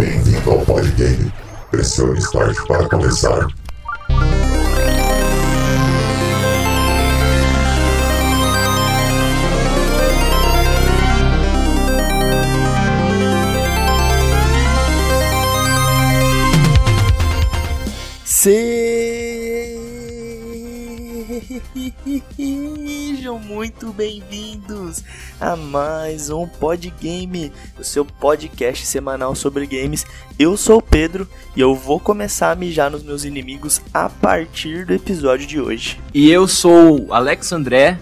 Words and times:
Bem-vindo 0.00 0.50
ao 0.50 0.64
Podgame. 0.64 1.30
Pressione 1.70 2.18
Start 2.20 2.56
para 2.66 2.88
começar. 2.88 3.46
Sejam 23.30 23.38
muito 23.38 23.92
bem-vindos 23.92 25.04
a 25.40 25.54
mais 25.54 26.30
um 26.30 26.48
Podgame, 26.48 27.52
o 27.78 27.84
seu 27.84 28.04
podcast 28.04 28.84
semanal 28.84 29.36
sobre 29.36 29.66
games. 29.66 30.04
Eu 30.36 30.56
sou 30.56 30.78
o 30.78 30.82
Pedro 30.82 31.28
e 31.54 31.60
eu 31.60 31.72
vou 31.72 32.00
começar 32.00 32.50
a 32.50 32.56
mijar 32.56 32.90
nos 32.90 33.04
meus 33.04 33.24
inimigos 33.24 33.80
a 33.94 34.08
partir 34.08 34.84
do 34.84 34.92
episódio 34.92 35.46
de 35.46 35.60
hoje. 35.60 36.00
E 36.12 36.28
eu 36.28 36.48
sou 36.48 37.06
o 37.06 37.14
Alex 37.14 37.52
André 37.52 38.00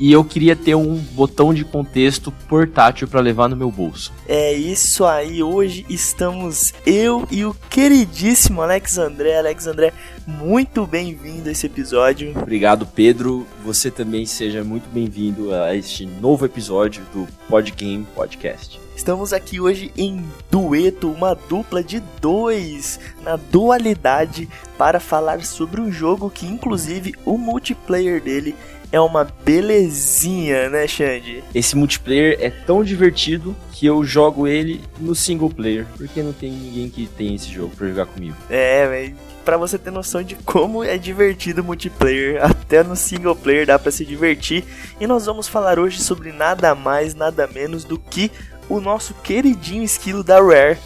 e 0.00 0.10
eu 0.10 0.24
queria 0.24 0.56
ter 0.56 0.74
um 0.74 0.96
botão 0.96 1.52
de 1.52 1.62
contexto 1.62 2.32
portátil 2.48 3.06
para 3.06 3.20
levar 3.20 3.50
no 3.50 3.56
meu 3.56 3.70
bolso. 3.70 4.10
É 4.26 4.54
isso 4.54 5.04
aí, 5.04 5.42
hoje 5.42 5.84
estamos 5.90 6.72
eu 6.86 7.28
e 7.30 7.44
o 7.44 7.54
queridíssimo 7.68 8.62
Alex 8.62 8.96
André. 8.96 9.38
Alex 9.38 9.66
André, 9.66 9.92
muito 10.26 10.86
bem-vindo 10.86 11.50
a 11.50 11.52
esse 11.52 11.66
episódio. 11.66 12.32
Obrigado, 12.34 12.86
Pedro. 12.86 13.46
Você 13.62 13.90
também 13.90 14.24
seja 14.24 14.64
muito 14.64 14.88
bem-vindo 14.88 15.54
a 15.54 15.76
este 15.76 16.06
novo 16.06 16.46
episódio 16.46 17.02
do 17.12 17.28
Podgame 17.46 18.06
Podcast. 18.14 18.80
Estamos 18.96 19.32
aqui 19.32 19.60
hoje 19.60 19.90
em 19.96 20.22
dueto, 20.50 21.10
uma 21.10 21.34
dupla 21.34 21.82
de 21.82 22.00
dois, 22.20 23.00
na 23.22 23.36
dualidade, 23.36 24.48
para 24.76 25.00
falar 25.00 25.42
sobre 25.42 25.80
um 25.80 25.90
jogo 25.90 26.30
que, 26.30 26.46
inclusive, 26.46 27.14
o 27.24 27.38
multiplayer 27.38 28.22
dele 28.22 28.54
é 28.92 29.00
uma 29.00 29.24
belezinha, 29.44 30.68
né, 30.68 30.86
Xande? 30.86 31.42
Esse 31.54 31.76
multiplayer 31.76 32.36
é 32.40 32.50
tão 32.50 32.82
divertido 32.82 33.54
que 33.72 33.86
eu 33.86 34.04
jogo 34.04 34.46
ele 34.46 34.80
no 34.98 35.14
single 35.14 35.50
player, 35.50 35.86
porque 35.96 36.22
não 36.22 36.32
tem 36.32 36.50
ninguém 36.50 36.88
que 36.88 37.06
tem 37.06 37.34
esse 37.34 37.50
jogo 37.50 37.74
para 37.76 37.88
jogar 37.88 38.06
comigo. 38.06 38.36
É, 38.50 39.12
para 39.44 39.56
você 39.56 39.78
ter 39.78 39.90
noção 39.90 40.22
de 40.22 40.34
como 40.36 40.84
é 40.84 40.98
divertido 40.98 41.62
o 41.62 41.64
multiplayer, 41.64 42.42
até 42.44 42.82
no 42.82 42.96
single 42.96 43.36
player 43.36 43.66
dá 43.66 43.78
para 43.78 43.90
se 43.90 44.04
divertir. 44.04 44.64
E 45.00 45.06
nós 45.06 45.26
vamos 45.26 45.48
falar 45.48 45.78
hoje 45.78 46.00
sobre 46.02 46.32
nada 46.32 46.74
mais, 46.74 47.14
nada 47.14 47.46
menos 47.46 47.84
do 47.84 47.98
que 47.98 48.30
o 48.68 48.80
nosso 48.80 49.14
queridinho 49.14 49.82
esquilo 49.82 50.22
da 50.22 50.40
Rare, 50.40 50.78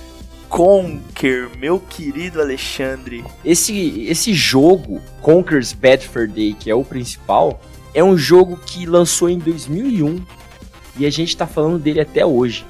Conker, 0.49 1.51
meu 1.59 1.81
querido 1.81 2.41
Alexandre. 2.41 3.25
Esse, 3.45 4.07
esse 4.09 4.33
jogo, 4.33 5.03
Conker's 5.21 5.73
Bad 5.73 6.07
Fur 6.07 6.29
Day, 6.29 6.55
que 6.55 6.71
é 6.71 6.75
o 6.75 6.85
principal, 6.85 7.61
é 7.95 8.03
um 8.03 8.19
jogo 8.19 8.57
que 8.57 8.85
lançou 8.85 9.31
em 9.31 9.39
2001 9.39 10.21
e 10.99 11.07
a 11.07 11.11
gente 11.11 11.37
tá 11.37 11.47
falando 11.47 11.79
dele 11.79 12.01
até 12.01 12.27
hoje. 12.27 12.67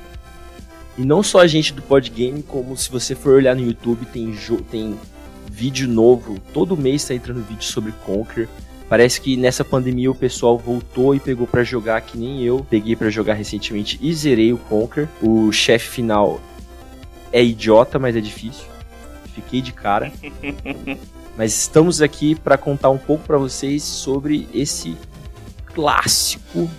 E 0.97 1.05
não 1.05 1.22
só 1.22 1.41
a 1.41 1.47
gente 1.47 1.72
do 1.72 1.83
Podgame, 1.83 2.42
como 2.42 2.77
se 2.77 2.91
você 2.91 3.14
for 3.14 3.34
olhar 3.34 3.56
no 3.56 3.66
YouTube, 3.66 4.06
tem, 4.06 4.33
tem 4.70 4.97
vídeo 5.50 5.89
novo, 5.89 6.39
todo 6.53 6.77
mês 6.77 7.05
tá 7.05 7.14
entrando 7.14 7.44
vídeo 7.44 7.64
sobre 7.64 7.92
Conquer. 8.05 8.48
Parece 8.89 9.20
que 9.20 9.36
nessa 9.36 9.64
pandemia 9.64 10.11
o 10.11 10.14
pessoal 10.14 10.58
voltou 10.58 11.14
e 11.14 11.20
pegou 11.20 11.47
para 11.47 11.64
jogar 11.64 12.00
que 12.03 12.19
nem 12.19 12.42
eu. 12.44 12.64
Peguei 12.69 12.94
para 12.94 13.09
jogar 13.11 13.34
recentemente 13.34 13.98
e 14.00 14.12
zerei 14.12 14.53
o 14.53 14.59
Conquer. 14.59 15.09
O 15.22 15.50
chefe 15.50 15.88
final 15.88 16.41
é 17.33 17.42
idiota, 17.42 17.98
mas 17.98 18.14
é 18.14 18.20
difícil. 18.20 18.66
Fiquei 19.34 19.62
de 19.62 19.72
cara. 19.72 20.12
mas 21.36 21.59
estamos 21.59 22.03
aqui 22.03 22.34
para 22.34 22.59
contar 22.59 22.91
um 22.91 22.98
pouco 22.98 23.25
para 23.25 23.38
vocês 23.38 23.82
sobre 23.82 24.47
esse 24.54 24.97
clássico 25.75 26.71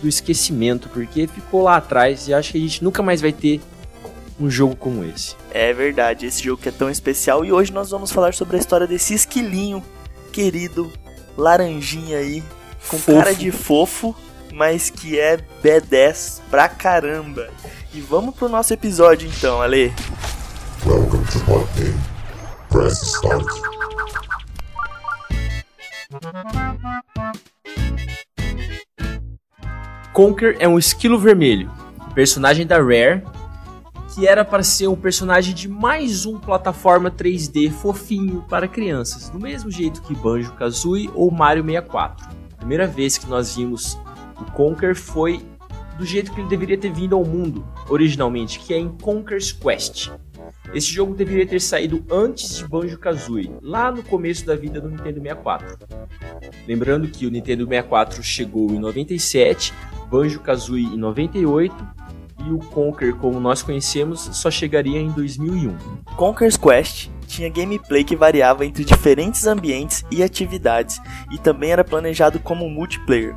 do 0.00 0.08
esquecimento, 0.08 0.88
porque 0.88 1.26
ficou 1.26 1.62
lá 1.62 1.76
atrás 1.76 2.26
e 2.26 2.34
acho 2.34 2.52
que 2.52 2.58
a 2.58 2.60
gente 2.60 2.82
nunca 2.82 3.02
mais 3.02 3.20
vai 3.20 3.32
ter 3.32 3.60
um 4.40 4.50
jogo 4.50 4.74
como 4.74 5.04
esse. 5.04 5.36
É 5.52 5.72
verdade, 5.72 6.26
esse 6.26 6.42
jogo 6.42 6.60
que 6.60 6.68
é 6.68 6.72
tão 6.72 6.90
especial 6.90 7.44
e 7.44 7.52
hoje 7.52 7.72
nós 7.72 7.90
vamos 7.90 8.10
falar 8.10 8.34
sobre 8.34 8.56
a 8.56 8.60
história 8.60 8.86
desse 8.86 9.14
esquilinho 9.14 9.82
querido, 10.32 10.90
laranjinha 11.36 12.18
aí, 12.18 12.42
com 12.88 12.98
fofo. 12.98 13.18
cara 13.18 13.34
de 13.34 13.50
fofo, 13.52 14.16
mas 14.52 14.90
que 14.90 15.20
é 15.20 15.38
B10 15.62 16.40
pra 16.50 16.68
caramba. 16.68 17.48
E 17.94 18.00
vamos 18.00 18.34
pro 18.34 18.48
nosso 18.48 18.72
episódio 18.72 19.28
então, 19.28 19.60
Ale. 19.60 19.92
Welcome 20.84 21.24
to 21.26 21.38
Pod 21.44 21.68
Game. 21.76 22.00
Press 22.70 23.02
start. 23.02 23.46
Conker 30.12 30.56
é 30.58 30.68
um 30.68 30.78
esquilo 30.78 31.18
vermelho, 31.18 31.70
personagem 32.14 32.66
da 32.66 32.76
Rare, 32.76 33.22
que 34.14 34.26
era 34.26 34.44
para 34.44 34.62
ser 34.62 34.86
um 34.86 34.94
personagem 34.94 35.54
de 35.54 35.66
mais 35.66 36.26
um 36.26 36.38
plataforma 36.38 37.10
3D 37.10 37.70
fofinho 37.70 38.44
para 38.46 38.68
crianças, 38.68 39.30
do 39.30 39.40
mesmo 39.40 39.70
jeito 39.70 40.02
que 40.02 40.14
Banjo-Kazooie 40.14 41.10
ou 41.14 41.30
Mario 41.30 41.64
64. 41.64 42.28
A 42.52 42.56
primeira 42.56 42.86
vez 42.86 43.16
que 43.16 43.26
nós 43.26 43.56
vimos 43.56 43.98
o 44.38 44.44
Conker 44.52 44.94
foi 44.94 45.42
do 45.96 46.04
jeito 46.04 46.30
que 46.30 46.42
ele 46.42 46.48
deveria 46.50 46.76
ter 46.76 46.92
vindo 46.92 47.16
ao 47.16 47.24
mundo 47.24 47.64
originalmente, 47.88 48.58
que 48.58 48.74
é 48.74 48.78
em 48.78 48.90
Conker's 48.90 49.50
Quest. 49.50 50.10
Esse 50.74 50.90
jogo 50.92 51.14
deveria 51.14 51.46
ter 51.46 51.60
saído 51.60 52.02
antes 52.10 52.56
de 52.56 52.66
Banjo-Kazooie, 52.66 53.50
lá 53.60 53.92
no 53.92 54.02
começo 54.02 54.46
da 54.46 54.56
vida 54.56 54.80
do 54.80 54.88
Nintendo 54.88 55.20
64. 55.20 55.78
Lembrando 56.66 57.08
que 57.08 57.26
o 57.26 57.30
Nintendo 57.30 57.64
64 57.64 58.22
chegou 58.22 58.70
em 58.70 58.78
97, 58.78 59.74
Banjo-Kazooie 60.10 60.86
em 60.86 60.96
98 60.96 61.74
e 62.46 62.52
o 62.52 62.58
Conker, 62.58 63.14
como 63.16 63.38
nós 63.38 63.62
conhecemos, 63.62 64.20
só 64.32 64.50
chegaria 64.50 64.98
em 64.98 65.10
2001. 65.10 65.76
Conker's 66.16 66.56
Quest 66.56 67.08
tinha 67.26 67.48
gameplay 67.48 68.02
que 68.02 68.16
variava 68.16 68.64
entre 68.64 68.84
diferentes 68.84 69.46
ambientes 69.46 70.04
e 70.10 70.22
atividades 70.22 71.00
e 71.30 71.38
também 71.38 71.70
era 71.70 71.84
planejado 71.84 72.38
como 72.38 72.68
multiplayer. 72.68 73.36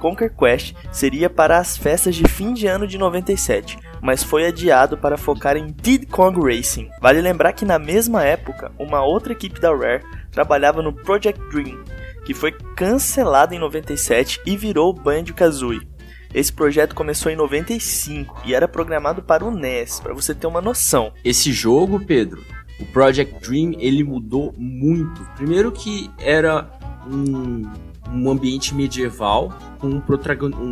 Conker 0.00 0.34
Quest 0.34 0.74
seria 0.90 1.28
para 1.28 1.58
as 1.58 1.76
festas 1.76 2.16
de 2.16 2.26
fim 2.26 2.54
de 2.54 2.66
ano 2.66 2.86
de 2.86 2.96
97, 2.96 3.78
mas 4.00 4.24
foi 4.24 4.46
adiado 4.46 4.96
para 4.96 5.18
focar 5.18 5.56
em 5.56 5.66
Diddy 5.66 6.06
Kong 6.06 6.40
Racing. 6.40 6.88
Vale 7.00 7.20
lembrar 7.20 7.52
que 7.52 7.66
na 7.66 7.78
mesma 7.78 8.24
época, 8.24 8.72
uma 8.78 9.04
outra 9.04 9.32
equipe 9.32 9.60
da 9.60 9.76
Rare 9.76 10.02
trabalhava 10.32 10.80
no 10.80 10.92
Project 10.92 11.38
Dream, 11.50 11.84
que 12.24 12.32
foi 12.32 12.52
cancelado 12.74 13.54
em 13.54 13.58
97 13.58 14.40
e 14.46 14.56
virou 14.56 14.92
Banjo-Kazooie. 14.92 15.86
Esse 16.32 16.52
projeto 16.52 16.94
começou 16.94 17.30
em 17.30 17.36
95 17.36 18.42
e 18.46 18.54
era 18.54 18.68
programado 18.68 19.20
para 19.20 19.44
o 19.44 19.50
NES, 19.50 20.00
para 20.00 20.14
você 20.14 20.34
ter 20.34 20.46
uma 20.46 20.60
noção. 20.60 21.12
Esse 21.24 21.52
jogo, 21.52 22.00
Pedro, 22.00 22.42
o 22.78 22.86
Project 22.86 23.34
Dream, 23.46 23.74
ele 23.78 24.04
mudou 24.04 24.54
muito. 24.56 25.22
Primeiro 25.36 25.72
que 25.72 26.08
era 26.18 26.70
um 27.06 27.89
um 28.12 28.30
ambiente 28.30 28.74
medieval 28.74 29.56
com 29.78 29.88
um 29.88 30.00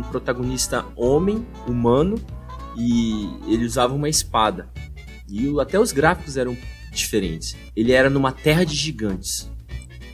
protagonista 0.01 0.85
homem, 0.95 1.45
humano, 1.67 2.19
e 2.77 3.29
ele 3.47 3.65
usava 3.65 3.93
uma 3.93 4.09
espada. 4.09 4.69
E 5.27 5.47
até 5.59 5.79
os 5.79 5.91
gráficos 5.91 6.37
eram 6.37 6.57
diferentes. 6.91 7.55
Ele 7.75 7.91
era 7.91 8.09
numa 8.09 8.31
terra 8.31 8.63
de 8.63 8.75
gigantes. 8.75 9.49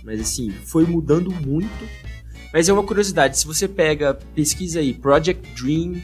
Mas 0.03 0.19
assim, 0.19 0.52
foi 0.52 0.86
mudando 0.86 1.31
muito. 1.31 1.90
Mas 2.53 2.69
é 2.69 2.74
uma 2.74 2.84
curiosidade, 2.84 3.38
se 3.38 3.46
você 3.46 3.68
pega, 3.68 4.13
pesquisa 4.34 4.80
aí, 4.80 4.94
Project 4.94 5.62
Dream 5.62 6.02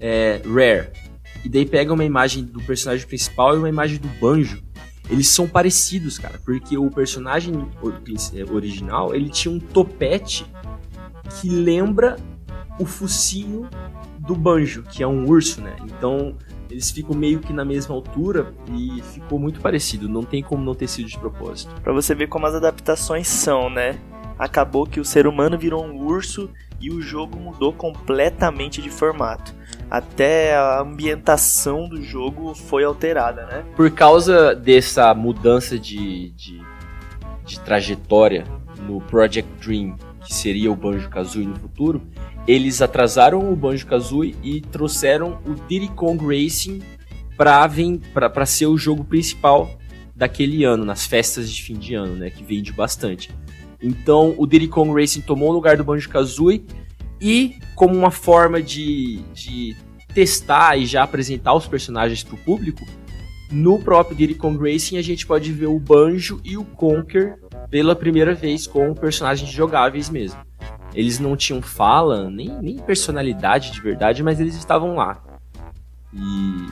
é, 0.00 0.40
Rare, 0.46 0.90
e 1.44 1.48
daí 1.48 1.66
pega 1.66 1.92
uma 1.92 2.04
imagem 2.04 2.44
do 2.44 2.60
personagem 2.62 3.06
principal 3.06 3.54
e 3.54 3.58
uma 3.58 3.68
imagem 3.68 3.98
do 3.98 4.08
Banjo, 4.20 4.62
eles 5.10 5.28
são 5.28 5.48
parecidos, 5.48 6.18
cara, 6.18 6.38
porque 6.44 6.76
o 6.76 6.90
personagem 6.90 7.54
é, 8.34 8.52
original, 8.52 9.14
ele 9.14 9.30
tinha 9.30 9.52
um 9.52 9.58
topete 9.58 10.46
que 11.40 11.48
lembra 11.48 12.16
o 12.78 12.84
focinho 12.84 13.68
do 14.18 14.34
Banjo, 14.34 14.82
que 14.82 15.02
é 15.02 15.06
um 15.06 15.26
urso, 15.26 15.60
né? 15.60 15.76
Então, 15.84 16.36
eles 16.70 16.90
ficam 16.90 17.16
meio 17.16 17.40
que 17.40 17.52
na 17.52 17.64
mesma 17.64 17.94
altura 17.94 18.52
e 18.70 19.02
ficou 19.02 19.38
muito 19.38 19.60
parecido, 19.60 20.08
não 20.08 20.22
tem 20.22 20.42
como 20.42 20.62
não 20.62 20.74
ter 20.74 20.88
sido 20.88 21.08
de 21.08 21.18
propósito. 21.18 21.74
Para 21.80 21.92
você 21.92 22.14
ver 22.14 22.28
como 22.28 22.46
as 22.46 22.54
adaptações 22.54 23.26
são, 23.26 23.70
né? 23.70 23.98
Acabou 24.38 24.86
que 24.86 25.00
o 25.00 25.04
ser 25.04 25.26
humano 25.26 25.58
virou 25.58 25.84
um 25.84 26.04
urso 26.04 26.50
e 26.80 26.90
o 26.90 27.00
jogo 27.00 27.38
mudou 27.38 27.72
completamente 27.72 28.82
de 28.82 28.90
formato 28.90 29.57
até 29.90 30.54
a 30.54 30.80
ambientação 30.80 31.88
do 31.88 32.02
jogo 32.02 32.54
foi 32.54 32.84
alterada, 32.84 33.46
né? 33.46 33.64
Por 33.74 33.90
causa 33.90 34.54
dessa 34.54 35.14
mudança 35.14 35.78
de, 35.78 36.30
de, 36.30 36.60
de 37.44 37.60
trajetória 37.60 38.44
no 38.86 39.00
Project 39.00 39.50
Dream, 39.60 39.96
que 40.24 40.34
seria 40.34 40.70
o 40.70 40.76
Banjo-Kazooie 40.76 41.46
no 41.46 41.56
futuro, 41.56 42.02
eles 42.46 42.80
atrasaram 42.80 43.52
o 43.52 43.56
Banjo-Kazooie 43.56 44.36
e 44.42 44.60
trouxeram 44.60 45.38
o 45.46 45.54
Diddy 45.54 45.88
Kong 45.88 46.24
Racing 46.24 46.80
pra 47.36 48.46
ser 48.46 48.66
o 48.66 48.76
jogo 48.76 49.04
principal 49.04 49.70
daquele 50.14 50.64
ano, 50.64 50.84
nas 50.84 51.06
festas 51.06 51.50
de 51.50 51.62
fim 51.62 51.74
de 51.74 51.94
ano, 51.94 52.16
né? 52.16 52.30
Que 52.30 52.42
vende 52.42 52.72
bastante. 52.72 53.30
Então 53.80 54.34
o 54.36 54.46
Diddy 54.46 54.68
Kong 54.68 54.98
Racing 54.98 55.20
tomou 55.20 55.50
o 55.50 55.52
lugar 55.52 55.76
do 55.76 55.84
Banjo-Kazooie 55.84 56.66
e 57.20 57.58
como 57.74 57.94
uma 57.94 58.10
forma 58.10 58.62
de, 58.62 59.22
de 59.32 59.76
testar 60.14 60.76
e 60.76 60.86
já 60.86 61.02
apresentar 61.02 61.54
os 61.54 61.66
personagens 61.66 62.22
para 62.22 62.34
o 62.34 62.38
público, 62.38 62.84
no 63.50 63.78
próprio 63.78 64.16
Diddy 64.16 64.34
Kong 64.34 64.58
Racing 64.58 64.98
a 64.98 65.02
gente 65.02 65.26
pode 65.26 65.52
ver 65.52 65.66
o 65.66 65.78
Banjo 65.78 66.40
e 66.44 66.56
o 66.56 66.64
Conker 66.64 67.38
pela 67.70 67.96
primeira 67.96 68.34
vez 68.34 68.66
com 68.66 68.94
personagens 68.94 69.50
jogáveis 69.50 70.10
mesmo. 70.10 70.40
Eles 70.94 71.18
não 71.18 71.36
tinham 71.36 71.60
fala, 71.62 72.30
nem, 72.30 72.48
nem 72.60 72.76
personalidade 72.78 73.70
de 73.70 73.80
verdade, 73.80 74.22
mas 74.22 74.40
eles 74.40 74.54
estavam 74.54 74.94
lá. 74.96 75.22
E, 76.12 76.66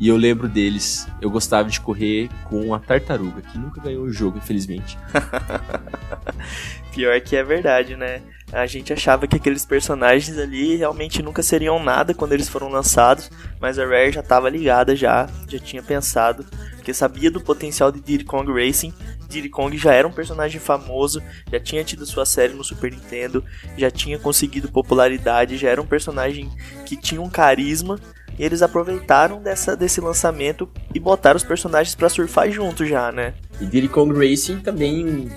e 0.00 0.08
eu 0.08 0.16
lembro 0.16 0.48
deles. 0.48 1.06
Eu 1.20 1.30
gostava 1.30 1.68
de 1.68 1.78
correr 1.78 2.30
com 2.44 2.74
a 2.74 2.78
tartaruga, 2.80 3.42
que 3.42 3.58
nunca 3.58 3.82
ganhou 3.82 4.04
o 4.04 4.10
jogo, 4.10 4.38
infelizmente. 4.38 4.98
Pior 6.90 7.20
que 7.20 7.36
é 7.36 7.44
verdade, 7.44 7.96
né? 7.96 8.22
A 8.50 8.66
gente 8.66 8.92
achava 8.92 9.28
que 9.28 9.36
aqueles 9.36 9.64
personagens 9.64 10.36
ali 10.38 10.74
realmente 10.74 11.22
nunca 11.22 11.42
seriam 11.42 11.80
nada 11.82 12.14
quando 12.14 12.32
eles 12.32 12.48
foram 12.48 12.68
lançados, 12.68 13.30
mas 13.60 13.78
a 13.78 13.84
Rare 13.84 14.10
já 14.10 14.20
estava 14.20 14.48
ligada 14.48 14.96
já, 14.96 15.28
já 15.46 15.58
tinha 15.58 15.82
pensado, 15.82 16.44
porque 16.74 16.94
sabia 16.94 17.30
do 17.30 17.40
potencial 17.40 17.92
de 17.92 18.00
Diddy 18.00 18.24
Kong 18.24 18.50
Racing. 18.50 18.92
Diddy 19.28 19.48
Kong 19.48 19.76
já 19.78 19.94
era 19.94 20.08
um 20.08 20.12
personagem 20.12 20.60
famoso, 20.60 21.22
já 21.52 21.60
tinha 21.60 21.84
tido 21.84 22.04
sua 22.04 22.26
série 22.26 22.54
no 22.54 22.64
Super 22.64 22.90
Nintendo, 22.90 23.44
já 23.76 23.90
tinha 23.90 24.18
conseguido 24.18 24.72
popularidade, 24.72 25.56
já 25.56 25.68
era 25.68 25.80
um 25.80 25.86
personagem 25.86 26.50
que 26.84 26.96
tinha 26.96 27.20
um 27.20 27.30
carisma. 27.30 28.00
Eles 28.40 28.62
aproveitaram 28.62 29.42
dessa, 29.42 29.76
desse 29.76 30.00
lançamento 30.00 30.66
e 30.94 30.98
botaram 30.98 31.36
os 31.36 31.44
personagens 31.44 31.94
para 31.94 32.08
surfar 32.08 32.50
junto 32.50 32.86
já, 32.86 33.12
né? 33.12 33.34
E 33.60 33.66
Diddy 33.66 33.88
Kong 33.88 34.14
Racing 34.14 34.60
também 34.60 35.28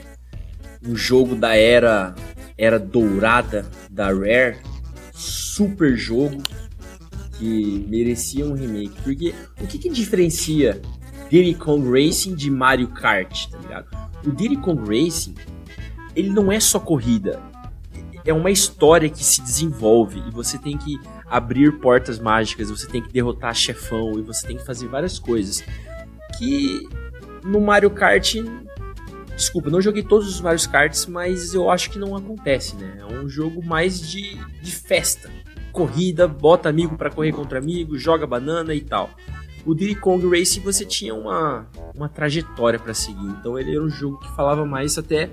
um 0.88 0.96
jogo 0.96 1.36
da 1.36 1.54
era 1.54 2.16
era 2.58 2.80
dourada 2.80 3.66
da 3.90 4.08
Rare, 4.08 4.58
super 5.12 5.98
jogo 5.98 6.42
que 7.38 7.86
merecia 7.90 8.46
um 8.46 8.54
remake. 8.54 9.02
Porque 9.02 9.36
o 9.62 9.68
que, 9.68 9.78
que 9.78 9.90
diferencia 9.90 10.82
Diddy 11.30 11.56
Kong 11.56 11.86
Racing 11.86 12.36
de 12.36 12.50
Mario 12.50 12.88
Kart, 12.88 13.50
tá 13.50 13.58
ligado? 13.58 13.88
O 14.26 14.32
Diddy 14.32 14.56
Kong 14.58 14.82
Racing, 14.82 15.36
ele 16.16 16.30
não 16.30 16.50
é 16.50 16.60
só 16.60 16.80
corrida, 16.80 17.42
é 18.26 18.34
uma 18.34 18.52
história 18.52 19.10
que 19.10 19.26
se 19.26 19.42
desenvolve 19.42 20.24
e 20.26 20.32
você 20.32 20.58
tem 20.58 20.78
que 20.78 20.98
abrir 21.34 21.80
portas 21.80 22.20
mágicas, 22.20 22.70
você 22.70 22.88
tem 22.88 23.02
que 23.02 23.12
derrotar 23.12 23.56
chefão 23.56 24.20
e 24.20 24.22
você 24.22 24.46
tem 24.46 24.58
que 24.58 24.66
fazer 24.66 24.88
várias 24.88 25.18
coisas 25.18 25.64
que 26.38 26.88
no 27.44 27.60
Mario 27.60 27.90
Kart 27.90 28.36
Desculpa, 29.36 29.72
não 29.72 29.82
joguei 29.82 30.04
todos 30.04 30.28
os 30.28 30.40
Mario 30.40 30.70
Karts, 30.70 31.08
mas 31.08 31.56
eu 31.56 31.70
acho 31.70 31.90
que 31.90 31.98
não 31.98 32.16
acontece, 32.16 32.76
né? 32.76 33.00
É 33.00 33.06
um 33.16 33.28
jogo 33.28 33.66
mais 33.66 34.00
de, 34.00 34.38
de 34.62 34.72
festa. 34.72 35.30
Corrida, 35.72 36.28
bota 36.28 36.70
amigo 36.70 36.96
para 36.96 37.10
correr 37.10 37.32
contra 37.32 37.58
amigo, 37.58 37.98
joga 37.98 38.28
banana 38.28 38.76
e 38.76 38.82
tal. 38.82 39.10
O 39.66 39.74
Diddy 39.74 39.96
Kong 39.96 40.28
Racing 40.28 40.60
você 40.60 40.86
tinha 40.86 41.16
uma, 41.16 41.68
uma 41.96 42.08
trajetória 42.08 42.78
para 42.78 42.94
seguir, 42.94 43.26
então 43.26 43.58
ele 43.58 43.72
era 43.72 43.84
um 43.84 43.90
jogo 43.90 44.20
que 44.20 44.30
falava 44.36 44.66
mais 44.66 45.00
até 45.00 45.32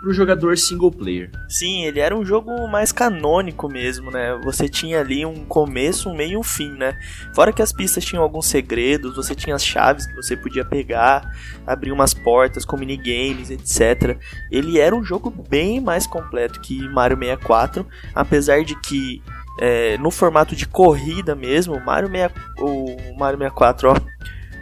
pro 0.00 0.12
jogador 0.12 0.56
single 0.58 0.90
player. 0.90 1.30
Sim, 1.48 1.84
ele 1.84 2.00
era 2.00 2.16
um 2.16 2.24
jogo 2.24 2.66
mais 2.68 2.92
canônico 2.92 3.68
mesmo, 3.68 4.10
né? 4.10 4.38
Você 4.42 4.68
tinha 4.68 5.00
ali 5.00 5.24
um 5.24 5.44
começo, 5.44 6.08
um 6.08 6.14
meio 6.14 6.32
e 6.32 6.36
um 6.36 6.42
fim, 6.42 6.70
né? 6.70 6.98
Fora 7.34 7.52
que 7.52 7.62
as 7.62 7.72
pistas 7.72 8.04
tinham 8.04 8.22
alguns 8.22 8.46
segredos, 8.46 9.16
você 9.16 9.34
tinha 9.34 9.54
as 9.54 9.64
chaves 9.64 10.06
que 10.06 10.16
você 10.16 10.36
podia 10.36 10.64
pegar, 10.64 11.30
abrir 11.66 11.92
umas 11.92 12.12
portas 12.12 12.64
com 12.64 12.76
minigames, 12.76 13.50
etc. 13.50 14.18
Ele 14.50 14.78
era 14.78 14.94
um 14.94 15.04
jogo 15.04 15.30
bem 15.48 15.80
mais 15.80 16.06
completo 16.06 16.60
que 16.60 16.88
Mario 16.88 17.16
64, 17.18 17.86
apesar 18.14 18.64
de 18.64 18.78
que 18.80 19.22
é, 19.60 19.96
no 19.98 20.10
formato 20.10 20.56
de 20.56 20.66
corrida 20.66 21.34
mesmo, 21.34 21.78
Mario, 21.80 22.10
6, 22.10 22.32
o 22.58 23.16
Mario 23.16 23.38
64, 23.38 23.90
ó, 23.90 23.96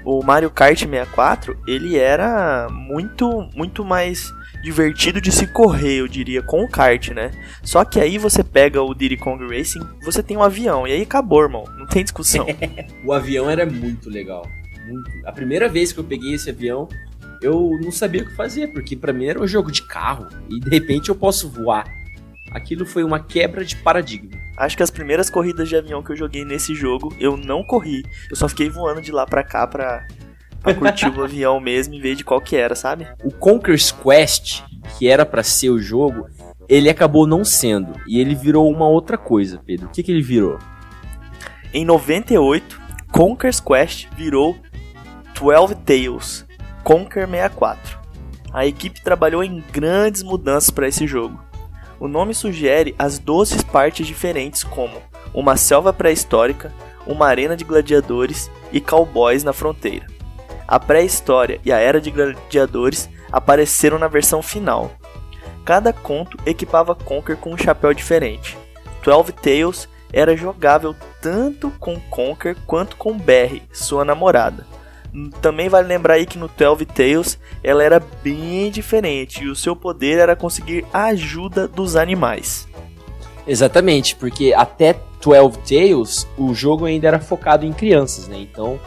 o 0.05 0.23
Mario 0.23 0.51
Kart 0.51 0.79
64, 0.79 1.57
ele 1.67 1.97
era 1.97 2.69
muito, 2.71 3.49
muito 3.55 3.85
mais 3.85 4.33
divertido 4.63 5.21
de 5.21 5.33
se 5.33 5.47
correr, 5.47 6.01
eu 6.01 6.09
diria, 6.09 6.43
com 6.43 6.63
o 6.63 6.69
kart, 6.69 7.09
né? 7.11 7.31
Só 7.63 7.85
que 7.85 8.01
aí 8.01 8.17
você 8.17 8.45
pega 8.45 8.81
o 8.81 8.95
Diddy 8.95 9.17
Kong 9.17 9.45
Racing, 9.45 9.87
você 10.03 10.23
tem 10.23 10.37
um 10.37 10.43
avião, 10.43 10.87
e 10.87 10.93
aí 10.93 11.03
acabou, 11.03 11.43
irmão. 11.43 11.65
Não 11.77 11.87
tem 11.87 12.03
discussão. 12.03 12.47
o 13.05 13.13
avião 13.13 13.51
era 13.51 13.67
muito 13.67 14.09
legal. 14.09 14.47
Muito. 14.87 15.11
A 15.25 15.33
primeira 15.33 15.69
vez 15.69 15.93
que 15.93 16.01
eu 16.01 16.05
peguei 16.05 16.35
esse 16.35 16.49
avião, 16.49 16.89
eu 17.43 17.79
não 17.83 17.91
sabia 17.91 18.23
o 18.23 18.27
que 18.27 18.37
fazer, 18.37 18.69
porque 18.69 18.97
para 18.97 19.13
mim 19.13 19.27
era 19.27 19.43
um 19.43 19.47
jogo 19.47 19.71
de 19.71 19.83
carro, 19.83 20.29
e 20.49 20.61
de 20.61 20.71
repente 20.71 21.09
eu 21.09 21.15
posso 21.15 21.51
voar. 21.51 21.85
Aquilo 22.53 22.85
foi 22.85 23.03
uma 23.03 23.19
quebra 23.19 23.65
de 23.65 23.77
paradigma. 23.77 24.31
Acho 24.57 24.77
que 24.77 24.83
as 24.83 24.91
primeiras 24.91 25.31
corridas 25.31 25.69
de 25.69 25.75
avião 25.75 26.03
que 26.03 26.13
eu 26.13 26.17
joguei 26.17 26.45
nesse 26.45 26.75
jogo, 26.75 27.15
eu 27.19 27.37
não 27.37 27.65
corri. 27.65 28.05
Eu 28.31 28.37
só 28.37 28.49
fiquei 28.49 28.69
voando 28.69 29.01
de 29.01 29.11
lá 29.11 29.27
pra 29.27 29.43
cá 29.43 29.67
pra 29.67 30.07
pra 30.63 30.75
curtir 30.75 31.09
o 31.09 31.25
avião 31.25 31.61
mesmo 31.61 31.95
e 31.95 32.01
ver 32.01 32.15
de 32.15 32.25
qual 32.25 32.41
que 32.41 32.57
era, 32.57 32.75
sabe? 32.75 33.07
O 33.25 33.31
Conker's 33.31 33.91
Quest, 33.91 34.63
que 34.99 35.09
era 35.09 35.27
para 35.27 35.43
ser 35.43 35.71
o 35.71 35.79
jogo, 35.79 36.29
ele 36.69 36.89
acabou 36.89 37.27
não 37.27 37.45
sendo. 37.45 37.93
E 38.07 38.21
ele 38.21 38.35
virou 38.35 38.71
uma 38.71 38.89
outra 38.89 39.19
coisa, 39.19 39.61
Pedro. 39.67 39.89
O 39.89 39.91
que, 39.91 40.03
que 40.03 40.13
ele 40.13 40.23
virou? 40.23 40.59
Em 41.75 41.85
98, 41.85 42.81
Conker's 43.11 43.61
Quest 43.61 44.09
virou 44.17 44.57
12 45.35 45.75
Tales 45.77 46.47
Conker 46.83 47.29
64. 47.29 48.01
A 48.53 48.67
equipe 48.67 49.03
trabalhou 49.03 49.43
em 49.43 49.63
grandes 49.73 50.23
mudanças 50.23 50.71
para 50.71 50.89
esse 50.89 51.07
jogo. 51.07 51.43
O 51.99 52.09
nome 52.09 52.35
sugere 52.35 52.95
as 52.99 53.19
12 53.19 53.65
partes 53.67 54.07
diferentes, 54.07 54.65
como 54.65 55.01
uma 55.33 55.57
selva 55.57 55.93
pré-histórica, 55.93 56.73
uma 57.07 57.27
arena 57.27 57.57
de 57.57 57.65
gladiadores 57.65 58.51
e 58.73 58.81
cowboys 58.81 59.45
na 59.45 59.53
fronteira. 59.53 60.07
A 60.73 60.81
pré-história 60.81 61.61
e 61.67 61.71
a 61.71 61.77
era 61.77 62.01
de 62.01 62.11
gladiadores 62.11 63.07
apareceram 63.31 63.99
na 63.99 64.09
versão 64.09 64.41
final. 64.41 64.91
Cada 65.67 65.93
conto 65.93 66.39
equipava 66.47 66.95
Conker 66.95 67.37
com 67.37 67.53
um 67.53 67.59
chapéu 67.59 67.93
diferente. 67.93 68.57
Twelve 69.03 69.33
Tales 69.33 69.87
era 70.11 70.35
jogável 70.35 70.97
tanto 71.21 71.71
com 71.73 72.01
Conker 72.09 72.57
quanto 72.67 72.97
com 72.97 73.19
Berry, 73.19 73.63
sua 73.71 74.03
namorada. 74.03 74.67
Também 75.43 75.69
vale 75.69 75.89
lembrar 75.89 76.15
aí 76.15 76.25
que 76.25 76.39
no 76.39 76.49
Twelve 76.49 76.87
Tales 76.87 77.39
ela 77.63 77.85
era 77.85 78.01
bem 78.23 78.71
diferente 78.71 79.45
e 79.45 79.51
o 79.51 79.55
seu 79.55 79.77
poder 79.77 80.21
era 80.21 80.35
conseguir 80.35 80.87
a 80.91 81.05
ajuda 81.09 81.69
dos 81.69 81.97
animais. 81.97 82.67
Exatamente, 83.47 84.17
porque 84.17 84.55
até 84.57 84.95
Twelve 85.21 85.59
Tales 85.59 86.27
o 86.39 86.55
jogo 86.55 86.87
ainda 86.87 87.09
era 87.09 87.21
focado 87.21 87.67
em 87.67 87.75
crianças, 87.75 88.27
né? 88.27 88.39
Então 88.39 88.81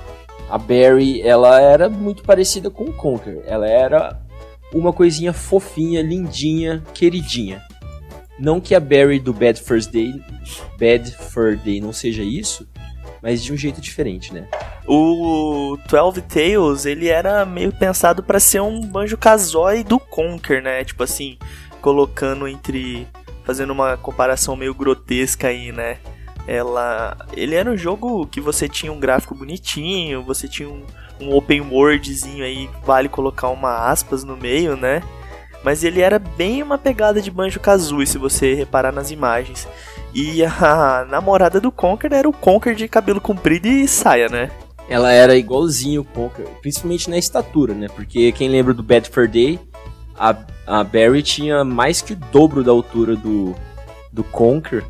a 0.49 0.57
Barry, 0.57 1.21
ela 1.21 1.59
era 1.59 1.89
muito 1.89 2.23
parecida 2.23 2.69
com 2.69 2.85
o 2.85 2.93
Conker. 2.93 3.43
Ela 3.45 3.67
era 3.67 4.19
uma 4.73 4.93
coisinha 4.93 5.33
fofinha, 5.33 6.01
lindinha, 6.01 6.83
queridinha. 6.93 7.63
Não 8.37 8.59
que 8.59 8.75
a 8.75 8.79
Barry 8.79 9.19
do 9.19 9.33
Bad 9.33 9.61
First 9.61 9.91
Day, 9.91 10.13
Bad 10.77 11.11
Fur 11.11 11.55
Day 11.55 11.79
não 11.79 11.93
seja 11.93 12.21
isso, 12.21 12.67
mas 13.21 13.41
de 13.41 13.53
um 13.53 13.57
jeito 13.57 13.79
diferente, 13.79 14.33
né? 14.33 14.47
O 14.87 15.77
12 15.89 16.21
Tales, 16.21 16.85
ele 16.85 17.07
era 17.07 17.45
meio 17.45 17.71
pensado 17.71 18.21
para 18.21 18.39
ser 18.39 18.61
um 18.61 18.81
Banjo-Kazooie 18.81 19.83
do 19.83 19.99
Conker, 19.99 20.61
né? 20.61 20.83
Tipo 20.83 21.03
assim, 21.03 21.37
colocando 21.81 22.47
entre 22.47 23.07
fazendo 23.43 23.71
uma 23.71 23.95
comparação 23.95 24.55
meio 24.55 24.73
grotesca 24.73 25.47
aí, 25.47 25.71
né? 25.71 25.97
Ela 26.47 27.17
ele 27.33 27.55
era 27.55 27.69
um 27.69 27.77
jogo 27.77 28.27
que 28.27 28.39
você 28.39 28.67
tinha 28.69 28.91
um 28.91 28.99
gráfico 28.99 29.35
bonitinho, 29.35 30.23
você 30.23 30.47
tinha 30.47 30.69
um, 30.69 30.83
um 31.19 31.35
open 31.35 31.61
worldzinho 31.61 32.43
aí, 32.43 32.69
vale 32.85 33.09
colocar 33.09 33.49
uma 33.49 33.89
aspas 33.89 34.23
no 34.23 34.37
meio, 34.37 34.75
né? 34.75 35.01
Mas 35.63 35.83
ele 35.83 35.99
era 35.99 36.19
bem 36.19 36.61
uma 36.61 36.77
pegada 36.77 37.19
de 37.19 37.31
Banjo-Kazooie, 37.31 38.05
se 38.05 38.19
você 38.19 38.53
reparar 38.53 38.91
nas 38.91 39.09
imagens. 39.09 39.67
E 40.13 40.45
a 40.45 41.05
namorada 41.09 41.59
do 41.59 41.71
Conker 41.71 42.13
era 42.13 42.29
o 42.29 42.33
Conker 42.33 42.75
de 42.75 42.87
cabelo 42.87 43.19
comprido 43.19 43.67
e 43.67 43.87
saia, 43.87 44.29
né? 44.29 44.51
Ela 44.87 45.11
era 45.11 45.35
igualzinho 45.35 46.01
o 46.01 46.05
Conker, 46.05 46.45
principalmente 46.61 47.09
na 47.09 47.17
estatura, 47.17 47.73
né? 47.73 47.87
Porque 47.87 48.31
quem 48.31 48.47
lembra 48.47 48.75
do 48.75 48.83
Bad 48.83 49.09
Fur 49.09 49.27
Day, 49.27 49.59
a, 50.17 50.35
a 50.67 50.83
Barry 50.83 51.23
tinha 51.23 51.63
mais 51.63 52.01
que 52.01 52.13
o 52.13 52.15
dobro 52.15 52.63
da 52.63 52.71
altura 52.71 53.15
do, 53.15 53.55
do 54.13 54.23
Conker. 54.23 54.83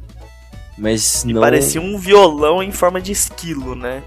Mas 0.77 1.23
e 1.23 1.33
não. 1.33 1.41
parecia 1.41 1.81
um 1.81 1.97
violão 1.97 2.61
em 2.61 2.71
forma 2.71 2.99
de 2.99 3.11
esquilo, 3.11 3.75
né? 3.75 4.03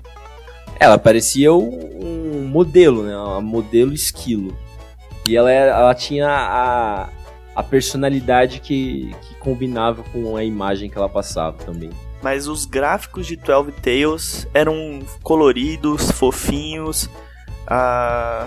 Ela 0.78 0.98
parecia 0.98 1.52
um 1.52 2.46
modelo, 2.48 3.02
né? 3.02 3.16
Um 3.16 3.42
modelo 3.42 3.92
esquilo. 3.92 4.56
E 5.28 5.36
ela, 5.36 5.50
era, 5.50 5.72
ela 5.72 5.94
tinha 5.94 6.28
a, 6.28 7.08
a 7.54 7.62
personalidade 7.62 8.60
que, 8.60 9.14
que 9.22 9.34
combinava 9.36 10.02
com 10.04 10.36
a 10.36 10.44
imagem 10.44 10.88
que 10.88 10.96
ela 10.96 11.08
passava 11.08 11.56
também. 11.64 11.90
mas 12.22 12.46
os 12.48 12.64
gráficos 12.64 13.26
de 13.26 13.36
12 13.36 13.72
Tales 13.72 14.46
eram 14.54 15.00
coloridos, 15.22 16.10
fofinhos. 16.10 17.10
Ah, 17.66 18.46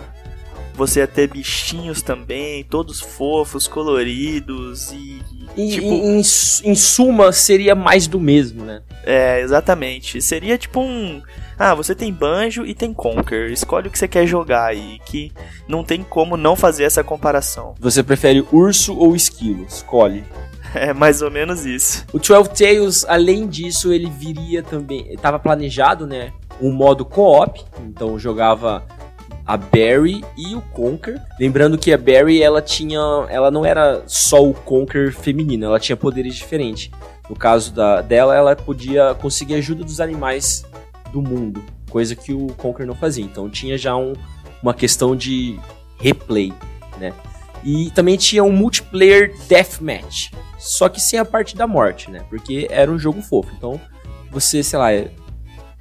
você 0.73 0.99
ia 1.01 1.07
ter 1.07 1.27
bichinhos 1.27 2.01
também, 2.01 2.63
todos 2.63 2.99
fofos, 2.99 3.67
coloridos 3.67 4.91
e. 4.91 5.21
E, 5.57 5.69
tipo, 5.69 5.87
em, 5.87 6.19
em 6.19 6.75
suma, 6.75 7.31
seria 7.33 7.75
mais 7.75 8.07
do 8.07 8.19
mesmo, 8.19 8.63
né? 8.63 8.81
É, 9.03 9.41
exatamente. 9.41 10.21
Seria 10.21 10.57
tipo 10.57 10.79
um. 10.79 11.21
Ah, 11.57 11.75
você 11.75 11.93
tem 11.93 12.11
Banjo 12.11 12.65
e 12.65 12.73
tem 12.73 12.93
Conker. 12.93 13.51
Escolhe 13.51 13.87
o 13.87 13.91
que 13.91 13.99
você 13.99 14.07
quer 14.07 14.25
jogar 14.25 14.65
aí. 14.65 14.99
Que 15.05 15.31
não 15.67 15.83
tem 15.83 16.03
como 16.03 16.37
não 16.37 16.55
fazer 16.55 16.85
essa 16.85 17.03
comparação. 17.03 17.75
Você 17.79 18.01
prefere 18.01 18.45
urso 18.51 18.97
ou 18.97 19.15
esquilo? 19.15 19.65
Escolhe. 19.65 20.23
É 20.73 20.93
mais 20.93 21.21
ou 21.21 21.29
menos 21.29 21.65
isso. 21.65 22.05
O 22.13 22.17
12 22.17 22.49
Tales, 22.51 23.05
além 23.05 23.45
disso, 23.45 23.91
ele 23.91 24.09
viria 24.09 24.63
também. 24.63 25.05
Estava 25.11 25.37
planejado, 25.37 26.07
né? 26.07 26.31
Um 26.61 26.71
modo 26.71 27.03
co-op. 27.03 27.61
Então 27.81 28.17
jogava 28.17 28.81
a 29.45 29.57
Barry 29.57 30.23
e 30.37 30.55
o 30.55 30.61
Conker. 30.61 31.21
Lembrando 31.39 31.77
que 31.77 31.91
a 31.91 31.97
Barry 31.97 32.41
ela 32.41 32.61
tinha, 32.61 32.99
ela 33.29 33.51
não 33.51 33.65
era 33.65 34.03
só 34.07 34.43
o 34.43 34.53
Conker 34.53 35.13
feminino, 35.13 35.65
ela 35.65 35.79
tinha 35.79 35.97
poderes 35.97 36.35
diferentes. 36.35 36.89
No 37.29 37.35
caso 37.35 37.73
da, 37.73 38.01
dela, 38.01 38.35
ela 38.35 38.55
podia 38.55 39.13
conseguir 39.15 39.55
ajuda 39.55 39.83
dos 39.83 40.01
animais 40.01 40.65
do 41.13 41.21
mundo, 41.21 41.63
coisa 41.89 42.15
que 42.15 42.33
o 42.33 42.47
Conker 42.57 42.85
não 42.85 42.95
fazia. 42.95 43.23
Então 43.23 43.49
tinha 43.49 43.77
já 43.77 43.95
um, 43.95 44.13
uma 44.61 44.73
questão 44.73 45.15
de 45.15 45.59
replay, 45.97 46.53
né? 46.99 47.13
E 47.63 47.91
também 47.91 48.17
tinha 48.17 48.43
um 48.43 48.51
multiplayer 48.51 49.33
deathmatch, 49.47 50.31
só 50.57 50.89
que 50.89 50.99
sem 50.99 51.19
a 51.19 51.25
parte 51.25 51.55
da 51.55 51.67
morte, 51.67 52.09
né? 52.09 52.25
Porque 52.29 52.67
era 52.69 52.91
um 52.91 52.97
jogo 52.97 53.21
fofo. 53.21 53.51
Então 53.55 53.79
você, 54.31 54.63
sei 54.63 54.79
lá, 54.79 54.89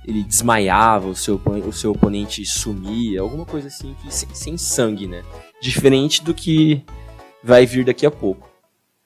ele 0.07 0.23
desmaiava, 0.23 1.09
o 1.09 1.15
seu, 1.15 1.41
o 1.67 1.73
seu 1.73 1.93
oponente 1.93 2.45
sumia, 2.45 3.21
alguma 3.21 3.45
coisa 3.45 3.69
assim 3.69 3.95
que 4.03 4.13
sem, 4.13 4.29
sem 4.35 4.59
sangue, 4.59 5.07
né? 5.07 5.23
Diferente 5.61 6.23
do 6.23 6.33
que 6.33 6.85
vai 7.43 7.67
vir 7.67 7.85
daqui 7.85 8.07
a 8.07 8.11
pouco. 8.11 8.49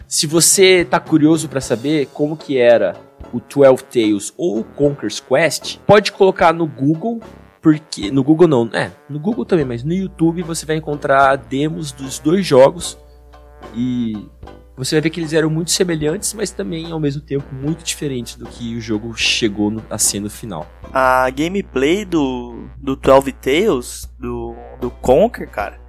Se 0.07 0.27
você 0.27 0.85
tá 0.85 1.01
curioso 1.01 1.49
para 1.49 1.61
saber 1.61 2.07
como 2.13 2.37
que 2.37 2.59
era 2.59 2.97
o 3.33 3.41
12 3.41 3.85
Tales 3.85 4.35
ou 4.37 4.61
o 4.61 4.65
Conker's 4.65 5.19
Quest, 5.19 5.79
pode 5.87 6.13
colocar 6.13 6.53
no 6.53 6.67
Google, 6.67 7.21
porque 7.61 8.11
no 8.11 8.23
Google 8.23 8.47
não, 8.47 8.71
é, 8.73 8.93
no 9.09 9.19
Google 9.19 9.45
também, 9.45 9.65
mas 9.65 9.83
no 9.83 9.93
YouTube 9.93 10.43
você 10.43 10.67
vai 10.67 10.77
encontrar 10.77 11.37
demos 11.37 11.91
dos 11.91 12.19
dois 12.19 12.47
jogos 12.47 12.99
e 13.75 14.29
você 14.77 14.97
vai 14.97 15.03
ver 15.03 15.11
que 15.11 15.21
eles 15.21 15.33
eram 15.33 15.49
muito 15.49 15.71
semelhantes, 15.71 16.35
mas 16.35 16.51
também 16.51 16.91
ao 16.91 16.99
mesmo 16.99 17.23
tempo 17.23 17.55
muito 17.55 17.85
diferentes 17.85 18.37
do 18.37 18.47
que 18.47 18.77
o 18.77 18.81
jogo 18.81 19.17
chegou 19.17 19.71
no, 19.71 19.85
a 19.89 19.99
ser 19.99 20.21
no 20.21 20.29
final. 20.29 20.67
A 20.93 21.29
gameplay 21.31 22.05
do, 22.05 22.69
do 22.77 22.97
12 22.97 23.33
Tales, 23.33 24.11
do, 24.19 24.55
do 24.81 24.91
Conker, 24.91 25.49
cara, 25.49 25.81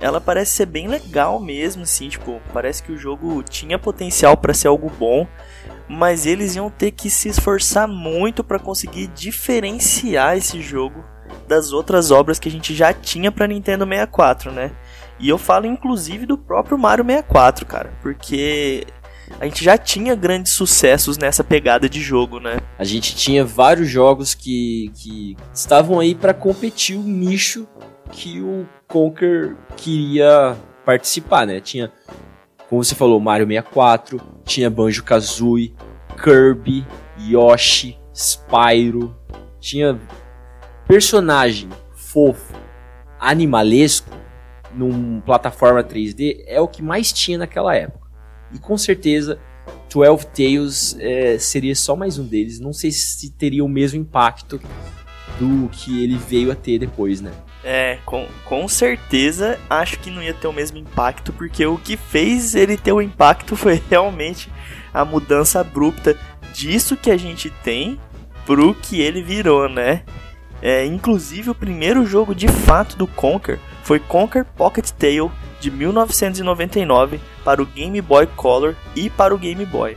ela 0.00 0.20
parece 0.20 0.52
ser 0.52 0.66
bem 0.66 0.88
legal 0.88 1.38
mesmo, 1.38 1.82
assim, 1.82 2.08
tipo, 2.08 2.40
parece 2.52 2.82
que 2.82 2.90
o 2.90 2.96
jogo 2.96 3.42
tinha 3.42 3.78
potencial 3.78 4.36
para 4.36 4.54
ser 4.54 4.68
algo 4.68 4.90
bom, 4.98 5.28
mas 5.86 6.24
eles 6.24 6.56
iam 6.56 6.70
ter 6.70 6.92
que 6.92 7.10
se 7.10 7.28
esforçar 7.28 7.86
muito 7.86 8.42
para 8.42 8.58
conseguir 8.58 9.08
diferenciar 9.08 10.38
esse 10.38 10.62
jogo 10.62 11.04
das 11.46 11.72
outras 11.72 12.10
obras 12.10 12.38
que 12.38 12.48
a 12.48 12.52
gente 12.52 12.74
já 12.74 12.92
tinha 12.92 13.30
para 13.30 13.46
Nintendo 13.46 13.84
64, 13.84 14.50
né? 14.50 14.72
E 15.20 15.28
eu 15.28 15.36
falo 15.36 15.66
inclusive 15.66 16.24
do 16.24 16.38
próprio 16.38 16.78
Mario 16.78 17.04
64, 17.04 17.66
cara, 17.66 17.92
porque 18.00 18.86
a 19.38 19.44
gente 19.44 19.62
já 19.62 19.76
tinha 19.76 20.14
grandes 20.14 20.52
sucessos 20.52 21.18
nessa 21.18 21.44
pegada 21.44 21.88
de 21.88 22.00
jogo, 22.00 22.40
né? 22.40 22.58
A 22.78 22.84
gente 22.84 23.14
tinha 23.14 23.44
vários 23.44 23.88
jogos 23.88 24.34
que, 24.34 24.90
que 24.96 25.36
estavam 25.52 26.00
aí 26.00 26.14
para 26.14 26.32
competir 26.32 26.96
o 26.96 27.02
nicho 27.02 27.68
que 28.10 28.40
o 28.40 28.66
Conker 28.88 29.56
queria 29.76 30.56
participar, 30.84 31.46
né? 31.46 31.60
Tinha, 31.60 31.92
como 32.68 32.82
você 32.82 32.94
falou, 32.94 33.20
Mario 33.20 33.46
64, 33.46 34.20
tinha 34.44 34.70
Banjo 34.70 35.04
Kazooie, 35.04 35.74
Kirby, 36.22 36.86
Yoshi, 37.18 37.98
Spyro, 38.14 39.14
tinha 39.60 40.00
personagem 40.88 41.68
fofo, 41.94 42.54
animalesco 43.18 44.19
num 44.74 45.20
plataforma 45.20 45.82
3D 45.82 46.42
é 46.46 46.60
o 46.60 46.68
que 46.68 46.82
mais 46.82 47.12
tinha 47.12 47.38
naquela 47.38 47.74
época. 47.74 48.08
E 48.52 48.58
com 48.58 48.76
certeza 48.76 49.38
12 49.92 50.26
Tales 50.26 50.96
é, 50.98 51.38
seria 51.38 51.74
só 51.74 51.96
mais 51.96 52.18
um 52.18 52.26
deles. 52.26 52.60
Não 52.60 52.72
sei 52.72 52.90
se 52.90 53.30
teria 53.30 53.64
o 53.64 53.68
mesmo 53.68 54.00
impacto 54.00 54.60
do 55.38 55.68
que 55.68 56.02
ele 56.02 56.16
veio 56.16 56.52
a 56.52 56.54
ter 56.54 56.78
depois, 56.78 57.20
né? 57.20 57.32
É, 57.62 57.98
com, 58.06 58.26
com 58.46 58.66
certeza 58.66 59.58
acho 59.68 59.98
que 59.98 60.10
não 60.10 60.22
ia 60.22 60.32
ter 60.32 60.46
o 60.46 60.52
mesmo 60.52 60.78
impacto, 60.78 61.32
porque 61.32 61.64
o 61.66 61.76
que 61.76 61.96
fez 61.96 62.54
ele 62.54 62.76
ter 62.76 62.92
o 62.92 63.02
impacto 63.02 63.54
foi 63.54 63.82
realmente 63.90 64.50
a 64.94 65.04
mudança 65.04 65.60
abrupta 65.60 66.16
disso 66.54 66.96
que 66.96 67.10
a 67.10 67.16
gente 67.16 67.50
tem 67.62 68.00
pro 68.46 68.74
que 68.74 69.00
ele 69.00 69.22
virou, 69.22 69.68
né? 69.68 70.02
É, 70.62 70.84
inclusive 70.84 71.50
o 71.50 71.54
primeiro 71.54 72.04
jogo 72.04 72.34
de 72.34 72.48
fato 72.48 72.96
do 72.96 73.06
Conker 73.06 73.58
foi 73.90 73.98
Conker 73.98 74.44
Pocket 74.44 74.88
Tale 74.90 75.32
de 75.58 75.68
1999 75.68 77.18
para 77.44 77.60
o 77.60 77.66
Game 77.66 78.00
Boy 78.00 78.24
Color 78.24 78.76
e 78.94 79.10
para 79.10 79.34
o 79.34 79.38
Game 79.38 79.66
Boy. 79.66 79.96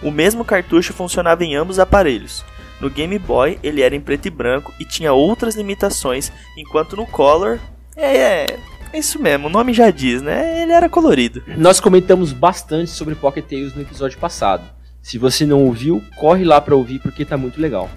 O 0.00 0.12
mesmo 0.12 0.44
cartucho 0.44 0.92
funcionava 0.92 1.44
em 1.44 1.56
ambos 1.56 1.80
aparelhos. 1.80 2.44
No 2.80 2.88
Game 2.88 3.18
Boy 3.18 3.58
ele 3.60 3.82
era 3.82 3.96
em 3.96 4.00
preto 4.00 4.26
e 4.26 4.30
branco 4.30 4.72
e 4.78 4.84
tinha 4.84 5.12
outras 5.12 5.56
limitações, 5.56 6.30
enquanto 6.56 6.94
no 6.94 7.08
Color 7.08 7.58
é, 7.96 8.16
é, 8.16 8.46
é 8.92 8.98
isso 9.00 9.20
mesmo, 9.20 9.48
o 9.48 9.50
nome 9.50 9.74
já 9.74 9.90
diz, 9.90 10.22
né? 10.22 10.62
Ele 10.62 10.70
era 10.70 10.88
colorido. 10.88 11.42
Nós 11.56 11.80
comentamos 11.80 12.32
bastante 12.32 12.92
sobre 12.92 13.16
Pocket 13.16 13.46
Tales 13.46 13.74
no 13.74 13.82
episódio 13.82 14.16
passado. 14.16 14.62
Se 15.02 15.18
você 15.18 15.44
não 15.44 15.64
ouviu, 15.64 16.00
corre 16.20 16.44
lá 16.44 16.60
para 16.60 16.76
ouvir 16.76 17.00
porque 17.00 17.24
tá 17.24 17.36
muito 17.36 17.60
legal. 17.60 17.90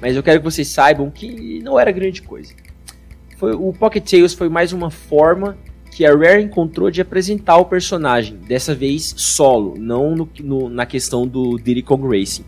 Mas 0.00 0.14
eu 0.14 0.22
quero 0.22 0.38
que 0.38 0.44
vocês 0.44 0.68
saibam 0.68 1.10
que 1.10 1.60
não 1.64 1.80
era 1.80 1.90
grande 1.90 2.22
coisa. 2.22 2.54
Foi, 3.38 3.52
o 3.54 3.72
Pocket 3.72 4.04
Tales 4.04 4.34
foi 4.34 4.48
mais 4.48 4.72
uma 4.72 4.90
forma 4.90 5.56
que 5.92 6.04
a 6.04 6.14
Rare 6.14 6.42
encontrou 6.42 6.90
de 6.90 7.00
apresentar 7.00 7.56
o 7.56 7.64
personagem, 7.64 8.36
dessa 8.36 8.74
vez 8.74 9.14
solo, 9.16 9.74
não 9.78 10.14
no, 10.14 10.28
no, 10.40 10.68
na 10.68 10.84
questão 10.84 11.26
do 11.26 11.56
Diddy 11.56 11.82
Kong 11.82 12.06
Racing. 12.06 12.44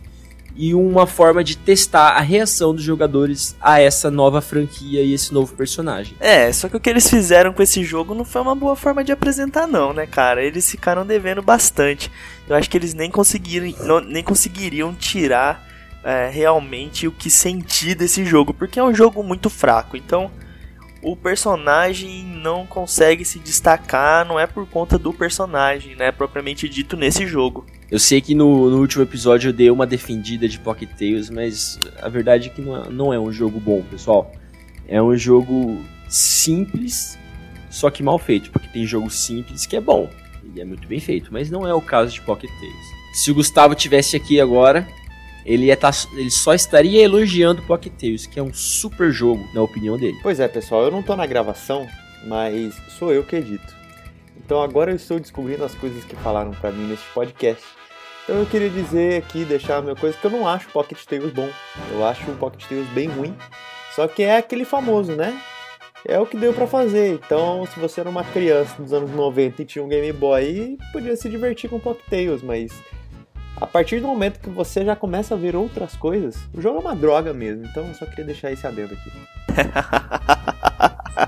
E 0.56 0.74
uma 0.74 1.06
forma 1.06 1.42
de 1.44 1.56
testar 1.56 2.10
a 2.10 2.20
reação 2.20 2.74
dos 2.74 2.82
jogadores 2.82 3.56
a 3.60 3.80
essa 3.80 4.10
nova 4.10 4.40
franquia 4.40 5.00
e 5.00 5.14
esse 5.14 5.32
novo 5.32 5.54
personagem. 5.54 6.16
É, 6.18 6.52
só 6.52 6.68
que 6.68 6.76
o 6.76 6.80
que 6.80 6.90
eles 6.90 7.08
fizeram 7.08 7.52
com 7.52 7.62
esse 7.62 7.82
jogo 7.84 8.14
não 8.14 8.24
foi 8.24 8.42
uma 8.42 8.54
boa 8.54 8.74
forma 8.74 9.02
de 9.02 9.12
apresentar, 9.12 9.66
não, 9.68 9.92
né, 9.92 10.06
cara? 10.06 10.44
Eles 10.44 10.68
ficaram 10.68 11.06
devendo 11.06 11.40
bastante. 11.40 12.10
Eu 12.48 12.56
acho 12.56 12.68
que 12.68 12.76
eles 12.76 12.94
nem 12.94 13.10
conseguiram, 13.10 13.72
não, 13.84 14.00
nem 14.00 14.24
conseguiriam 14.24 14.92
tirar 14.92 15.66
é, 16.04 16.28
realmente 16.28 17.06
o 17.06 17.12
que 17.12 17.30
sentir 17.30 17.94
desse 17.94 18.24
jogo, 18.24 18.52
porque 18.52 18.78
é 18.78 18.84
um 18.84 18.94
jogo 18.94 19.22
muito 19.22 19.48
fraco. 19.48 19.96
Então, 19.96 20.30
o 21.02 21.16
personagem 21.16 22.24
não 22.24 22.66
consegue 22.66 23.24
se 23.24 23.38
destacar, 23.38 24.26
não 24.26 24.38
é 24.38 24.46
por 24.46 24.66
conta 24.68 24.98
do 24.98 25.12
personagem, 25.12 25.96
né, 25.96 26.12
propriamente 26.12 26.68
dito 26.68 26.96
nesse 26.96 27.26
jogo. 27.26 27.66
Eu 27.90 27.98
sei 27.98 28.20
que 28.20 28.34
no, 28.34 28.70
no 28.70 28.78
último 28.78 29.02
episódio 29.02 29.48
eu 29.48 29.52
dei 29.52 29.70
uma 29.70 29.86
defendida 29.86 30.48
de 30.48 30.58
Pocket 30.58 30.90
Tales, 30.90 31.30
mas 31.30 31.78
a 32.00 32.08
verdade 32.08 32.48
é 32.48 32.50
que 32.50 32.60
não 32.60 32.76
é, 32.76 32.90
não 32.90 33.14
é 33.14 33.18
um 33.18 33.32
jogo 33.32 33.58
bom, 33.58 33.82
pessoal. 33.82 34.30
É 34.86 35.02
um 35.02 35.16
jogo 35.16 35.82
simples, 36.08 37.18
só 37.70 37.90
que 37.90 38.02
mal 38.02 38.18
feito, 38.18 38.50
porque 38.50 38.68
tem 38.68 38.84
jogo 38.86 39.10
simples 39.10 39.66
que 39.66 39.76
é 39.76 39.80
bom, 39.80 40.08
e 40.54 40.60
é 40.60 40.64
muito 40.64 40.86
bem 40.86 41.00
feito, 41.00 41.32
mas 41.32 41.50
não 41.50 41.66
é 41.66 41.72
o 41.72 41.80
caso 41.80 42.12
de 42.12 42.20
Pocket 42.20 42.50
Tales. 42.50 43.00
Se 43.12 43.30
o 43.30 43.34
Gustavo 43.34 43.74
tivesse 43.74 44.16
aqui 44.16 44.40
agora, 44.40 44.86
ele, 45.50 45.66
ia 45.66 45.76
tá, 45.76 45.90
ele 46.12 46.30
só 46.30 46.54
estaria 46.54 47.02
elogiando 47.02 47.62
Pocket 47.62 47.92
Tales, 47.92 48.24
que 48.24 48.38
é 48.38 48.42
um 48.42 48.54
super 48.54 49.10
jogo, 49.10 49.44
na 49.52 49.60
opinião 49.60 49.96
dele. 49.96 50.16
Pois 50.22 50.38
é, 50.38 50.46
pessoal, 50.46 50.84
eu 50.84 50.90
não 50.92 51.02
tô 51.02 51.16
na 51.16 51.26
gravação, 51.26 51.88
mas 52.24 52.74
sou 52.96 53.12
eu 53.12 53.24
que 53.24 53.34
edito. 53.34 53.74
Então 54.36 54.62
agora 54.62 54.92
eu 54.92 54.96
estou 54.96 55.18
descobrindo 55.18 55.64
as 55.64 55.74
coisas 55.74 56.04
que 56.04 56.14
falaram 56.16 56.52
para 56.52 56.70
mim 56.70 56.86
neste 56.86 57.06
podcast. 57.12 57.64
Então 58.22 58.36
eu 58.36 58.46
queria 58.46 58.70
dizer 58.70 59.22
aqui, 59.22 59.44
deixar 59.44 59.78
a 59.78 59.82
minha 59.82 59.96
coisa, 59.96 60.16
que 60.16 60.24
eu 60.24 60.30
não 60.30 60.46
acho 60.46 60.68
Pocket 60.68 61.02
Tales 61.04 61.32
bom. 61.32 61.48
Eu 61.90 62.06
acho 62.06 62.30
o 62.30 62.36
Pocket 62.36 62.64
Tales 62.68 62.86
bem 62.90 63.08
ruim. 63.08 63.34
Só 63.96 64.06
que 64.06 64.22
é 64.22 64.36
aquele 64.36 64.64
famoso, 64.64 65.16
né? 65.16 65.36
É 66.06 66.18
o 66.18 66.26
que 66.26 66.36
deu 66.36 66.52
para 66.54 66.66
fazer. 66.66 67.14
Então, 67.14 67.66
se 67.66 67.78
você 67.80 68.00
era 68.00 68.08
uma 68.08 68.22
criança 68.22 68.80
dos 68.80 68.92
anos 68.92 69.10
90 69.10 69.62
e 69.62 69.64
tinha 69.64 69.84
um 69.84 69.88
Game 69.88 70.12
Boy, 70.12 70.78
podia 70.92 71.16
se 71.16 71.28
divertir 71.28 71.68
com 71.68 71.80
Pocket 71.80 72.06
Tales, 72.08 72.40
mas 72.40 72.72
a 73.60 73.66
partir 73.66 74.00
do 74.00 74.06
momento 74.06 74.40
que 74.40 74.48
você 74.48 74.84
já 74.84 74.96
começa 74.96 75.34
a 75.34 75.36
ver 75.36 75.54
outras 75.54 75.94
coisas, 75.96 76.36
o 76.54 76.60
jogo 76.60 76.78
é 76.78 76.80
uma 76.80 76.96
droga 76.96 77.32
mesmo. 77.34 77.66
Então 77.66 77.86
eu 77.86 77.94
só 77.94 78.06
queria 78.06 78.24
deixar 78.24 78.50
esse 78.52 78.66
adendo 78.66 78.94
aqui. 78.94 79.10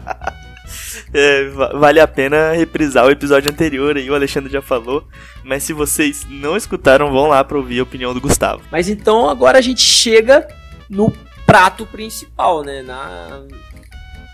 É, 1.15 1.45
va- 1.51 1.73
vale 1.75 2.01
a 2.01 2.09
pena 2.09 2.53
reprisar 2.53 3.05
o 3.05 3.11
episódio 3.11 3.51
anterior 3.51 3.95
aí, 3.97 4.11
o 4.11 4.15
Alexandre 4.15 4.51
já 4.51 4.63
falou. 4.63 5.07
Mas 5.45 5.63
se 5.63 5.73
vocês 5.75 6.25
não 6.29 6.57
escutaram, 6.57 7.13
vão 7.13 7.29
lá 7.29 7.45
pra 7.45 7.59
ouvir 7.59 7.81
a 7.81 7.83
opinião 7.83 8.15
do 8.15 8.21
Gustavo. 8.21 8.63
Mas 8.71 8.89
então 8.89 9.29
agora 9.29 9.59
a 9.59 9.61
gente 9.61 9.83
chega 9.83 10.49
no 10.89 11.13
prato 11.45 11.85
principal, 11.85 12.63
né? 12.65 12.81
Na, 12.83 13.43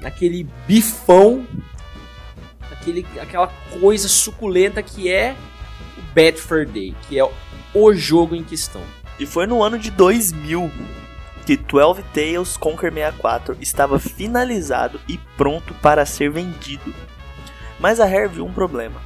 naquele 0.00 0.46
bifão, 0.68 1.44
naquele, 2.70 3.04
aquela 3.20 3.48
coisa 3.80 4.06
suculenta 4.08 4.80
que 4.80 5.10
é 5.10 5.34
o 5.96 6.14
Bad 6.14 6.40
Fur 6.40 6.64
Day, 6.64 6.94
que 7.08 7.18
é 7.18 7.24
o 7.74 7.92
jogo 7.92 8.34
em 8.34 8.44
questão. 8.44 8.82
E 9.18 9.26
foi 9.26 9.46
no 9.46 9.62
ano 9.62 9.78
de 9.78 9.90
2000 9.90 10.70
que 11.44 11.56
12 11.56 12.02
Tales 12.12 12.56
Conquer 12.58 12.92
64 12.92 13.56
estava 13.60 13.98
finalizado 13.98 15.00
e 15.08 15.16
pronto 15.36 15.72
para 15.74 16.04
ser 16.04 16.30
vendido. 16.30 16.94
Mas 17.80 18.00
a 18.00 18.04
Rare 18.04 18.28
viu 18.28 18.44
um 18.44 18.52
problema. 18.52 19.00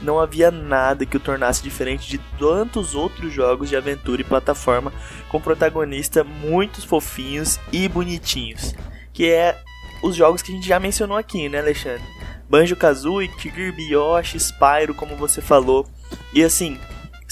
Não 0.00 0.18
havia 0.18 0.50
nada 0.50 1.04
que 1.04 1.16
o 1.16 1.20
tornasse 1.20 1.62
diferente 1.62 2.08
de 2.08 2.18
tantos 2.38 2.94
outros 2.94 3.32
jogos 3.32 3.68
de 3.68 3.76
aventura 3.76 4.22
e 4.22 4.24
plataforma 4.24 4.92
com 5.28 5.40
protagonistas 5.40 6.26
muito 6.26 6.84
fofinhos 6.86 7.60
e 7.70 7.86
bonitinhos, 7.88 8.74
que 9.12 9.28
é 9.28 9.60
os 10.02 10.16
jogos 10.16 10.40
que 10.40 10.50
a 10.50 10.54
gente 10.54 10.66
já 10.66 10.80
mencionou 10.80 11.16
aqui, 11.16 11.48
né, 11.48 11.60
Alexandre? 11.60 12.02
Banjo-Kazooie, 12.48 13.28
Kirby 13.28 13.92
Yoshi, 13.92 14.38
Spyro, 14.38 14.94
como 14.94 15.14
você 15.14 15.40
falou. 15.40 15.86
E 16.32 16.42
assim, 16.42 16.78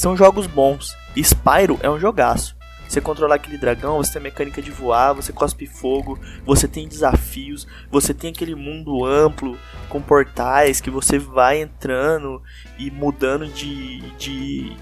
são 0.00 0.16
jogos 0.16 0.46
bons. 0.46 0.96
Spyro 1.14 1.78
é 1.82 1.90
um 1.90 2.00
jogaço. 2.00 2.56
Você 2.88 3.02
controlar 3.02 3.34
aquele 3.34 3.58
dragão, 3.58 3.98
você 3.98 4.14
tem 4.14 4.22
mecânica 4.22 4.62
de 4.62 4.70
voar, 4.70 5.12
você 5.12 5.30
cospe 5.30 5.66
fogo, 5.66 6.18
você 6.42 6.66
tem 6.66 6.88
desafios, 6.88 7.66
você 7.90 8.14
tem 8.14 8.30
aquele 8.30 8.54
mundo 8.54 9.04
amplo 9.04 9.58
com 9.90 10.00
portais 10.00 10.80
que 10.80 10.88
você 10.88 11.18
vai 11.18 11.60
entrando 11.60 12.42
e 12.78 12.90
mudando 12.90 13.46
de, 13.46 14.00
de, 14.12 14.74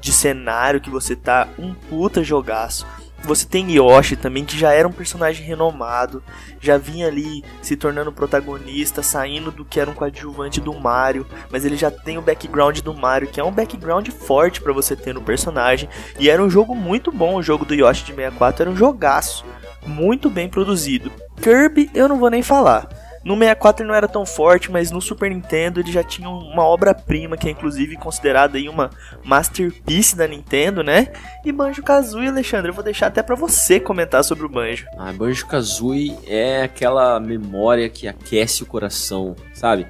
de 0.00 0.10
cenário 0.10 0.80
que 0.80 0.88
você 0.88 1.14
tá. 1.14 1.48
Um 1.58 1.74
puta 1.74 2.24
jogaço. 2.24 2.86
Você 3.24 3.46
tem 3.46 3.72
Yoshi 3.72 4.16
também, 4.16 4.44
que 4.44 4.58
já 4.58 4.72
era 4.72 4.86
um 4.86 4.92
personagem 4.92 5.46
renomado, 5.46 6.22
já 6.60 6.76
vinha 6.76 7.06
ali 7.06 7.44
se 7.62 7.76
tornando 7.76 8.12
protagonista, 8.12 9.02
saindo 9.02 9.52
do 9.52 9.64
que 9.64 9.78
era 9.78 9.88
um 9.88 9.94
coadjuvante 9.94 10.60
do 10.60 10.74
Mario, 10.74 11.26
mas 11.50 11.64
ele 11.64 11.76
já 11.76 11.90
tem 11.90 12.18
o 12.18 12.22
background 12.22 12.80
do 12.80 12.92
Mario, 12.92 13.28
que 13.28 13.40
é 13.40 13.44
um 13.44 13.52
background 13.52 14.08
forte 14.08 14.60
pra 14.60 14.72
você 14.72 14.96
ter 14.96 15.14
no 15.14 15.22
personagem, 15.22 15.88
e 16.18 16.28
era 16.28 16.42
um 16.42 16.50
jogo 16.50 16.74
muito 16.74 17.12
bom, 17.12 17.36
o 17.36 17.42
jogo 17.42 17.64
do 17.64 17.74
Yoshi 17.74 18.04
de 18.04 18.14
64 18.14 18.62
era 18.62 18.70
um 18.70 18.76
jogaço, 18.76 19.44
muito 19.86 20.28
bem 20.28 20.48
produzido. 20.48 21.10
Kirby 21.40 21.90
eu 21.94 22.08
não 22.08 22.18
vou 22.18 22.30
nem 22.30 22.42
falar. 22.42 22.88
No 23.24 23.34
64 23.34 23.82
ele 23.82 23.88
não 23.88 23.96
era 23.96 24.08
tão 24.08 24.26
forte, 24.26 24.70
mas 24.70 24.90
no 24.90 25.00
Super 25.00 25.30
Nintendo 25.30 25.80
ele 25.80 25.92
já 25.92 26.02
tinha 26.02 26.28
uma 26.28 26.64
obra-prima 26.64 27.36
que 27.36 27.48
é 27.48 27.50
inclusive 27.50 27.96
considerada 27.96 28.58
aí 28.58 28.68
uma 28.68 28.90
masterpiece 29.24 30.16
da 30.16 30.26
Nintendo, 30.26 30.82
né? 30.82 31.12
E 31.44 31.52
Banjo-Kazooie, 31.52 32.28
Alexandre, 32.28 32.70
eu 32.70 32.74
vou 32.74 32.82
deixar 32.82 33.06
até 33.06 33.22
pra 33.22 33.36
você 33.36 33.78
comentar 33.78 34.24
sobre 34.24 34.44
o 34.44 34.48
Banjo. 34.48 34.86
Ah, 34.98 35.12
Banjo-Kazooie 35.12 36.18
é 36.26 36.62
aquela 36.62 37.20
memória 37.20 37.88
que 37.88 38.08
aquece 38.08 38.62
o 38.62 38.66
coração, 38.66 39.36
sabe? 39.54 39.86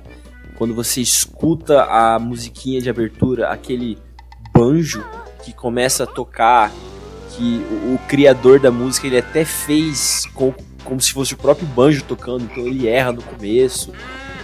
Quando 0.57 0.75
você 0.75 1.01
escuta 1.01 1.85
a 1.85 2.19
musiquinha 2.19 2.81
de 2.81 2.91
abertura, 2.91 3.49
aquele 3.49 3.99
banjo 4.53 5.05
que 5.43 5.53
começa 5.53 6.05
a 6.05 6.07
tocar, 6.07 6.71
que 7.31 7.65
o, 7.71 7.95
o 7.95 7.99
criador 8.07 8.61
da 8.61 8.71
música 8.71 9.07
ele 9.07 9.19
até 9.19 9.45
fez 9.45 10.27
com, 10.35 10.55
como 10.85 11.01
se 11.01 11.13
fosse 11.13 11.35
o 11.35 11.37
próprio 11.37 11.67
banjo 11.67 12.03
tocando, 12.05 12.45
então 12.45 12.67
ele 12.67 12.89
erra 12.89 13.13
no 13.13 13.23
começo. 13.23 13.93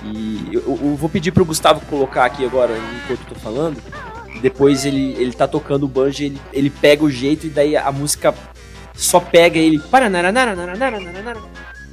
E 0.04 0.50
eu, 0.52 0.62
eu 0.66 0.96
vou 0.96 1.08
pedir 1.08 1.32
pro 1.32 1.44
Gustavo 1.44 1.80
colocar 1.86 2.24
aqui 2.24 2.44
agora, 2.44 2.72
enquanto 3.02 3.20
eu 3.20 3.34
tô 3.34 3.34
falando. 3.34 3.82
Depois 4.40 4.84
ele, 4.84 5.14
ele 5.18 5.32
tá 5.32 5.48
tocando 5.48 5.84
o 5.84 5.88
banjo, 5.88 6.22
ele, 6.22 6.40
ele 6.52 6.70
pega 6.70 7.04
o 7.04 7.10
jeito 7.10 7.46
e 7.46 7.50
daí 7.50 7.76
a 7.76 7.90
música 7.90 8.34
só 8.94 9.18
pega 9.20 9.58
ele. 9.58 9.78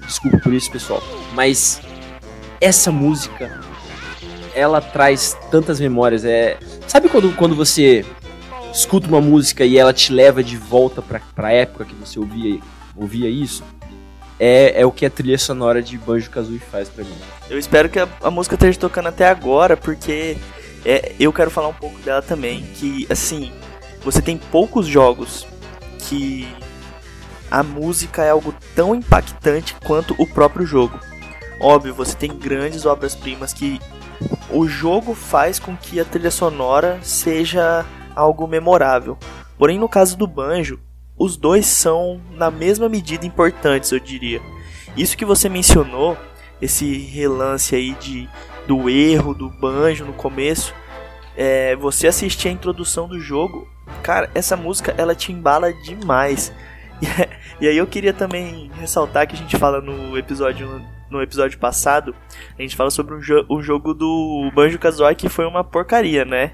Desculpa 0.06 0.38
por 0.40 0.54
isso, 0.54 0.72
pessoal. 0.72 1.02
Mas 1.34 1.82
essa 2.62 2.92
música, 2.92 3.60
ela 4.54 4.80
traz 4.80 5.36
tantas 5.50 5.80
memórias. 5.80 6.24
É, 6.24 6.58
sabe 6.88 7.10
quando, 7.10 7.36
quando 7.36 7.56
você 7.56 8.06
escuta 8.72 9.08
uma 9.08 9.22
música 9.22 9.66
e 9.66 9.78
ela 9.78 9.94
te 9.94 10.12
leva 10.12 10.44
de 10.44 10.58
volta 10.58 11.02
pra, 11.02 11.20
pra 11.34 11.52
época 11.52 11.86
que 11.86 11.96
você 11.96 12.20
ouvia, 12.20 12.60
ouvia 12.96 13.30
isso? 13.30 13.64
É, 14.40 14.82
é 14.82 14.86
o 14.86 14.92
que 14.92 15.06
a 15.06 15.10
trilha 15.10 15.38
sonora 15.38 15.82
de 15.82 15.98
Banjo 15.98 16.30
Kazooie 16.30 16.60
faz 16.60 16.90
pra 16.90 17.04
mim. 17.04 17.16
Eu 17.50 17.58
espero 17.58 17.90
que 17.90 18.00
a, 18.00 18.08
a 18.22 18.30
música 18.30 18.56
esteja 18.56 18.80
tocando 18.80 19.08
até 19.08 19.28
agora, 19.28 19.78
porque 19.78 20.38
é, 20.84 21.14
eu 21.20 21.32
quero 21.32 21.50
falar 21.50 21.70
um 21.70 21.74
pouco 21.74 21.98
dela 22.00 22.22
também. 22.22 22.64
Que, 22.76 23.08
assim, 23.10 23.52
você 24.04 24.22
tem 24.22 24.38
poucos 24.38 24.86
jogos 24.86 25.48
que 26.00 26.48
a 27.50 27.64
música 27.64 28.24
é 28.24 28.30
algo 28.30 28.54
tão 28.76 28.94
impactante 28.94 29.76
quanto 29.86 30.14
o 30.18 30.28
próprio 30.28 30.66
jogo. 30.66 31.00
Óbvio, 31.60 31.94
você 31.94 32.16
tem 32.16 32.38
grandes 32.38 32.86
obras-primas 32.86 33.54
que 33.54 33.80
o 34.50 34.68
jogo 34.68 35.14
faz 35.14 35.60
com 35.60 35.76
que 35.76 36.00
a 36.00 36.06
trilha 36.06 36.32
sonora 36.32 37.00
seja 37.02 37.86
algo 38.16 38.48
memorável. 38.48 39.18
Porém, 39.58 39.80
no 39.80 39.88
caso 39.88 40.18
do 40.18 40.28
Banjo, 40.28 40.80
os 41.18 41.38
dois 41.38 41.66
são 41.66 42.22
na 42.32 42.52
mesma 42.52 42.90
medida 42.90 43.26
importantes, 43.26 43.92
eu 43.92 44.00
diria. 44.00 44.42
Isso 44.96 45.18
que 45.18 45.26
você 45.26 45.50
mencionou, 45.50 46.18
esse 46.62 46.98
relance 46.98 47.76
aí 47.76 47.94
de 47.96 48.30
do 48.68 48.90
erro 48.90 49.34
do 49.34 49.50
banjo 49.50 50.06
no 50.06 50.14
começo, 50.14 50.74
é, 51.38 51.76
você 51.76 52.08
assistir 52.08 52.48
a 52.48 52.52
introdução 52.52 53.08
do 53.08 53.20
jogo, 53.20 53.68
cara, 54.02 54.30
essa 54.34 54.56
música 54.56 54.94
ela 54.98 55.14
te 55.16 55.32
embala 55.32 55.74
demais. 55.74 56.52
E, 57.62 57.70
aí 57.70 57.78
eu 57.78 57.88
queria 57.88 58.12
também 58.12 58.70
ressaltar 58.78 59.26
que 59.26 59.34
a 59.34 59.38
gente 59.38 59.56
fala 59.58 59.80
no 59.80 60.18
episódio 60.18 60.82
no 61.10 61.22
episódio 61.22 61.58
passado, 61.58 62.14
a 62.58 62.62
gente 62.62 62.76
fala 62.76 62.90
sobre 62.90 63.16
um, 63.16 63.22
jo 63.22 63.46
um 63.50 63.62
jogo 63.62 63.94
do 63.94 64.52
Banjo 64.54 64.78
Kazooie 64.78 65.16
que 65.16 65.30
foi 65.30 65.46
uma 65.46 65.64
porcaria, 65.64 66.26
né? 66.26 66.52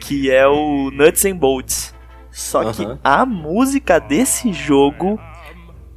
Que 0.00 0.30
é 0.30 0.46
o 0.46 0.90
Nuts 0.92 1.24
and 1.24 1.36
Bolts. 1.36 1.93
Só 2.34 2.72
que 2.72 2.84
a 3.04 3.24
música 3.24 3.98
desse 4.00 4.52
jogo, 4.52 5.20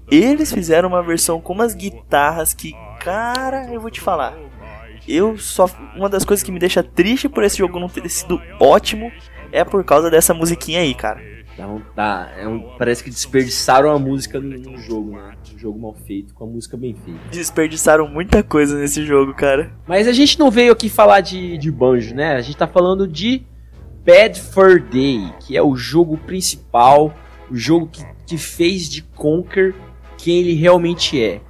eles 0.09 0.53
fizeram 0.53 0.89
uma 0.89 1.01
versão 1.01 1.41
com 1.41 1.51
umas 1.53 1.73
guitarras 1.73 2.53
que, 2.53 2.73
cara, 2.99 3.73
eu 3.73 3.81
vou 3.81 3.89
te 3.89 3.99
falar. 3.99 4.35
Eu 5.07 5.37
só. 5.37 5.67
Uma 5.95 6.07
das 6.09 6.23
coisas 6.23 6.43
que 6.43 6.51
me 6.51 6.59
deixa 6.59 6.83
triste 6.83 7.27
por 7.27 7.43
esse 7.43 7.57
jogo 7.57 7.79
não 7.79 7.89
ter 7.89 8.07
sido 8.09 8.39
ótimo 8.59 9.11
é 9.51 9.63
por 9.63 9.83
causa 9.83 10.09
dessa 10.11 10.33
musiquinha 10.33 10.81
aí, 10.81 10.93
cara. 10.93 11.21
Dá 11.57 11.67
um- 11.67 11.81
dá- 11.95 12.29
é 12.37 12.47
um- 12.47 12.59
parece 12.77 13.03
que 13.03 13.09
desperdiçaram 13.09 13.89
a 13.89 13.97
música 13.97 14.39
no, 14.39 14.49
no 14.59 14.77
jogo, 14.77 15.13
né? 15.17 15.33
Um 15.55 15.57
jogo 15.57 15.79
mal 15.79 15.95
feito, 16.05 16.33
com 16.35 16.43
a 16.43 16.47
música 16.47 16.77
bem 16.77 16.93
feita. 17.03 17.19
Desperdiçaram 17.31 18.07
muita 18.07 18.43
coisa 18.43 18.77
nesse 18.77 19.03
jogo, 19.03 19.33
cara. 19.33 19.71
Mas 19.87 20.07
a 20.07 20.11
gente 20.11 20.37
não 20.37 20.51
veio 20.51 20.71
aqui 20.71 20.87
falar 20.87 21.21
de, 21.21 21.57
de 21.57 21.71
banjo, 21.71 22.13
né? 22.13 22.35
A 22.35 22.41
gente 22.41 22.57
tá 22.57 22.67
falando 22.67 23.07
de 23.07 23.41
Bad 24.07 24.39
Fur 24.39 24.79
Day, 24.79 25.33
que 25.41 25.57
é 25.57 25.61
o 25.61 25.75
jogo 25.75 26.17
principal, 26.17 27.13
o 27.51 27.57
jogo 27.57 27.87
que, 27.87 28.01
que 28.25 28.37
fez 28.37 28.89
de 28.89 29.01
Conker 29.01 29.75
quem 30.17 30.37
ele 30.39 30.53
realmente 30.53 31.21
é. 31.21 31.41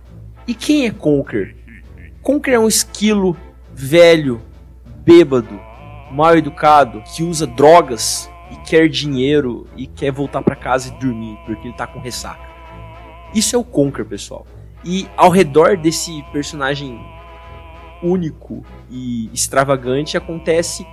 E 0.47 0.55
quem 0.55 0.87
é 0.87 0.91
Conker? 0.91 1.55
Conker 2.23 2.55
é 2.55 2.59
um 2.59 2.67
esquilo 2.67 3.37
velho, 3.75 4.41
bêbado, 5.05 5.59
mal 6.11 6.35
educado, 6.35 7.03
que 7.15 7.21
usa 7.21 7.45
drogas 7.45 8.27
e 8.51 8.55
quer 8.67 8.89
dinheiro 8.89 9.67
e 9.77 9.85
quer 9.85 10.11
voltar 10.11 10.41
pra 10.41 10.55
casa 10.55 10.89
e 10.89 10.99
dormir 10.99 11.37
porque 11.45 11.67
ele 11.67 11.77
tá 11.77 11.85
com 11.85 11.99
ressaca. 11.99 12.49
Isso 13.35 13.55
é 13.55 13.59
o 13.59 13.63
Conker, 13.63 14.03
pessoal. 14.03 14.47
E 14.83 15.07
ao 15.15 15.29
redor 15.29 15.77
desse 15.77 16.23
personagem 16.31 16.99
único 18.01 18.65
e 18.89 19.29
extravagante 19.31 20.17
acontece 20.17 20.87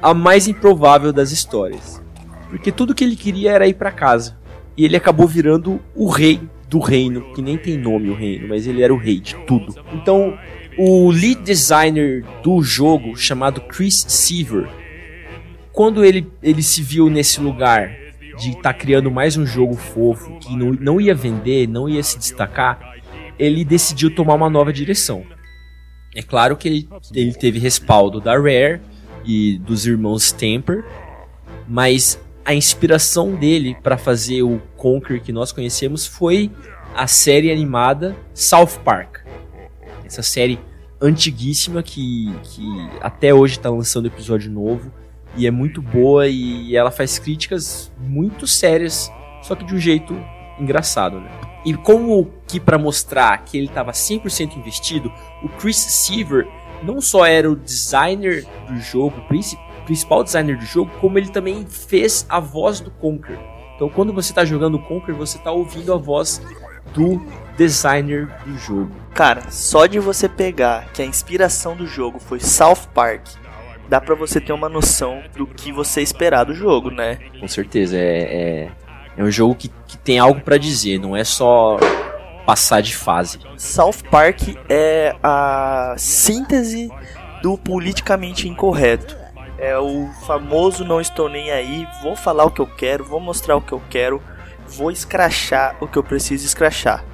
a 0.00 0.14
mais 0.14 0.46
improvável 0.48 1.12
das 1.12 1.32
histórias. 1.32 2.02
Porque 2.48 2.70
tudo 2.70 2.94
que 2.94 3.04
ele 3.04 3.16
queria 3.16 3.52
era 3.52 3.66
ir 3.66 3.74
pra 3.74 3.90
casa. 3.90 4.36
E 4.76 4.84
ele 4.84 4.96
acabou 4.96 5.26
virando 5.26 5.80
o 5.94 6.08
rei 6.08 6.40
do 6.68 6.78
reino, 6.78 7.32
que 7.32 7.40
nem 7.40 7.56
tem 7.56 7.78
nome 7.78 8.10
o 8.10 8.14
reino, 8.14 8.48
mas 8.48 8.66
ele 8.66 8.82
era 8.82 8.92
o 8.92 8.98
rei 8.98 9.20
de 9.20 9.34
tudo. 9.46 9.74
Então, 9.92 10.36
o 10.76 11.10
lead 11.10 11.42
designer 11.42 12.24
do 12.42 12.62
jogo, 12.62 13.16
chamado 13.16 13.60
Chris 13.62 14.04
Seaver, 14.08 14.68
quando 15.72 16.04
ele, 16.04 16.30
ele 16.42 16.62
se 16.62 16.82
viu 16.82 17.08
nesse 17.08 17.40
lugar 17.40 17.94
de 18.38 18.50
estar 18.50 18.74
criando 18.74 19.10
mais 19.10 19.36
um 19.36 19.46
jogo 19.46 19.74
fofo, 19.74 20.38
que 20.38 20.54
não, 20.56 20.72
não 20.72 21.00
ia 21.00 21.14
vender, 21.14 21.66
não 21.66 21.88
ia 21.88 22.02
se 22.02 22.18
destacar, 22.18 22.96
ele 23.38 23.64
decidiu 23.64 24.14
tomar 24.14 24.34
uma 24.34 24.50
nova 24.50 24.72
direção. 24.72 25.24
É 26.14 26.22
claro 26.22 26.56
que 26.56 26.68
ele, 26.68 26.88
ele 27.14 27.32
teve 27.34 27.58
respaldo 27.58 28.20
da 28.20 28.32
Rare 28.32 28.80
e 29.26 29.58
dos 29.58 29.86
irmãos 29.86 30.32
Temper, 30.32 30.84
mas 31.68 32.20
a 32.44 32.54
inspiração 32.54 33.34
dele 33.34 33.76
para 33.82 33.98
fazer 33.98 34.42
o 34.42 34.60
Conquer 34.76 35.20
que 35.20 35.32
nós 35.32 35.50
conhecemos 35.50 36.06
foi 36.06 36.50
a 36.94 37.06
série 37.06 37.50
animada 37.50 38.16
South 38.32 38.78
Park. 38.84 39.18
Essa 40.04 40.22
série 40.22 40.58
antiguíssima 41.00 41.82
que, 41.82 42.32
que 42.44 42.90
até 43.00 43.34
hoje 43.34 43.58
tá 43.58 43.68
lançando 43.68 44.06
episódio 44.06 44.50
novo 44.50 44.92
e 45.36 45.46
é 45.46 45.50
muito 45.50 45.82
boa 45.82 46.28
e 46.28 46.74
ela 46.74 46.90
faz 46.90 47.18
críticas 47.18 47.92
muito 47.98 48.46
sérias, 48.46 49.10
só 49.42 49.54
que 49.54 49.64
de 49.64 49.74
um 49.74 49.78
jeito 49.78 50.16
engraçado, 50.58 51.20
né? 51.20 51.28
E 51.64 51.74
como 51.74 52.30
que 52.46 52.60
para 52.60 52.78
mostrar 52.78 53.36
que 53.44 53.58
ele 53.58 53.66
estava 53.66 53.90
100% 53.90 54.56
investido, 54.56 55.12
o 55.42 55.48
Chris 55.48 55.76
Seaver 55.76 56.46
não 56.86 57.00
só 57.00 57.26
era 57.26 57.50
o 57.50 57.56
designer 57.56 58.46
do 58.68 58.78
jogo, 58.80 59.20
o 59.20 59.84
principal 59.84 60.22
designer 60.22 60.56
do 60.56 60.64
jogo, 60.64 60.90
como 61.00 61.18
ele 61.18 61.28
também 61.28 61.66
fez 61.66 62.24
a 62.28 62.38
voz 62.38 62.80
do 62.80 62.90
Conker. 62.92 63.38
Então 63.74 63.88
quando 63.88 64.12
você 64.12 64.30
está 64.30 64.44
jogando 64.44 64.76
o 64.76 64.82
Conker, 64.82 65.14
você 65.14 65.36
está 65.36 65.50
ouvindo 65.50 65.92
a 65.92 65.96
voz 65.96 66.40
do 66.94 67.20
designer 67.56 68.28
do 68.44 68.56
jogo. 68.56 68.90
Cara, 69.12 69.50
só 69.50 69.86
de 69.86 69.98
você 69.98 70.28
pegar 70.28 70.92
que 70.92 71.02
a 71.02 71.04
inspiração 71.04 71.74
do 71.76 71.86
jogo 71.86 72.20
foi 72.20 72.38
South 72.38 72.88
Park, 72.94 73.26
dá 73.88 74.00
para 74.00 74.14
você 74.14 74.40
ter 74.40 74.52
uma 74.52 74.68
noção 74.68 75.22
do 75.36 75.46
que 75.46 75.72
você 75.72 76.00
esperar 76.00 76.44
do 76.44 76.54
jogo, 76.54 76.90
né? 76.90 77.18
Com 77.40 77.48
certeza, 77.48 77.96
é, 77.96 78.00
é, 78.00 78.70
é 79.16 79.24
um 79.24 79.30
jogo 79.30 79.54
que, 79.54 79.68
que 79.86 79.98
tem 79.98 80.18
algo 80.18 80.40
para 80.40 80.56
dizer, 80.56 80.98
não 80.98 81.16
é 81.16 81.24
só 81.24 81.78
passar 82.46 82.80
de 82.80 82.96
fase. 82.96 83.40
South 83.58 84.04
Park 84.10 84.56
é 84.68 85.14
a 85.22 85.96
síntese 85.98 86.88
do 87.42 87.58
politicamente 87.58 88.48
incorreto. 88.48 89.16
É 89.58 89.76
o 89.76 90.08
famoso 90.26 90.84
não 90.84 91.00
estou 91.00 91.28
nem 91.28 91.50
aí, 91.50 91.86
vou 92.02 92.14
falar 92.14 92.44
o 92.44 92.50
que 92.50 92.60
eu 92.60 92.66
quero, 92.66 93.04
vou 93.04 93.18
mostrar 93.18 93.56
o 93.56 93.60
que 93.60 93.72
eu 93.72 93.82
quero, 93.90 94.22
vou 94.68 94.90
escrachar 94.90 95.76
o 95.80 95.88
que 95.88 95.96
eu 95.96 96.04
preciso 96.04 96.46
escrachar. 96.46 97.04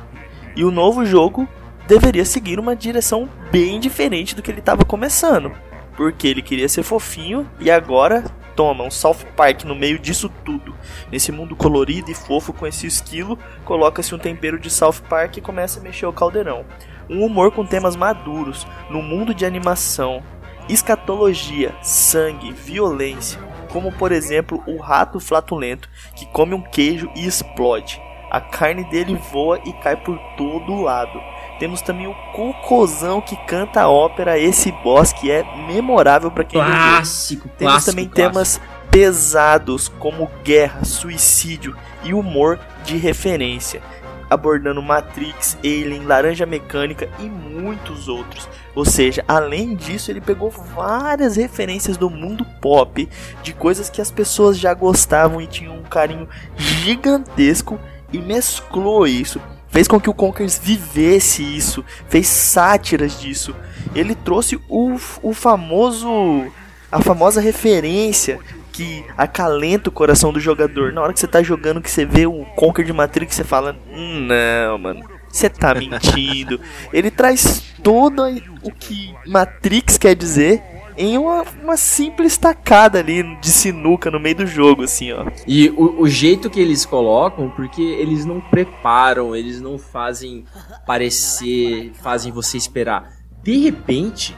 E 0.54 0.64
o 0.64 0.70
novo 0.70 1.04
jogo 1.06 1.48
deveria 1.86 2.24
seguir 2.24 2.58
uma 2.58 2.76
direção 2.76 3.28
bem 3.50 3.80
diferente 3.80 4.34
do 4.34 4.42
que 4.42 4.50
ele 4.50 4.58
estava 4.60 4.84
começando. 4.84 5.52
Porque 5.96 6.26
ele 6.26 6.42
queria 6.42 6.68
ser 6.68 6.82
fofinho 6.82 7.48
e 7.60 7.70
agora 7.70 8.24
toma 8.56 8.84
um 8.84 8.90
South 8.90 9.26
Park 9.36 9.64
no 9.64 9.74
meio 9.74 9.98
disso 9.98 10.28
tudo. 10.44 10.74
Nesse 11.10 11.32
mundo 11.32 11.56
colorido 11.56 12.10
e 12.10 12.14
fofo 12.14 12.52
com 12.52 12.66
esse 12.66 12.86
esquilo, 12.86 13.38
coloca-se 13.64 14.14
um 14.14 14.18
tempero 14.18 14.58
de 14.58 14.70
South 14.70 15.02
Park 15.08 15.36
e 15.36 15.40
começa 15.40 15.80
a 15.80 15.82
mexer 15.82 16.06
o 16.06 16.12
caldeirão. 16.12 16.64
Um 17.08 17.24
humor 17.24 17.50
com 17.50 17.66
temas 17.66 17.96
maduros, 17.96 18.66
no 18.88 19.02
mundo 19.02 19.34
de 19.34 19.44
animação, 19.44 20.22
escatologia, 20.68 21.74
sangue, 21.82 22.52
violência, 22.52 23.40
como 23.70 23.92
por 23.92 24.12
exemplo 24.12 24.62
o 24.66 24.76
rato 24.76 25.18
flatulento 25.18 25.88
que 26.14 26.26
come 26.26 26.54
um 26.54 26.62
queijo 26.62 27.10
e 27.16 27.26
explode. 27.26 28.00
A 28.30 28.40
carne 28.40 28.84
dele 28.84 29.14
voa 29.14 29.60
e 29.64 29.72
cai 29.74 29.96
por 29.96 30.18
todo 30.36 30.80
lado. 30.80 31.20
Temos 31.62 31.80
também 31.80 32.08
o 32.08 32.14
Cocôzão 32.32 33.20
que 33.20 33.36
canta 33.46 33.82
a 33.82 33.88
ópera 33.88 34.36
Esse 34.36 34.72
Boss, 34.72 35.12
que 35.12 35.30
é 35.30 35.44
memorável 35.68 36.28
para 36.28 36.42
quem 36.42 36.60
clássico, 36.60 37.44
viu. 37.44 37.56
Temos 37.56 37.84
também 37.84 38.08
clássico. 38.08 38.32
temas 38.32 38.60
pesados 38.90 39.86
como 39.86 40.28
guerra, 40.42 40.84
suicídio 40.84 41.76
e 42.02 42.12
humor 42.12 42.58
de 42.84 42.96
referência 42.96 43.80
abordando 44.28 44.82
Matrix, 44.82 45.56
Alien, 45.62 46.04
Laranja 46.04 46.46
Mecânica 46.46 47.08
e 47.20 47.28
muitos 47.28 48.08
outros. 48.08 48.48
Ou 48.74 48.84
seja, 48.84 49.22
além 49.28 49.76
disso, 49.76 50.10
ele 50.10 50.20
pegou 50.20 50.50
várias 50.50 51.36
referências 51.36 51.96
do 51.96 52.10
mundo 52.10 52.44
pop, 52.60 53.08
de 53.42 53.52
coisas 53.52 53.88
que 53.88 54.00
as 54.00 54.10
pessoas 54.10 54.58
já 54.58 54.74
gostavam 54.74 55.40
e 55.40 55.46
tinham 55.46 55.76
um 55.76 55.82
carinho 55.82 56.26
gigantesco 56.56 57.78
e 58.12 58.18
mesclou 58.18 59.06
isso. 59.06 59.40
Fez 59.72 59.88
com 59.88 59.98
que 59.98 60.10
o 60.10 60.14
Conkers 60.14 60.58
vivesse 60.58 61.42
isso, 61.42 61.82
fez 62.08 62.28
sátiras 62.28 63.18
disso. 63.18 63.56
Ele 63.94 64.14
trouxe 64.14 64.60
o, 64.68 64.96
o 65.22 65.32
famoso 65.32 66.46
a 66.90 67.00
famosa 67.00 67.40
referência 67.40 68.38
que 68.70 69.02
acalenta 69.16 69.88
o 69.88 69.92
coração 69.92 70.30
do 70.30 70.38
jogador. 70.38 70.92
Na 70.92 71.00
hora 71.00 71.12
que 71.14 71.18
você 71.18 71.26
tá 71.26 71.42
jogando, 71.42 71.80
que 71.80 71.90
você 71.90 72.04
vê 72.04 72.26
o 72.26 72.44
Conquer 72.54 72.84
de 72.84 72.92
Matrix, 72.92 73.34
você 73.34 73.44
fala: 73.44 73.74
hum, 73.90 74.26
Não, 74.26 74.78
mano, 74.78 75.08
você 75.26 75.48
tá 75.48 75.72
mentindo. 75.74 76.60
Ele 76.92 77.10
traz 77.10 77.62
todo 77.82 78.24
o 78.62 78.70
que 78.70 79.14
Matrix 79.26 79.96
quer 79.96 80.14
dizer 80.14 80.62
em 80.96 81.18
uma, 81.18 81.42
uma 81.62 81.76
simples 81.76 82.36
tacada 82.36 82.98
ali 82.98 83.22
de 83.40 83.48
sinuca 83.48 84.10
no 84.10 84.20
meio 84.20 84.36
do 84.36 84.46
jogo, 84.46 84.82
assim, 84.82 85.12
ó. 85.12 85.26
E 85.46 85.70
o, 85.70 86.02
o, 86.02 86.08
jeito 86.08 86.50
que 86.50 86.60
eles 86.60 86.84
colocam, 86.84 87.50
porque 87.50 87.82
eles 87.82 88.24
não 88.24 88.40
preparam, 88.40 89.34
eles 89.34 89.60
não 89.60 89.78
fazem 89.78 90.44
parecer, 90.86 91.92
fazem 92.02 92.32
você 92.32 92.56
esperar. 92.56 93.12
De 93.42 93.56
repente, 93.58 94.36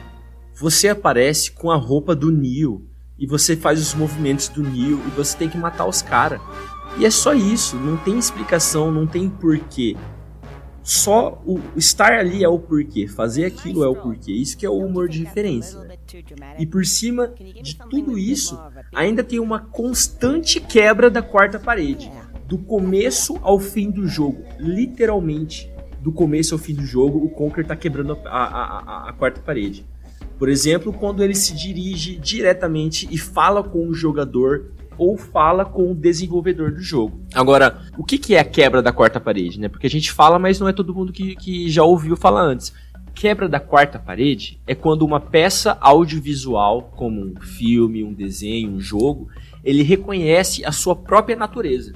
você 0.59 0.89
aparece 0.89 1.51
com 1.51 1.69
a 1.69 1.75
roupa 1.75 2.15
do 2.15 2.31
Neo 2.31 2.87
e 3.17 3.27
você 3.27 3.55
faz 3.55 3.79
os 3.79 3.93
movimentos 3.93 4.47
do 4.47 4.63
Neo 4.63 5.01
e 5.05 5.09
você 5.11 5.37
tem 5.37 5.49
que 5.49 5.57
matar 5.57 5.85
os 5.85 6.01
caras. 6.01 6.41
E 6.97 7.05
é 7.05 7.09
só 7.09 7.33
isso, 7.33 7.75
não 7.75 7.97
tem 7.97 8.17
explicação, 8.17 8.91
não 8.91 9.05
tem 9.05 9.29
porquê. 9.29 9.97
Só 10.85 11.41
o 11.43 11.59
estar 11.75 12.13
ali 12.13 12.43
é 12.43 12.47
o 12.47 12.59
porquê, 12.59 13.07
fazer 13.07 13.45
aquilo 13.45 13.83
é 13.83 13.87
o 13.87 13.95
porquê. 13.95 14.31
Isso 14.31 14.55
que 14.55 14.67
é 14.67 14.69
o 14.69 14.77
humor 14.77 15.09
de 15.09 15.23
referência. 15.23 15.79
E 16.59 16.65
por 16.67 16.85
cima 16.85 17.33
de 17.63 17.75
tudo 17.89 18.19
isso, 18.19 18.55
ainda 18.93 19.23
tem 19.23 19.39
uma 19.39 19.59
constante 19.59 20.61
quebra 20.61 21.09
da 21.09 21.23
quarta 21.23 21.59
parede. 21.59 22.11
Do 22.45 22.59
começo 22.59 23.39
ao 23.41 23.59
fim 23.59 23.89
do 23.89 24.07
jogo. 24.07 24.45
Literalmente, 24.59 25.67
do 25.99 26.11
começo 26.11 26.53
ao 26.53 26.59
fim 26.59 26.75
do 26.75 26.85
jogo, 26.85 27.17
o 27.17 27.31
Conker 27.31 27.65
tá 27.65 27.75
quebrando 27.75 28.13
a, 28.23 28.29
a, 28.29 28.79
a, 29.07 29.09
a 29.09 29.13
quarta 29.13 29.41
parede. 29.41 29.83
Por 30.37 30.49
exemplo, 30.49 30.93
quando 30.93 31.23
ele 31.23 31.33
se 31.33 31.55
dirige 31.55 32.15
diretamente 32.15 33.07
e 33.09 33.17
fala 33.17 33.63
com 33.63 33.87
o 33.87 33.93
jogador 33.93 34.71
ou 34.97 35.17
fala 35.17 35.65
com 35.65 35.91
o 35.91 35.95
desenvolvedor 35.95 36.71
do 36.71 36.81
jogo. 36.81 37.19
Agora, 37.33 37.81
o 37.97 38.03
que, 38.03 38.17
que 38.17 38.35
é 38.35 38.39
a 38.39 38.45
quebra 38.45 38.81
da 38.81 38.91
quarta 38.91 39.19
parede? 39.19 39.59
Né? 39.59 39.67
Porque 39.67 39.87
a 39.87 39.89
gente 39.89 40.11
fala, 40.11 40.39
mas 40.39 40.59
não 40.59 40.67
é 40.67 40.73
todo 40.73 40.93
mundo 40.93 41.11
que, 41.11 41.35
que 41.35 41.69
já 41.69 41.83
ouviu 41.83 42.15
falar 42.15 42.41
antes. 42.41 42.73
Quebra 43.13 43.47
da 43.47 43.59
quarta 43.59 43.97
parede 43.97 44.59
é 44.67 44.75
quando 44.75 45.03
uma 45.03 45.19
peça 45.19 45.77
audiovisual, 45.79 46.91
como 46.95 47.21
um 47.21 47.35
filme, 47.39 48.03
um 48.03 48.13
desenho, 48.13 48.71
um 48.71 48.79
jogo, 48.79 49.29
ele 49.63 49.83
reconhece 49.83 50.65
a 50.65 50.71
sua 50.71 50.95
própria 50.95 51.35
natureza. 51.35 51.93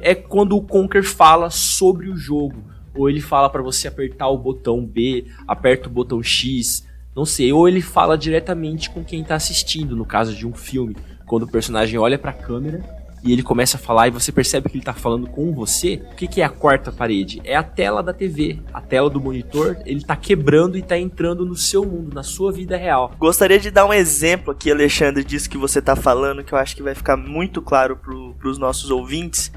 É 0.00 0.14
quando 0.14 0.56
o 0.56 0.62
Conker 0.62 1.04
fala 1.04 1.50
sobre 1.50 2.08
o 2.08 2.16
jogo, 2.16 2.56
ou 2.94 3.08
ele 3.08 3.20
fala 3.20 3.48
para 3.48 3.62
você 3.62 3.86
apertar 3.86 4.28
o 4.28 4.38
botão 4.38 4.84
B, 4.84 5.26
aperta 5.46 5.88
o 5.88 5.92
botão 5.92 6.22
X, 6.22 6.86
não 7.14 7.24
sei, 7.24 7.52
ou 7.52 7.68
ele 7.68 7.80
fala 7.80 8.18
diretamente 8.18 8.90
com 8.90 9.02
quem 9.02 9.24
tá 9.24 9.34
assistindo, 9.34 9.96
no 9.96 10.04
caso 10.04 10.34
de 10.34 10.46
um 10.46 10.52
filme, 10.52 10.96
quando 11.28 11.44
o 11.44 11.48
personagem 11.48 11.98
olha 11.98 12.18
para 12.18 12.30
a 12.30 12.34
câmera 12.34 12.82
e 13.22 13.32
ele 13.32 13.42
começa 13.42 13.76
a 13.76 13.80
falar 13.80 14.08
e 14.08 14.10
você 14.10 14.30
percebe 14.30 14.68
que 14.68 14.76
ele 14.76 14.84
tá 14.84 14.92
falando 14.92 15.28
com 15.28 15.52
você. 15.52 16.02
O 16.12 16.14
que, 16.14 16.26
que 16.26 16.40
é 16.40 16.44
a 16.44 16.48
quarta 16.48 16.92
parede? 16.92 17.40
É 17.44 17.56
a 17.56 17.62
tela 17.62 18.02
da 18.02 18.12
TV, 18.12 18.60
a 18.72 18.80
tela 18.80 19.10
do 19.10 19.20
monitor, 19.20 19.76
ele 19.84 20.04
tá 20.04 20.16
quebrando 20.16 20.78
e 20.78 20.82
tá 20.82 20.96
entrando 20.96 21.44
no 21.44 21.56
seu 21.56 21.84
mundo, 21.84 22.14
na 22.14 22.22
sua 22.22 22.52
vida 22.52 22.76
real. 22.76 23.12
Gostaria 23.18 23.58
de 23.58 23.70
dar 23.70 23.86
um 23.86 23.92
exemplo 23.92 24.52
aqui, 24.52 24.70
Alexandre, 24.70 25.24
disso 25.24 25.50
que 25.50 25.58
você 25.58 25.82
tá 25.82 25.96
falando, 25.96 26.44
que 26.44 26.52
eu 26.52 26.58
acho 26.58 26.76
que 26.76 26.82
vai 26.82 26.94
ficar 26.94 27.16
muito 27.16 27.60
claro 27.60 27.96
pro, 27.96 28.34
pros 28.34 28.58
nossos 28.58 28.90
ouvintes, 28.90 29.52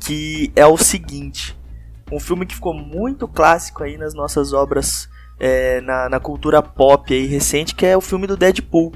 que 0.00 0.52
é 0.56 0.66
o 0.66 0.76
seguinte. 0.76 1.56
Um 2.10 2.20
filme 2.20 2.44
que 2.44 2.54
ficou 2.54 2.74
muito 2.74 3.26
clássico 3.26 3.82
aí 3.82 3.96
nas 3.96 4.12
nossas 4.12 4.52
obras 4.52 5.08
é, 5.38 5.80
na, 5.80 6.08
na 6.08 6.20
cultura 6.20 6.62
pop 6.62 7.12
aí 7.12 7.26
recente, 7.26 7.74
que 7.74 7.86
é 7.86 7.96
o 7.96 8.00
filme 8.00 8.26
do 8.26 8.36
Deadpool. 8.36 8.92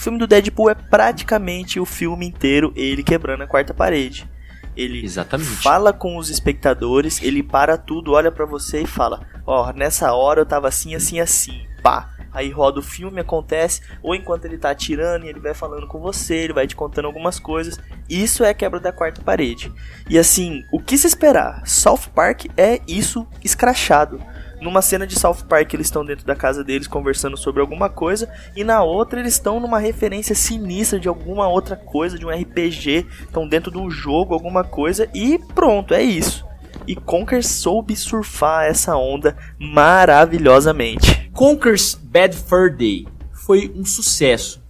O 0.00 0.02
filme 0.02 0.18
do 0.18 0.26
Deadpool 0.26 0.70
é 0.70 0.74
praticamente 0.74 1.78
o 1.78 1.84
filme 1.84 2.26
inteiro 2.26 2.72
ele 2.74 3.02
quebrando 3.02 3.42
a 3.42 3.46
quarta 3.46 3.74
parede. 3.74 4.26
Ele 4.74 5.04
Exatamente. 5.04 5.50
fala 5.62 5.92
com 5.92 6.16
os 6.16 6.30
espectadores, 6.30 7.20
ele 7.20 7.42
para 7.42 7.76
tudo, 7.76 8.12
olha 8.12 8.32
para 8.32 8.46
você 8.46 8.80
e 8.80 8.86
fala: 8.86 9.20
Ó, 9.46 9.68
oh, 9.68 9.72
nessa 9.74 10.14
hora 10.14 10.40
eu 10.40 10.46
tava 10.46 10.68
assim, 10.68 10.94
assim, 10.94 11.20
assim. 11.20 11.66
Pá. 11.82 12.14
Aí 12.32 12.48
roda 12.48 12.80
o 12.80 12.82
filme, 12.82 13.20
acontece, 13.20 13.82
ou 14.02 14.14
enquanto 14.14 14.46
ele 14.46 14.56
tá 14.56 14.70
atirando, 14.70 15.26
ele 15.26 15.40
vai 15.40 15.52
falando 15.52 15.86
com 15.86 16.00
você, 16.00 16.36
ele 16.36 16.54
vai 16.54 16.66
te 16.66 16.74
contando 16.76 17.04
algumas 17.04 17.38
coisas. 17.38 17.78
Isso 18.08 18.42
é 18.42 18.48
a 18.48 18.54
quebra 18.54 18.80
da 18.80 18.92
quarta 18.92 19.20
parede. 19.20 19.70
E 20.08 20.18
assim, 20.18 20.64
o 20.72 20.80
que 20.80 20.96
se 20.96 21.08
esperar? 21.08 21.66
South 21.66 22.08
Park 22.14 22.46
é 22.56 22.80
isso 22.88 23.26
escrachado. 23.44 24.18
Numa 24.60 24.82
cena 24.82 25.06
de 25.06 25.18
South 25.18 25.44
Park, 25.48 25.72
eles 25.72 25.86
estão 25.86 26.04
dentro 26.04 26.26
da 26.26 26.36
casa 26.36 26.62
deles 26.62 26.86
conversando 26.86 27.36
sobre 27.36 27.62
alguma 27.62 27.88
coisa, 27.88 28.30
e 28.54 28.62
na 28.62 28.82
outra 28.82 29.18
eles 29.18 29.32
estão 29.32 29.58
numa 29.58 29.78
referência 29.78 30.34
sinistra 30.34 31.00
de 31.00 31.08
alguma 31.08 31.48
outra 31.48 31.76
coisa, 31.76 32.18
de 32.18 32.26
um 32.26 32.30
RPG, 32.30 33.06
estão 33.22 33.48
dentro 33.48 33.70
de 33.70 33.78
um 33.78 33.90
jogo, 33.90 34.34
alguma 34.34 34.62
coisa, 34.62 35.08
e 35.14 35.38
pronto, 35.54 35.94
é 35.94 36.02
isso. 36.02 36.44
E 36.86 36.94
Conker 36.94 37.42
soube 37.42 37.96
surfar 37.96 38.66
essa 38.66 38.96
onda 38.96 39.34
maravilhosamente. 39.58 41.30
Conker's 41.32 41.94
Bad 41.94 42.36
Fur 42.36 42.70
Day 42.76 43.06
foi 43.32 43.72
um 43.74 43.84
sucesso 43.84 44.62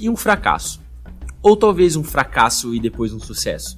e 0.00 0.08
um 0.08 0.16
fracasso. 0.16 0.80
Ou 1.42 1.56
talvez 1.56 1.96
um 1.96 2.04
fracasso 2.04 2.74
e 2.74 2.80
depois 2.80 3.12
um 3.12 3.18
sucesso. 3.18 3.76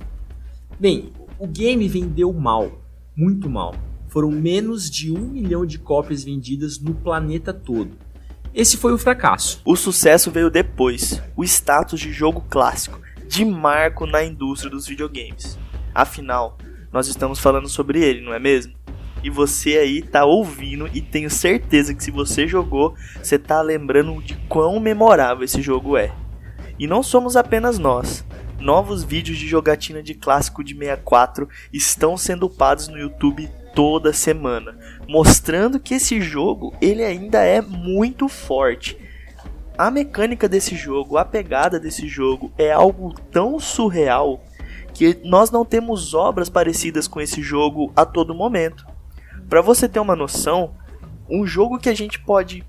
Bem, 0.79 1.13
o 1.39 1.47
game 1.47 1.89
vendeu 1.89 2.33
mal, 2.33 2.71
muito 3.17 3.49
mal 3.49 3.75
foram 4.11 4.31
menos 4.31 4.91
de 4.91 5.11
um 5.11 5.21
milhão 5.21 5.65
de 5.65 5.79
cópias 5.79 6.25
vendidas 6.25 6.79
no 6.79 6.93
planeta 6.93 7.55
todo. 7.55 7.97
Esse 8.53 8.77
foi 8.77 8.93
o 8.93 8.99
fracasso. 8.99 9.63
O 9.65 9.77
sucesso 9.77 10.31
veio 10.31 10.51
depois, 10.51 11.23
o 11.37 11.45
status 11.45 12.01
de 12.01 12.13
jogo 12.13 12.45
clássico, 12.51 13.01
de 13.29 13.45
marco 13.45 14.07
na 14.07 14.25
indústria 14.25 14.69
dos 14.69 14.89
videogames. 14.89 15.57
Afinal, 15.95 16.59
nós 16.93 17.07
estamos 17.07 17.39
falando 17.39 17.69
sobre 17.69 18.03
ele, 18.03 18.21
não 18.21 18.35
é 18.35 18.41
mesmo? 18.41 18.75
E 19.23 19.31
você 19.31 19.79
aí 19.79 20.03
tá 20.03 20.25
ouvindo 20.25 20.89
e 20.93 21.01
tenho 21.01 21.31
certeza 21.31 21.95
que 21.95 22.03
se 22.03 22.11
você 22.11 22.49
jogou, 22.49 22.95
você 23.23 23.39
tá 23.39 23.63
lembrando 23.63 24.21
de 24.21 24.35
quão 24.49 24.81
memorável 24.81 25.45
esse 25.45 25.63
jogo 25.63 25.97
é. 25.97 26.13
E 26.79 26.87
não 26.87 27.03
somos 27.03 27.37
apenas 27.37 27.79
nós. 27.79 28.25
Novos 28.59 29.05
vídeos 29.05 29.39
de 29.39 29.47
jogatina 29.47 30.03
de 30.03 30.15
clássico 30.15 30.65
de 30.65 30.75
64 30.75 31.49
estão 31.73 32.17
sendo 32.17 32.47
upados 32.47 32.89
no 32.89 32.99
YouTube 32.99 33.49
toda 33.75 34.13
semana, 34.13 34.77
mostrando 35.09 35.81
que 35.81 35.95
esse 35.95 36.21
jogo 36.21 36.75
ele 36.81 37.05
ainda 37.05 37.43
é 37.43 37.61
muito 37.61 38.29
forte. 38.29 38.97
A 39.77 39.91
mecânica 39.91 40.49
desse 40.49 40.77
jogo, 40.77 41.17
a 41.17 41.25
pegada 41.25 41.81
desse 41.81 42.07
jogo 42.07 42.53
é 42.59 42.71
algo 42.71 43.15
tão 43.31 43.59
surreal 43.59 44.43
que 44.93 45.19
nós 45.25 45.51
não 45.51 45.65
temos 45.65 46.15
obras 46.15 46.49
parecidas 46.49 47.09
com 47.09 47.21
esse 47.21 47.41
jogo 47.41 47.93
a 47.97 48.05
todo 48.05 48.35
momento. 48.35 48.87
Para 49.49 49.63
você 49.63 49.89
ter 49.89 50.01
uma 50.01 50.15
noção, 50.15 50.75
um 51.29 51.47
jogo 51.47 51.79
que 51.79 51.89
a 51.89 51.95
gente 51.95 52.21
pode 52.21 52.65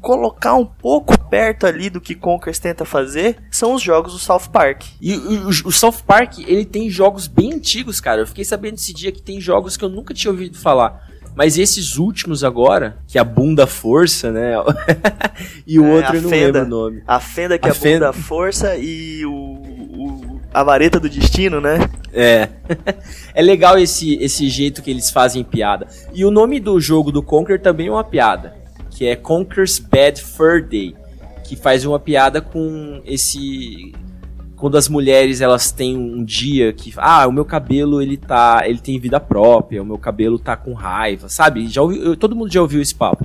colocar 0.00 0.54
um 0.54 0.64
pouco 0.64 1.18
perto 1.28 1.66
ali 1.66 1.90
do 1.90 2.00
que 2.00 2.14
Conkers 2.14 2.58
tenta 2.58 2.84
fazer 2.84 3.36
são 3.50 3.74
os 3.74 3.82
jogos 3.82 4.12
do 4.12 4.18
South 4.18 4.48
Park. 4.52 4.84
E 5.00 5.14
o, 5.14 5.48
o, 5.48 5.72
South 5.72 6.02
Park, 6.06 6.38
ele 6.40 6.64
tem 6.64 6.88
jogos 6.88 7.26
bem 7.26 7.54
antigos, 7.54 8.00
cara. 8.00 8.22
Eu 8.22 8.26
fiquei 8.26 8.44
sabendo 8.44 8.74
esse 8.74 8.92
dia 8.92 9.12
que 9.12 9.22
tem 9.22 9.40
jogos 9.40 9.76
que 9.76 9.84
eu 9.84 9.88
nunca 9.88 10.14
tinha 10.14 10.30
ouvido 10.30 10.58
falar. 10.58 11.08
Mas 11.34 11.56
esses 11.56 11.96
últimos 11.96 12.42
agora, 12.42 12.98
que 13.06 13.16
é 13.16 13.20
a 13.20 13.24
bunda 13.24 13.64
força, 13.66 14.32
né? 14.32 14.54
e 15.64 15.78
o 15.78 15.84
é, 15.84 15.94
outro 15.94 16.16
eu 16.16 16.22
não 16.22 16.30
fenda, 16.30 16.60
lembro 16.60 16.62
o 16.62 16.80
nome. 16.82 17.02
A 17.06 17.20
fenda 17.20 17.58
que 17.58 17.66
a 17.66 17.68
é 17.68 17.70
a 17.70 17.74
fenda... 17.74 18.06
bunda 18.06 18.12
força 18.12 18.76
e 18.76 19.24
o, 19.24 19.30
o, 19.30 20.40
a 20.52 20.64
vareta 20.64 20.98
do 20.98 21.08
destino, 21.08 21.60
né? 21.60 21.78
É. 22.12 22.48
é 23.32 23.40
legal 23.40 23.78
esse, 23.78 24.16
esse 24.16 24.48
jeito 24.48 24.82
que 24.82 24.90
eles 24.90 25.10
fazem 25.10 25.44
piada. 25.44 25.86
E 26.12 26.24
o 26.24 26.30
nome 26.30 26.58
do 26.58 26.80
jogo 26.80 27.12
do 27.12 27.22
Conquer 27.22 27.60
também 27.60 27.86
é 27.86 27.92
uma 27.92 28.02
piada 28.02 28.57
que 28.98 29.06
é 29.06 29.14
Conker's 29.14 29.78
Bad 29.78 30.20
Fur 30.20 30.60
Day, 30.60 30.92
que 31.44 31.54
faz 31.54 31.84
uma 31.84 32.00
piada 32.00 32.40
com 32.40 33.00
esse 33.06 33.92
quando 34.56 34.76
as 34.76 34.88
mulheres 34.88 35.40
elas 35.40 35.70
têm 35.70 35.96
um 35.96 36.24
dia 36.24 36.72
que 36.72 36.92
ah 36.96 37.24
o 37.28 37.30
meu 37.30 37.44
cabelo 37.44 38.02
ele 38.02 38.16
tá 38.16 38.64
ele 38.66 38.80
tem 38.80 38.98
vida 38.98 39.20
própria 39.20 39.80
o 39.80 39.86
meu 39.86 39.98
cabelo 39.98 40.36
tá 40.36 40.56
com 40.56 40.72
raiva 40.72 41.28
sabe? 41.28 41.68
Já 41.68 41.80
ouvi, 41.80 42.16
todo 42.16 42.34
mundo 42.34 42.52
já 42.52 42.60
ouviu 42.60 42.82
esse 42.82 42.92
papo. 42.92 43.24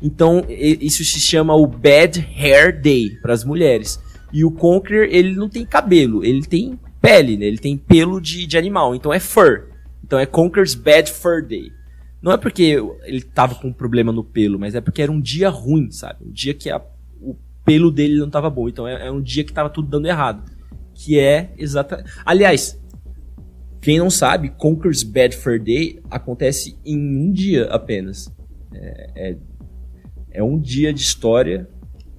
Então 0.00 0.44
isso 0.48 1.04
se 1.04 1.18
chama 1.18 1.52
o 1.52 1.66
Bad 1.66 2.24
Hair 2.38 2.80
Day 2.80 3.18
para 3.20 3.32
as 3.32 3.42
mulheres. 3.42 3.98
E 4.32 4.44
o 4.44 4.52
Conquer 4.52 5.12
ele 5.12 5.34
não 5.34 5.48
tem 5.48 5.66
cabelo 5.66 6.24
ele 6.24 6.42
tem 6.42 6.78
pele 7.02 7.36
né? 7.36 7.46
ele 7.46 7.58
tem 7.58 7.76
pelo 7.76 8.20
de, 8.20 8.46
de 8.46 8.56
animal. 8.56 8.94
Então 8.94 9.12
é 9.12 9.18
fur. 9.18 9.64
Então 10.04 10.16
é 10.16 10.24
Conker's 10.24 10.76
Bad 10.76 11.10
Fur 11.10 11.42
Day 11.44 11.72
não 12.20 12.32
é 12.32 12.36
porque 12.36 12.80
ele 13.04 13.22
tava 13.22 13.54
com 13.54 13.68
um 13.68 13.72
problema 13.72 14.10
no 14.10 14.24
pelo, 14.24 14.58
mas 14.58 14.74
é 14.74 14.80
porque 14.80 15.02
era 15.02 15.12
um 15.12 15.20
dia 15.20 15.48
ruim, 15.48 15.90
sabe? 15.90 16.24
Um 16.26 16.32
dia 16.32 16.52
que 16.52 16.68
a, 16.68 16.82
o 17.20 17.36
pelo 17.64 17.90
dele 17.90 18.18
não 18.18 18.28
tava 18.28 18.50
bom. 18.50 18.68
Então 18.68 18.86
é, 18.86 19.06
é 19.06 19.10
um 19.10 19.20
dia 19.20 19.44
que 19.44 19.52
tava 19.52 19.70
tudo 19.70 19.88
dando 19.88 20.08
errado. 20.08 20.50
Que 20.94 21.18
é 21.18 21.52
exatamente. 21.56 22.10
Aliás, 22.24 22.80
quem 23.80 23.98
não 23.98 24.10
sabe, 24.10 24.50
Conker's 24.50 25.04
Bad 25.04 25.36
Fur 25.36 25.60
Day 25.60 26.00
acontece 26.10 26.76
em 26.84 26.98
um 26.98 27.32
dia 27.32 27.66
apenas. 27.66 28.32
É, 28.74 29.10
é, 29.14 29.36
é 30.32 30.42
um 30.42 30.58
dia 30.58 30.92
de 30.92 31.00
história 31.00 31.68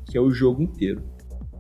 que 0.06 0.18
é 0.18 0.22
o 0.22 0.32
jogo 0.32 0.64
inteiro. 0.64 1.04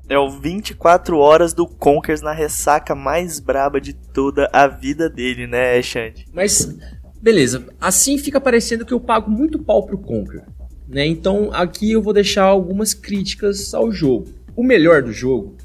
É 0.07 0.17
o 0.17 0.29
24 0.29 1.19
horas 1.19 1.53
do 1.53 1.67
Conkers 1.67 2.21
na 2.21 2.31
ressaca 2.31 2.95
mais 2.95 3.39
braba 3.39 3.79
de 3.79 3.93
toda 3.93 4.49
a 4.51 4.65
vida 4.65 5.07
dele, 5.07 5.45
né, 5.45 5.79
Xande? 5.83 6.25
Mas 6.33 6.75
Beleza, 7.21 7.67
assim 7.79 8.17
fica 8.17 8.39
parecendo 8.39 8.85
que 8.85 8.93
eu 8.93 8.99
pago 8.99 9.29
muito 9.29 9.59
pau 9.59 9.85
pro 9.85 9.97
Conquer. 9.97 10.45
Né? 10.87 11.05
Então 11.05 11.49
aqui 11.53 11.91
eu 11.91 12.01
vou 12.01 12.13
deixar 12.13 12.43
algumas 12.43 12.93
críticas 12.93 13.73
ao 13.73 13.91
jogo. 13.91 14.29
O 14.55 14.63
melhor 14.63 15.03
do 15.03 15.11
jogo 15.11 15.55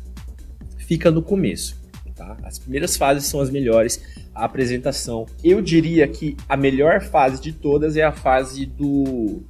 fica 0.77 1.11
no 1.11 1.23
começo. 1.23 1.83
Tá? 2.15 2.37
As 2.43 2.59
primeiras 2.59 2.97
fases 2.97 3.25
são 3.25 3.41
as 3.41 3.51
melhores. 3.51 4.03
A 4.35 4.45
apresentação, 4.45 5.27
eu 5.43 5.63
diria 5.63 6.07
que 6.09 6.37
a 6.49 6.57
melhor 6.57 7.01
fase 7.01 7.41
de 7.41 7.53
todas 7.53 7.97
é 7.97 8.03
a 8.03 8.13
fase 8.13 8.67
do 8.67 9.43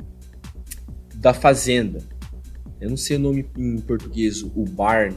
da 1.14 1.33
fazenda. 1.33 2.03
Eu 2.81 2.90
não 2.90 2.97
sei 2.99 3.17
o 3.17 3.21
nome 3.21 3.47
em 3.57 3.79
português, 3.79 4.43
o 4.43 4.64
barn, 4.64 5.14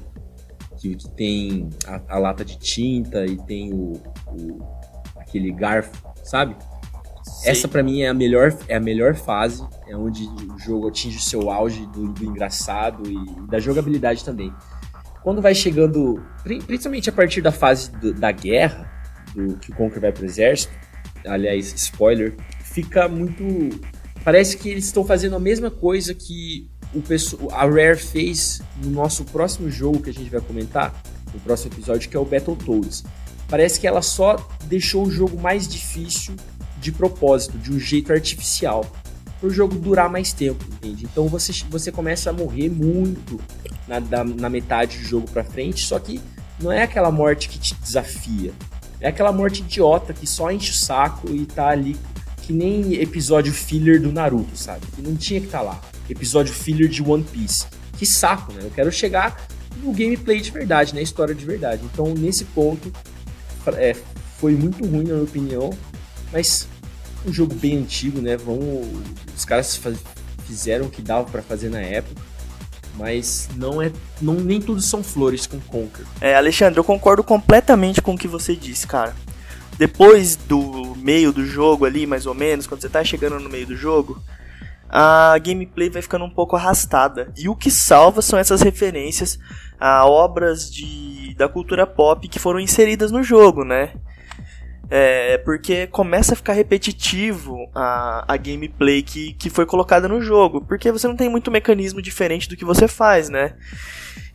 que, 0.77 0.95
tem 1.15 1.69
a, 1.85 2.15
a, 2.15 2.19
lata 2.19 2.45
de 2.45 2.57
tinta 2.57 3.25
e 3.25 3.35
tem 3.35 3.73
o, 3.73 3.93
o 4.27 4.61
aquele 5.17 5.51
garfo, 5.51 5.91
sabe? 6.23 6.55
Essa 7.43 7.67
para 7.67 7.83
mim 7.83 8.01
é 8.01 8.07
a 8.07 8.13
melhor 8.13 8.57
é 8.67 8.75
a 8.75 8.79
melhor 8.79 9.15
fase, 9.15 9.63
é 9.87 9.95
onde 9.95 10.23
o 10.23 10.57
jogo 10.59 10.87
atinge 10.87 11.17
o 11.17 11.21
seu 11.21 11.49
auge 11.51 11.85
do, 11.87 12.11
do 12.11 12.25
engraçado 12.25 13.03
e 13.09 13.47
da 13.47 13.59
jogabilidade 13.59 14.23
também. 14.23 14.53
Quando 15.23 15.41
vai 15.41 15.53
chegando, 15.53 16.23
principalmente 16.43 17.09
a 17.09 17.13
partir 17.13 17.41
da 17.41 17.51
fase 17.51 17.91
do, 17.91 18.13
da 18.13 18.31
guerra, 18.31 18.89
do 19.35 19.57
que 19.57 19.71
o 19.71 19.75
Conquer 19.75 19.99
vai 19.99 20.11
pro 20.11 20.25
exército, 20.25 20.73
aliás, 21.25 21.73
spoiler, 21.73 22.35
fica 22.63 23.07
muito 23.07 23.43
parece 24.23 24.57
que 24.57 24.69
eles 24.69 24.85
estão 24.85 25.05
fazendo 25.05 25.35
a 25.35 25.39
mesma 25.39 25.71
coisa 25.71 26.13
que 26.13 26.69
o 26.93 27.51
a 27.51 27.65
Rare 27.65 27.97
fez 27.97 28.61
no 28.83 28.89
nosso 28.89 29.23
próximo 29.25 29.69
jogo 29.69 30.01
que 30.01 30.09
a 30.09 30.13
gente 30.13 30.29
vai 30.29 30.41
comentar, 30.41 31.01
no 31.33 31.39
próximo 31.39 31.73
episódio, 31.73 32.09
que 32.09 32.15
é 32.15 32.19
o 32.19 32.25
Battletoads. 32.25 33.03
Parece 33.49 33.79
que 33.79 33.87
ela 33.87 34.01
só 34.01 34.35
deixou 34.65 35.05
o 35.05 35.11
jogo 35.11 35.39
mais 35.39 35.67
difícil 35.67 36.35
de 36.79 36.91
propósito, 36.91 37.57
de 37.57 37.71
um 37.71 37.79
jeito 37.79 38.11
artificial, 38.13 38.85
para 39.39 39.47
o 39.47 39.51
jogo 39.51 39.75
durar 39.75 40.09
mais 40.09 40.33
tempo, 40.33 40.63
entende? 40.65 41.05
Então 41.05 41.27
você, 41.27 41.51
você 41.69 41.91
começa 41.91 42.29
a 42.29 42.33
morrer 42.33 42.69
muito 42.69 43.39
na, 43.87 43.99
da, 43.99 44.23
na 44.23 44.49
metade 44.49 44.97
do 44.97 45.03
jogo 45.03 45.29
para 45.29 45.43
frente, 45.43 45.85
só 45.85 45.99
que 45.99 46.19
não 46.59 46.71
é 46.71 46.83
aquela 46.83 47.11
morte 47.11 47.47
que 47.49 47.59
te 47.59 47.75
desafia, 47.75 48.51
é 48.99 49.07
aquela 49.07 49.31
morte 49.31 49.61
idiota 49.61 50.13
que 50.13 50.25
só 50.25 50.51
enche 50.51 50.71
o 50.71 50.73
saco 50.73 51.29
e 51.29 51.45
tá 51.45 51.67
ali 51.67 51.95
que 52.41 52.53
nem 52.53 52.95
episódio 52.95 53.51
filler 53.53 54.01
do 54.01 54.11
Naruto, 54.11 54.55
sabe? 54.57 54.87
Que 54.95 55.01
não 55.01 55.15
tinha 55.15 55.39
que 55.39 55.47
estar 55.47 55.59
tá 55.59 55.63
lá. 55.65 55.81
Episódio 56.09 56.53
filler 56.53 56.87
de 56.87 57.03
One 57.03 57.23
Piece. 57.23 57.65
Que 57.97 58.05
saco, 58.05 58.53
né? 58.53 58.61
Eu 58.63 58.71
quero 58.71 58.89
chegar 58.89 59.47
no 59.83 59.91
gameplay 59.91 60.39
de 60.39 60.49
verdade, 60.49 60.95
na 60.95 61.01
história 61.01 61.35
de 61.35 61.45
verdade. 61.45 61.81
Então, 61.91 62.13
nesse 62.13 62.45
ponto, 62.45 62.91
é, 63.75 63.93
foi 64.37 64.53
muito 64.53 64.85
ruim, 64.85 65.03
na 65.03 65.15
minha 65.15 65.23
opinião. 65.23 65.71
Mas 66.31 66.67
um 67.25 67.33
jogo 67.33 67.53
bem 67.55 67.77
antigo, 67.77 68.21
né? 68.21 68.37
Vamos, 68.37 68.87
os 69.35 69.45
caras 69.45 69.79
fizeram 70.45 70.85
o 70.85 70.89
que 70.89 71.01
dava 71.01 71.29
para 71.29 71.41
fazer 71.41 71.69
na 71.69 71.81
época. 71.81 72.21
Mas 72.97 73.47
não 73.55 73.81
é. 73.81 73.91
Não, 74.19 74.33
nem 74.33 74.59
tudo 74.59 74.81
são 74.81 75.03
flores 75.03 75.45
com 75.45 75.59
Conker. 75.59 76.05
É, 76.19 76.35
Alexandre, 76.35 76.79
eu 76.79 76.83
concordo 76.83 77.23
completamente 77.23 78.01
com 78.01 78.15
o 78.15 78.17
que 78.17 78.27
você 78.27 78.55
disse, 78.55 78.87
cara. 78.87 79.15
Depois 79.77 80.35
do 80.35 80.95
meio 80.95 81.31
do 81.31 81.45
jogo 81.45 81.85
ali, 81.85 82.07
mais 82.07 82.25
ou 82.25 82.33
menos, 82.33 82.65
quando 82.65 82.81
você 82.81 82.89
tá 82.89 83.03
chegando 83.03 83.39
no 83.39 83.49
meio 83.49 83.67
do 83.67 83.75
jogo, 83.75 84.19
a 84.89 85.37
gameplay 85.37 85.89
vai 85.89 86.01
ficando 86.01 86.25
um 86.25 86.29
pouco 86.29 86.55
arrastada. 86.55 87.31
E 87.37 87.47
o 87.47 87.55
que 87.55 87.69
salva 87.69 88.23
são 88.23 88.39
essas 88.39 88.61
referências 88.61 89.37
a 89.79 90.07
obras 90.07 90.71
de, 90.71 91.35
da 91.35 91.47
cultura 91.47 91.85
pop 91.85 92.27
que 92.27 92.39
foram 92.39 92.59
inseridas 92.59 93.11
no 93.11 93.21
jogo, 93.21 93.63
né? 93.63 93.93
É, 94.89 95.37
porque 95.39 95.87
começa 95.87 96.33
a 96.33 96.35
ficar 96.35 96.53
repetitivo 96.53 97.69
a, 97.75 98.23
a 98.25 98.37
gameplay 98.37 99.01
que, 99.01 99.33
que 99.33 99.49
foi 99.49 99.65
colocada 99.65 100.07
no 100.07 100.21
jogo. 100.21 100.61
Porque 100.61 100.91
você 100.91 101.07
não 101.07 101.15
tem 101.15 101.29
muito 101.29 101.51
mecanismo 101.51 102.01
diferente 102.01 102.47
do 102.47 102.55
que 102.55 102.63
você 102.63 102.87
faz, 102.87 103.29
né? 103.29 103.55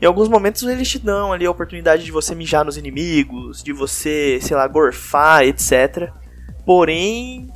Em 0.00 0.04
alguns 0.04 0.28
momentos 0.28 0.62
eles 0.64 0.88
te 0.88 0.98
dão 0.98 1.32
ali 1.32 1.46
a 1.46 1.50
oportunidade 1.50 2.04
de 2.04 2.12
você 2.12 2.34
mijar 2.34 2.64
nos 2.64 2.76
inimigos, 2.76 3.62
de 3.62 3.72
você, 3.72 4.38
sei 4.42 4.56
lá, 4.56 4.66
gorfar, 4.66 5.44
etc. 5.44 6.10
Porém, 6.66 7.48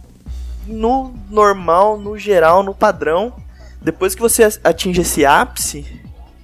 no 0.67 1.13
normal, 1.31 1.99
no 1.99 2.17
geral, 2.17 2.63
no 2.63 2.75
padrão, 2.75 3.35
depois 3.83 4.15
que 4.15 4.21
você 4.21 4.45
atinge 4.65 5.03
esse 5.03 5.25
ápice, 5.25 5.85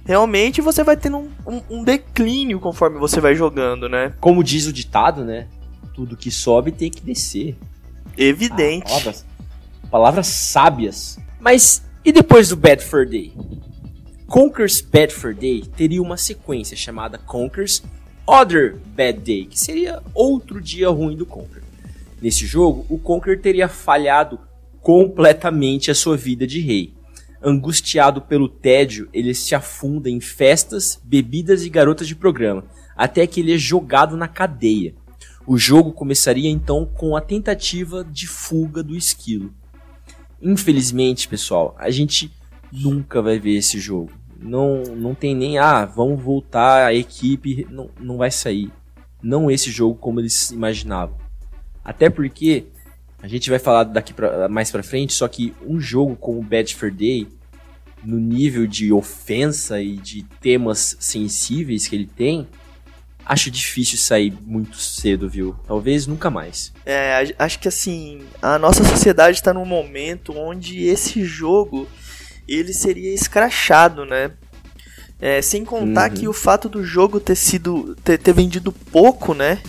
realmente 0.05 0.61
você 0.61 0.83
vai 0.83 0.97
tendo 0.97 1.17
um, 1.17 1.29
um, 1.47 1.61
um 1.69 1.83
declínio 1.83 2.59
conforme 2.59 2.99
você 2.99 3.19
vai 3.19 3.33
jogando, 3.33 3.89
né? 3.89 4.13
Como 4.19 4.43
diz 4.43 4.67
o 4.67 4.73
ditado, 4.73 5.23
né? 5.23 5.47
Tudo 5.93 6.17
que 6.17 6.31
sobe 6.31 6.71
tem 6.71 6.89
que 6.89 7.01
descer. 7.01 7.55
Evidente. 8.17 8.85
Ah, 8.85 8.89
palavras, 8.89 9.25
palavras 9.89 10.27
sábias. 10.27 11.19
Mas 11.39 11.83
e 12.05 12.11
depois 12.11 12.49
do 12.49 12.57
Bad 12.57 12.83
Fur 12.83 13.05
Day? 13.05 13.33
Conker's 14.27 14.81
Bad 14.81 15.13
Fur 15.13 15.33
Day 15.33 15.63
teria 15.77 16.01
uma 16.01 16.17
sequência 16.17 16.75
chamada 16.75 17.17
Conker's 17.17 17.83
Other 18.25 18.77
Bad 18.95 19.19
Day, 19.19 19.45
que 19.45 19.59
seria 19.59 20.01
outro 20.13 20.61
dia 20.61 20.89
ruim 20.89 21.15
do 21.15 21.25
Conker. 21.25 21.61
nesse 22.21 22.45
jogo, 22.45 22.85
o 22.89 22.97
Conker 22.97 23.39
teria 23.41 23.67
falhado 23.67 24.39
completamente 24.81 25.91
a 25.91 25.95
sua 25.95 26.15
vida 26.15 26.47
de 26.47 26.59
rei. 26.61 26.93
Angustiado 27.41 28.21
pelo 28.21 28.47
tédio, 28.47 29.09
ele 29.13 29.33
se 29.33 29.53
afunda 29.53 30.09
em 30.09 30.21
festas, 30.21 30.99
bebidas 31.03 31.65
e 31.65 31.69
garotas 31.69 32.07
de 32.07 32.15
programa, 32.15 32.63
até 32.95 33.27
que 33.27 33.41
ele 33.41 33.53
é 33.53 33.57
jogado 33.57 34.15
na 34.15 34.27
cadeia. 34.27 34.93
O 35.45 35.57
jogo 35.57 35.91
começaria 35.91 36.49
então 36.49 36.85
com 36.85 37.15
a 37.15 37.21
tentativa 37.21 38.03
de 38.03 38.27
fuga 38.27 38.81
do 38.81 38.95
esquilo. 38.95 39.53
Infelizmente, 40.41 41.27
pessoal, 41.27 41.75
a 41.77 41.89
gente 41.89 42.31
nunca 42.71 43.21
vai 43.21 43.37
ver 43.39 43.57
esse 43.57 43.79
jogo. 43.79 44.11
Não, 44.39 44.83
não 44.83 45.13
tem 45.13 45.35
nem, 45.35 45.57
ah, 45.57 45.85
vamos 45.85 46.21
voltar 46.21 46.85
a 46.85 46.93
equipe, 46.93 47.67
não, 47.69 47.89
não 47.99 48.17
vai 48.17 48.31
sair. 48.31 48.71
Não 49.21 49.51
esse 49.51 49.69
jogo 49.69 49.95
como 49.95 50.19
eles 50.19 50.51
imaginavam. 50.51 51.17
Até 51.83 52.09
porque 52.09 52.67
a 53.21 53.27
gente 53.27 53.49
vai 53.49 53.59
falar 53.59 53.83
daqui 53.83 54.13
pra, 54.13 54.47
mais 54.49 54.71
pra 54.71 54.83
frente, 54.83 55.13
só 55.13 55.27
que 55.27 55.53
um 55.65 55.79
jogo 55.79 56.15
como 56.15 56.41
Bad 56.41 56.75
Fur 56.75 56.91
Day, 56.91 57.27
no 58.03 58.19
nível 58.19 58.67
de 58.67 58.91
ofensa 58.91 59.81
e 59.81 59.95
de 59.95 60.23
temas 60.41 60.97
sensíveis 60.99 61.87
que 61.87 61.95
ele 61.95 62.05
tem, 62.07 62.47
acho 63.25 63.49
difícil 63.49 63.97
sair 63.97 64.33
muito 64.45 64.77
cedo, 64.77 65.29
viu? 65.29 65.55
Talvez 65.67 66.07
nunca 66.07 66.29
mais. 66.29 66.73
É, 66.85 67.33
acho 67.39 67.59
que 67.59 67.67
assim, 67.67 68.21
a 68.41 68.57
nossa 68.57 68.83
sociedade 68.83 69.37
está 69.37 69.53
num 69.53 69.65
momento 69.65 70.37
onde 70.37 70.85
esse 70.85 71.23
jogo 71.23 71.87
ele 72.47 72.73
seria 72.73 73.13
escrachado, 73.13 74.05
né? 74.05 74.31
É, 75.19 75.41
sem 75.41 75.63
contar 75.63 76.09
uhum. 76.09 76.17
que 76.17 76.27
o 76.27 76.33
fato 76.33 76.67
do 76.67 76.83
jogo 76.83 77.19
ter 77.19 77.35
sido 77.35 77.95
ter, 78.03 78.17
ter 78.17 78.33
vendido 78.33 78.71
pouco, 78.71 79.33
né? 79.33 79.59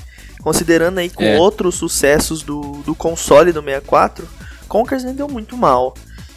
Considerando 0.43 0.99
aí 0.99 1.09
com 1.09 1.23
é. 1.23 1.39
outros 1.39 1.77
sucessos 1.77 2.43
do, 2.43 2.83
do 2.85 2.95
console 2.95 3.53
do 3.53 3.63
64, 3.63 4.29
Conkers 4.69 5.05
vendeu 5.05 5.29
muito 5.29 5.57
mal. 5.57 5.95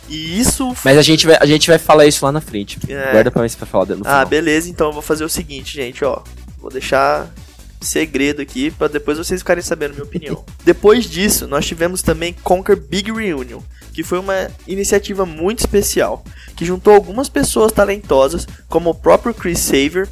E 0.08 0.39
isso. 0.39 0.73
Mas 0.86 0.97
a 0.97 1.01
gente 1.01 1.25
vai, 1.25 1.38
a 1.39 1.45
gente 1.45 1.67
vai 1.67 1.77
falar 1.77 2.06
isso 2.06 2.23
lá 2.23 2.32
na 2.32 2.39
frente. 2.39 2.80
É. 2.88 3.12
Guarda 3.12 3.32
pra 3.32 3.41
mim 3.41 3.49
pra 3.49 3.65
falar 3.65 3.86
no 3.88 4.08
Ah, 4.08 4.23
beleza, 4.23 4.69
então 4.69 4.88
eu 4.88 4.93
vou 4.93 5.01
fazer 5.01 5.25
o 5.25 5.30
seguinte, 5.30 5.73
gente, 5.73 6.06
ó. 6.06 6.21
Vou 6.67 6.73
deixar 6.73 7.34
segredo 7.80 8.41
aqui 8.41 8.69
para 8.69 8.89
depois 8.89 9.17
vocês 9.17 9.39
ficarem 9.39 9.63
sabendo 9.63 9.93
minha 9.93 10.03
opinião. 10.03 10.43
depois 10.65 11.06
disso, 11.06 11.47
nós 11.47 11.65
tivemos 11.65 12.01
também 12.01 12.34
Conquer 12.43 12.75
Big 12.75 13.10
Reunion, 13.10 13.62
que 13.93 14.03
foi 14.03 14.19
uma 14.19 14.51
iniciativa 14.67 15.25
muito 15.25 15.60
especial, 15.60 16.25
que 16.58 16.65
juntou 16.65 16.93
algumas 16.93 17.30
pessoas 17.30 17.71
talentosas, 17.71 18.45
como 18.67 18.89
o 18.89 18.93
próprio 18.93 19.34
Chris 19.34 19.60
Saver, 19.60 20.10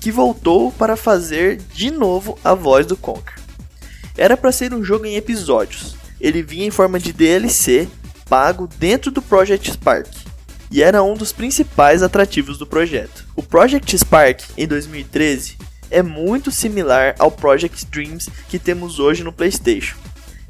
que 0.00 0.10
voltou 0.10 0.72
para 0.72 0.96
fazer 0.96 1.58
de 1.74 1.90
novo 1.90 2.38
a 2.42 2.54
voz 2.54 2.86
do 2.86 2.96
Conquer. 2.96 3.34
Era 4.16 4.38
para 4.38 4.52
ser 4.52 4.72
um 4.72 4.82
jogo 4.82 5.04
em 5.04 5.16
episódios. 5.16 5.96
Ele 6.18 6.42
vinha 6.42 6.64
em 6.64 6.70
forma 6.70 6.98
de 6.98 7.12
DLC 7.12 7.86
pago 8.26 8.66
dentro 8.78 9.10
do 9.10 9.20
Project 9.20 9.70
Spark 9.70 10.08
e 10.70 10.82
era 10.82 11.02
um 11.02 11.14
dos 11.14 11.32
principais 11.32 12.02
atrativos 12.02 12.56
do 12.56 12.66
projeto. 12.66 13.26
O 13.36 13.42
Project 13.42 13.98
Spark, 13.98 14.44
em 14.56 14.66
2013, 14.66 15.58
é 15.90 16.02
muito 16.02 16.50
similar 16.50 17.14
ao 17.18 17.30
Project 17.30 17.86
Dreams 17.86 18.28
que 18.48 18.58
temos 18.58 18.98
hoje 18.98 19.24
no 19.24 19.32
PlayStation. 19.32 19.96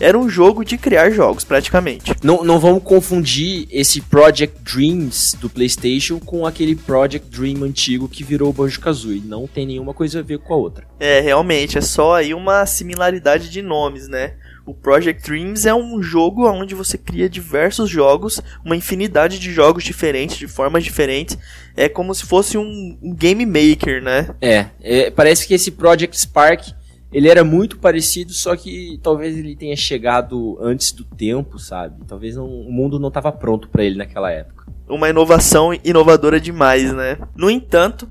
Era 0.01 0.19
um 0.19 0.31
jogo 0.31 0.65
de 0.65 0.79
criar 0.79 1.11
jogos, 1.11 1.45
praticamente. 1.45 2.15
Não, 2.23 2.43
não 2.43 2.59
vamos 2.59 2.83
confundir 2.83 3.69
esse 3.71 4.01
Project 4.01 4.59
Dreams 4.63 5.37
do 5.39 5.51
PlayStation 5.51 6.19
com 6.19 6.47
aquele 6.47 6.75
Project 6.75 7.29
Dream 7.29 7.63
antigo 7.65 8.09
que 8.09 8.25
virou 8.25 8.51
Banjo-Kazooie. 8.51 9.21
Não 9.21 9.47
tem 9.47 9.67
nenhuma 9.67 9.93
coisa 9.93 10.21
a 10.21 10.23
ver 10.23 10.39
com 10.39 10.55
a 10.55 10.57
outra. 10.57 10.87
É, 10.99 11.21
realmente, 11.21 11.77
é 11.77 11.83
só 11.83 12.15
aí 12.15 12.33
uma 12.33 12.65
similaridade 12.65 13.51
de 13.51 13.61
nomes, 13.61 14.09
né? 14.09 14.37
O 14.71 14.75
Project 14.75 15.29
Dreams 15.29 15.67
é 15.67 15.75
um 15.75 16.01
jogo 16.01 16.49
onde 16.49 16.77
você 16.77 16.97
cria 16.97 17.29
diversos 17.29 17.91
jogos, 17.91 18.41
uma 18.65 18.77
infinidade 18.77 19.37
de 19.41 19.53
jogos 19.53 19.83
diferentes, 19.83 20.37
de 20.37 20.47
formas 20.47 20.85
diferentes. 20.85 21.37
É 21.77 21.89
como 21.89 22.15
se 22.15 22.25
fosse 22.25 22.57
um, 22.57 22.97
um 23.03 23.13
game 23.13 23.45
maker, 23.45 24.01
né? 24.01 24.33
É, 24.41 24.67
é, 24.81 25.11
parece 25.11 25.45
que 25.45 25.55
esse 25.55 25.73
Project 25.73 26.17
Spark 26.21 26.73
ele 27.13 27.29
era 27.29 27.43
muito 27.43 27.81
parecido, 27.81 28.33
só 28.33 28.55
que 28.55 29.01
talvez 29.03 29.37
ele 29.37 29.57
tenha 29.57 29.75
chegado 29.75 30.57
antes 30.63 30.93
do 30.93 31.05
tempo, 31.05 31.59
sabe? 31.59 32.05
Talvez 32.07 32.37
não, 32.37 32.47
o 32.47 32.73
mundo 32.73 33.01
não 33.01 33.09
estava 33.09 33.33
pronto 33.33 33.69
para 33.69 33.83
ele 33.83 33.97
naquela 33.97 34.31
época. 34.31 34.67
Uma 34.89 35.09
inovação 35.09 35.75
inovadora 35.83 36.39
demais, 36.39 36.93
né? 36.93 37.19
No 37.35 37.51
entanto, 37.51 38.09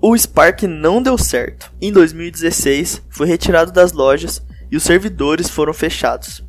o 0.00 0.16
Spark 0.16 0.62
não 0.62 1.02
deu 1.02 1.18
certo. 1.18 1.70
Em 1.82 1.92
2016, 1.92 3.02
foi 3.10 3.26
retirado 3.26 3.70
das 3.70 3.92
lojas 3.92 4.42
e 4.70 4.76
os 4.76 4.82
servidores 4.82 5.48
foram 5.48 5.72
fechados. 5.72 6.44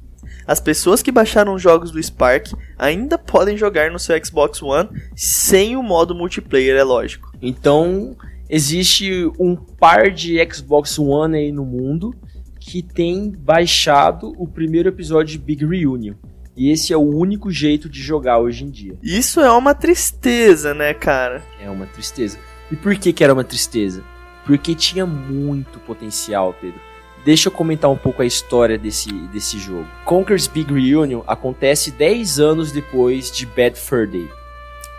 As 0.45 0.59
pessoas 0.59 1.03
que 1.03 1.11
baixaram 1.11 1.53
os 1.53 1.61
jogos 1.61 1.91
do 1.91 2.01
Spark 2.01 2.47
ainda 2.77 3.17
podem 3.19 3.55
jogar 3.55 3.91
no 3.91 3.99
seu 3.99 4.19
Xbox 4.23 4.61
One 4.63 4.89
sem 5.15 5.77
o 5.77 5.83
modo 5.83 6.15
multiplayer, 6.15 6.75
é 6.75 6.83
lógico. 6.83 7.31
Então, 7.39 8.17
existe 8.49 9.31
um 9.39 9.55
par 9.55 10.09
de 10.09 10.37
Xbox 10.51 10.97
One 10.97 11.37
aí 11.37 11.51
no 11.51 11.63
mundo 11.63 12.15
que 12.59 12.81
tem 12.81 13.31
baixado 13.31 14.33
o 14.37 14.47
primeiro 14.47 14.89
episódio 14.89 15.37
de 15.37 15.37
Big 15.37 15.65
Reunion. 15.65 16.15
E 16.57 16.71
esse 16.71 16.91
é 16.91 16.97
o 16.97 17.15
único 17.15 17.49
jeito 17.51 17.87
de 17.87 18.01
jogar 18.01 18.39
hoje 18.39 18.65
em 18.65 18.69
dia. 18.69 18.97
Isso 19.01 19.39
é 19.39 19.51
uma 19.51 19.73
tristeza, 19.73 20.73
né, 20.73 20.93
cara? 20.93 21.41
É 21.61 21.69
uma 21.69 21.85
tristeza. 21.85 22.37
E 22.71 22.75
por 22.75 22.95
que, 22.95 23.13
que 23.13 23.23
era 23.23 23.33
uma 23.33 23.43
tristeza? 23.43 24.03
Porque 24.45 24.75
tinha 24.75 25.05
muito 25.05 25.79
potencial, 25.79 26.53
Pedro. 26.59 26.88
Deixa 27.25 27.49
eu 27.49 27.51
comentar 27.51 27.91
um 27.91 27.97
pouco 27.97 28.21
a 28.21 28.25
história 28.25 28.77
desse, 28.77 29.11
desse 29.27 29.59
jogo. 29.59 29.87
Conker's 30.05 30.47
Big 30.47 30.73
Reunion 30.73 31.21
acontece 31.27 31.91
10 31.91 32.39
anos 32.39 32.71
depois 32.71 33.29
de 33.29 33.45
Bad 33.45 33.77
Fur 33.77 34.07
Day. 34.07 34.29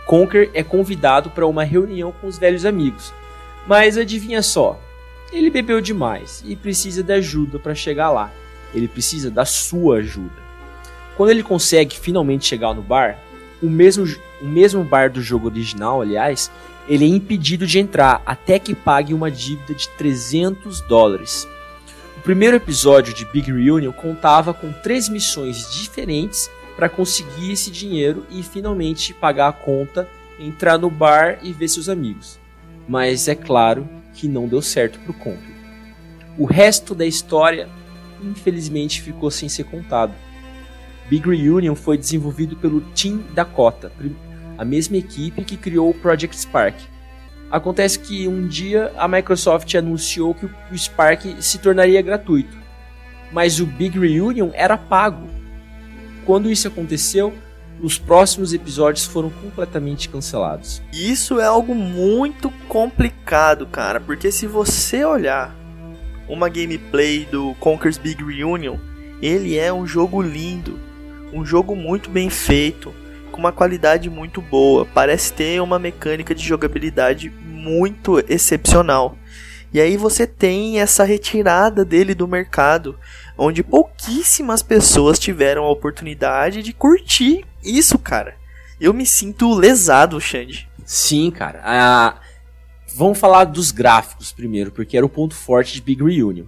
Conker 0.06 0.50
é 0.54 0.62
convidado 0.62 1.30
para 1.30 1.46
uma 1.46 1.62
reunião 1.62 2.12
com 2.12 2.26
os 2.26 2.36
velhos 2.36 2.66
amigos, 2.66 3.14
mas 3.66 3.96
adivinha 3.96 4.42
só, 4.42 4.78
ele 5.32 5.50
bebeu 5.50 5.80
demais 5.80 6.42
e 6.44 6.56
precisa 6.56 7.02
de 7.02 7.12
ajuda 7.12 7.58
para 7.58 7.74
chegar 7.74 8.10
lá. 8.10 8.32
Ele 8.74 8.88
precisa 8.88 9.30
da 9.30 9.44
sua 9.44 9.98
ajuda. 9.98 10.50
Quando 11.16 11.30
ele 11.30 11.42
consegue 11.42 11.98
finalmente 11.98 12.46
chegar 12.46 12.74
no 12.74 12.82
bar, 12.82 13.18
o 13.62 13.68
mesmo, 13.68 14.04
o 14.40 14.46
mesmo 14.46 14.82
bar 14.82 15.10
do 15.10 15.22
jogo 15.22 15.46
original, 15.46 16.02
aliás, 16.02 16.50
ele 16.88 17.04
é 17.04 17.08
impedido 17.08 17.66
de 17.66 17.78
entrar 17.78 18.22
até 18.26 18.58
que 18.58 18.74
pague 18.74 19.14
uma 19.14 19.30
dívida 19.30 19.74
de 19.74 19.88
300 19.90 20.80
dólares. 20.82 21.46
O 22.20 22.22
primeiro 22.22 22.54
episódio 22.54 23.14
de 23.14 23.24
Big 23.24 23.50
Reunion 23.50 23.92
contava 23.92 24.52
com 24.52 24.70
três 24.70 25.08
missões 25.08 25.72
diferentes 25.72 26.50
para 26.76 26.86
conseguir 26.86 27.50
esse 27.50 27.70
dinheiro 27.70 28.26
e 28.30 28.42
finalmente 28.42 29.14
pagar 29.14 29.48
a 29.48 29.52
conta, 29.54 30.06
entrar 30.38 30.76
no 30.76 30.90
bar 30.90 31.38
e 31.42 31.50
ver 31.50 31.66
seus 31.68 31.88
amigos. 31.88 32.38
Mas 32.86 33.26
é 33.26 33.34
claro 33.34 33.88
que 34.12 34.28
não 34.28 34.46
deu 34.46 34.60
certo 34.60 34.98
para 34.98 35.12
o 35.12 35.14
conto. 35.14 35.50
O 36.36 36.44
resto 36.44 36.94
da 36.94 37.06
história, 37.06 37.70
infelizmente, 38.22 39.00
ficou 39.00 39.30
sem 39.30 39.48
ser 39.48 39.64
contado. 39.64 40.12
Big 41.08 41.26
Reunion 41.26 41.74
foi 41.74 41.96
desenvolvido 41.96 42.54
pelo 42.54 42.82
Team 42.92 43.22
Dakota, 43.32 43.90
a 44.58 44.64
mesma 44.64 44.98
equipe 44.98 45.42
que 45.42 45.56
criou 45.56 45.88
o 45.88 45.94
Project 45.94 46.38
Spark, 46.38 46.76
Acontece 47.50 47.98
que 47.98 48.28
um 48.28 48.46
dia 48.46 48.92
a 48.96 49.08
Microsoft 49.08 49.74
anunciou 49.74 50.34
que 50.34 50.46
o 50.46 50.78
Spark 50.78 51.24
se 51.40 51.58
tornaria 51.58 52.00
gratuito, 52.00 52.56
mas 53.32 53.58
o 53.58 53.66
Big 53.66 53.98
Reunion 53.98 54.50
era 54.54 54.78
pago. 54.78 55.26
Quando 56.24 56.50
isso 56.50 56.68
aconteceu, 56.68 57.34
os 57.82 57.98
próximos 57.98 58.52
episódios 58.52 59.06
foram 59.06 59.30
completamente 59.30 60.08
cancelados. 60.08 60.82
Isso 60.92 61.40
é 61.40 61.44
algo 61.44 61.74
muito 61.74 62.50
complicado, 62.68 63.66
cara, 63.66 63.98
porque 63.98 64.30
se 64.30 64.46
você 64.46 65.04
olhar 65.04 65.56
uma 66.28 66.48
gameplay 66.48 67.24
do 67.24 67.54
Conker's 67.58 67.98
Big 67.98 68.22
Reunion, 68.22 68.76
ele 69.20 69.58
é 69.58 69.72
um 69.72 69.86
jogo 69.86 70.22
lindo, 70.22 70.78
um 71.32 71.44
jogo 71.44 71.74
muito 71.74 72.10
bem 72.10 72.30
feito, 72.30 72.94
com 73.40 73.46
uma 73.46 73.52
qualidade 73.52 74.10
muito 74.10 74.42
boa. 74.42 74.84
Parece 74.84 75.32
ter 75.32 75.62
uma 75.62 75.78
mecânica 75.78 76.34
de 76.34 76.46
jogabilidade 76.46 77.30
muito 77.30 78.22
excepcional. 78.28 79.16
E 79.72 79.80
aí 79.80 79.96
você 79.96 80.26
tem 80.26 80.80
essa 80.80 81.04
retirada 81.04 81.84
dele 81.84 82.14
do 82.14 82.28
mercado, 82.28 82.98
onde 83.38 83.62
pouquíssimas 83.62 84.62
pessoas 84.62 85.18
tiveram 85.18 85.64
a 85.64 85.70
oportunidade 85.70 86.62
de 86.62 86.72
curtir 86.74 87.46
isso, 87.64 87.98
cara. 87.98 88.34
Eu 88.78 88.92
me 88.92 89.06
sinto 89.06 89.54
lesado, 89.54 90.20
Xande. 90.20 90.68
Sim, 90.84 91.30
cara. 91.30 91.60
Ah, 91.64 92.20
vamos 92.94 93.18
falar 93.18 93.44
dos 93.44 93.70
gráficos 93.70 94.32
primeiro, 94.32 94.70
porque 94.70 94.96
era 94.96 95.06
o 95.06 95.10
ponto 95.10 95.34
forte 95.34 95.74
de 95.74 95.82
Big 95.82 96.02
Reunion. 96.02 96.46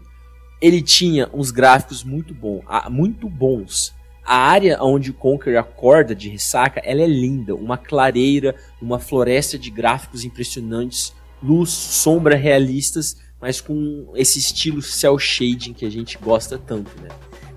Ele 0.60 0.82
tinha 0.82 1.28
uns 1.32 1.50
gráficos 1.50 2.04
muito, 2.04 2.34
bom, 2.34 2.62
ah, 2.66 2.90
muito 2.90 3.28
bons. 3.28 3.94
A 4.24 4.36
área 4.36 4.78
onde 4.80 5.10
o 5.10 5.14
Conker 5.14 5.58
acorda 5.58 6.14
de 6.14 6.28
ressaca, 6.28 6.80
ela 6.84 7.02
é 7.02 7.06
linda, 7.06 7.54
uma 7.54 7.76
clareira, 7.76 8.54
uma 8.80 8.98
floresta 8.98 9.58
de 9.58 9.70
gráficos 9.70 10.24
impressionantes, 10.24 11.12
luz, 11.42 11.70
sombra 11.70 12.36
realistas, 12.36 13.16
mas 13.40 13.60
com 13.60 14.12
esse 14.14 14.38
estilo 14.38 14.80
cel 14.80 15.18
shading 15.18 15.72
que 15.72 15.84
a 15.84 15.90
gente 15.90 16.16
gosta 16.18 16.56
tanto, 16.56 16.90
né? 17.02 17.08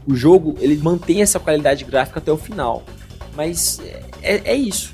O 0.07 0.16
jogo, 0.16 0.55
ele 0.59 0.76
mantém 0.78 1.22
essa 1.22 1.39
qualidade 1.39 1.84
gráfica 1.86 2.20
até 2.20 2.32
o 2.32 2.38
final. 2.38 2.84
Mas 3.36 3.80
é, 4.22 4.41
é 4.51 4.55
isso. 4.55 4.93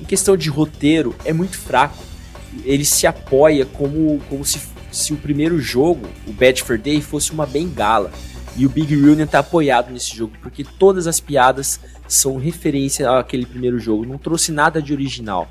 Em 0.00 0.04
questão 0.04 0.36
de 0.36 0.48
roteiro, 0.50 1.14
é 1.24 1.32
muito 1.32 1.58
fraco. 1.58 2.02
Ele 2.64 2.84
se 2.84 3.06
apoia 3.06 3.64
como, 3.64 4.20
como 4.28 4.44
se, 4.44 4.60
se 4.90 5.12
o 5.12 5.16
primeiro 5.16 5.60
jogo, 5.60 6.06
o 6.26 6.32
Bad 6.32 6.62
for 6.62 6.78
Day, 6.78 7.00
fosse 7.00 7.32
uma 7.32 7.46
bengala. 7.46 8.10
E 8.56 8.66
o 8.66 8.68
Big 8.68 8.94
Reunion 8.94 9.26
tá 9.26 9.38
apoiado 9.38 9.90
nesse 9.90 10.14
jogo, 10.16 10.32
porque 10.42 10.64
todas 10.64 11.06
as 11.06 11.20
piadas 11.20 11.80
são 12.08 12.36
referência 12.36 13.10
àquele 13.10 13.46
primeiro 13.46 13.78
jogo. 13.78 14.04
Não 14.04 14.18
trouxe 14.18 14.50
nada 14.50 14.82
de 14.82 14.92
original, 14.92 15.48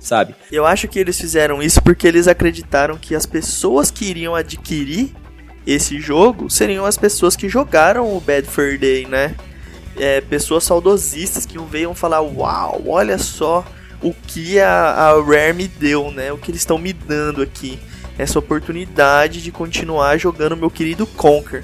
sabe? 0.00 0.34
Eu 0.50 0.66
acho 0.66 0.88
que 0.88 0.98
eles 0.98 1.20
fizeram 1.20 1.62
isso 1.62 1.82
porque 1.82 2.06
eles 2.06 2.26
acreditaram 2.26 2.96
que 2.96 3.14
as 3.14 3.26
pessoas 3.26 3.90
que 3.90 4.06
iriam 4.06 4.34
adquirir 4.34 5.12
esse 5.66 6.00
jogo 6.00 6.48
seriam 6.48 6.86
as 6.86 6.96
pessoas 6.96 7.36
que 7.36 7.48
jogaram 7.48 8.16
o 8.16 8.20
Bad 8.20 8.46
Fur 8.48 8.78
Day, 8.78 9.06
né? 9.06 9.34
É, 9.96 10.20
pessoas 10.20 10.64
saudosistas 10.64 11.44
que 11.44 11.58
veio 11.58 11.92
falar: 11.92 12.22
Uau, 12.22 12.84
olha 12.86 13.18
só 13.18 13.64
o 14.02 14.14
que 14.14 14.58
a, 14.60 14.70
a 14.70 15.22
Rare 15.22 15.52
me 15.52 15.68
deu, 15.68 16.10
né? 16.10 16.32
O 16.32 16.38
que 16.38 16.50
eles 16.50 16.62
estão 16.62 16.78
me 16.78 16.92
dando 16.92 17.42
aqui. 17.42 17.78
Essa 18.16 18.38
oportunidade 18.38 19.42
de 19.42 19.52
continuar 19.52 20.16
jogando 20.18 20.56
meu 20.56 20.70
querido 20.70 21.06
Conquer. 21.06 21.62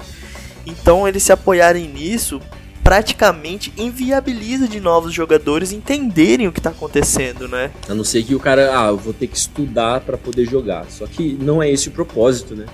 Então 0.65 1.07
eles 1.07 1.23
se 1.23 1.31
apoiarem 1.31 1.87
nisso 1.87 2.41
praticamente 2.83 3.73
inviabiliza 3.77 4.67
de 4.67 4.79
novos 4.79 5.11
jogadores 5.11 5.71
entenderem 5.71 6.47
o 6.47 6.51
que 6.51 6.59
está 6.59 6.69
acontecendo, 6.69 7.47
né? 7.47 7.71
A 7.89 7.95
não 7.95 8.03
ser 8.03 8.21
que 8.23 8.35
o 8.35 8.39
cara, 8.39 8.79
ah, 8.79 8.89
eu 8.89 8.97
vou 8.97 9.11
ter 9.11 9.25
que 9.25 9.35
estudar 9.35 10.01
para 10.01 10.19
poder 10.19 10.45
jogar. 10.45 10.85
Só 10.87 11.07
que 11.07 11.35
não 11.41 11.63
é 11.63 11.71
esse 11.71 11.87
o 11.87 11.91
propósito, 11.91 12.55
né? 12.55 12.67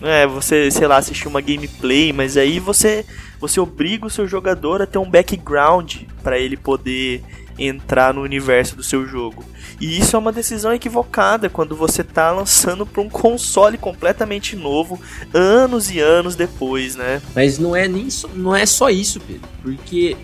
É, 0.00 0.24
você, 0.24 0.70
sei 0.70 0.86
lá, 0.86 0.98
assistir 0.98 1.26
uma 1.26 1.40
gameplay, 1.40 2.12
mas 2.12 2.36
aí 2.36 2.60
você 2.60 3.04
você 3.40 3.58
obriga 3.58 4.06
o 4.06 4.10
seu 4.10 4.26
jogador 4.26 4.80
a 4.80 4.86
ter 4.86 4.98
um 4.98 5.10
background 5.10 5.96
para 6.22 6.38
ele 6.38 6.56
poder 6.56 7.22
entrar 7.58 8.12
no 8.14 8.22
universo 8.22 8.76
do 8.76 8.82
seu 8.82 9.06
jogo. 9.06 9.44
E 9.80 9.98
isso 9.98 10.16
é 10.16 10.18
uma 10.18 10.32
decisão 10.32 10.72
equivocada 10.72 11.48
quando 11.48 11.76
você 11.76 12.02
está 12.02 12.30
lançando 12.30 12.86
para 12.86 13.02
um 13.02 13.08
console 13.08 13.76
completamente 13.76 14.56
novo, 14.56 15.00
anos 15.32 15.90
e 15.90 16.00
anos 16.00 16.34
depois, 16.34 16.96
né? 16.96 17.20
Mas 17.34 17.58
não 17.58 17.74
é 17.74 17.86
nem 17.86 18.08
só, 18.08 18.28
não 18.34 18.54
é 18.54 18.64
só 18.64 18.88
isso, 18.88 19.20
Pedro, 19.20 19.48
porque 19.62 20.16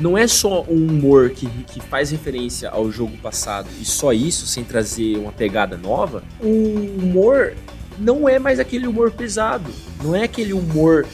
não 0.00 0.16
é 0.16 0.26
só 0.26 0.62
um 0.68 0.86
humor 0.86 1.30
que, 1.30 1.46
que 1.64 1.80
faz 1.80 2.10
referência 2.10 2.70
ao 2.70 2.90
jogo 2.90 3.16
passado 3.18 3.68
e 3.80 3.84
só 3.84 4.12
isso, 4.12 4.46
sem 4.46 4.64
trazer 4.64 5.16
uma 5.16 5.32
pegada 5.32 5.76
nova. 5.76 6.22
O 6.40 6.98
humor 6.98 7.54
não 7.98 8.28
é 8.28 8.38
mais 8.38 8.58
aquele 8.58 8.86
humor 8.86 9.10
pesado, 9.10 9.70
não 10.02 10.14
é 10.14 10.24
aquele 10.24 10.52
humor 10.52 11.06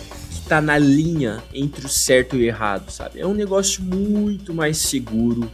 tá 0.49 0.61
na 0.63 0.79
linha 0.79 1.43
entre 1.53 1.85
o 1.85 1.89
certo 1.89 2.35
e 2.35 2.41
o 2.41 2.43
errado, 2.43 2.91
sabe? 2.91 3.21
É 3.21 3.27
um 3.27 3.35
negócio 3.35 3.83
muito 3.83 4.55
mais 4.55 4.79
seguro 4.79 5.51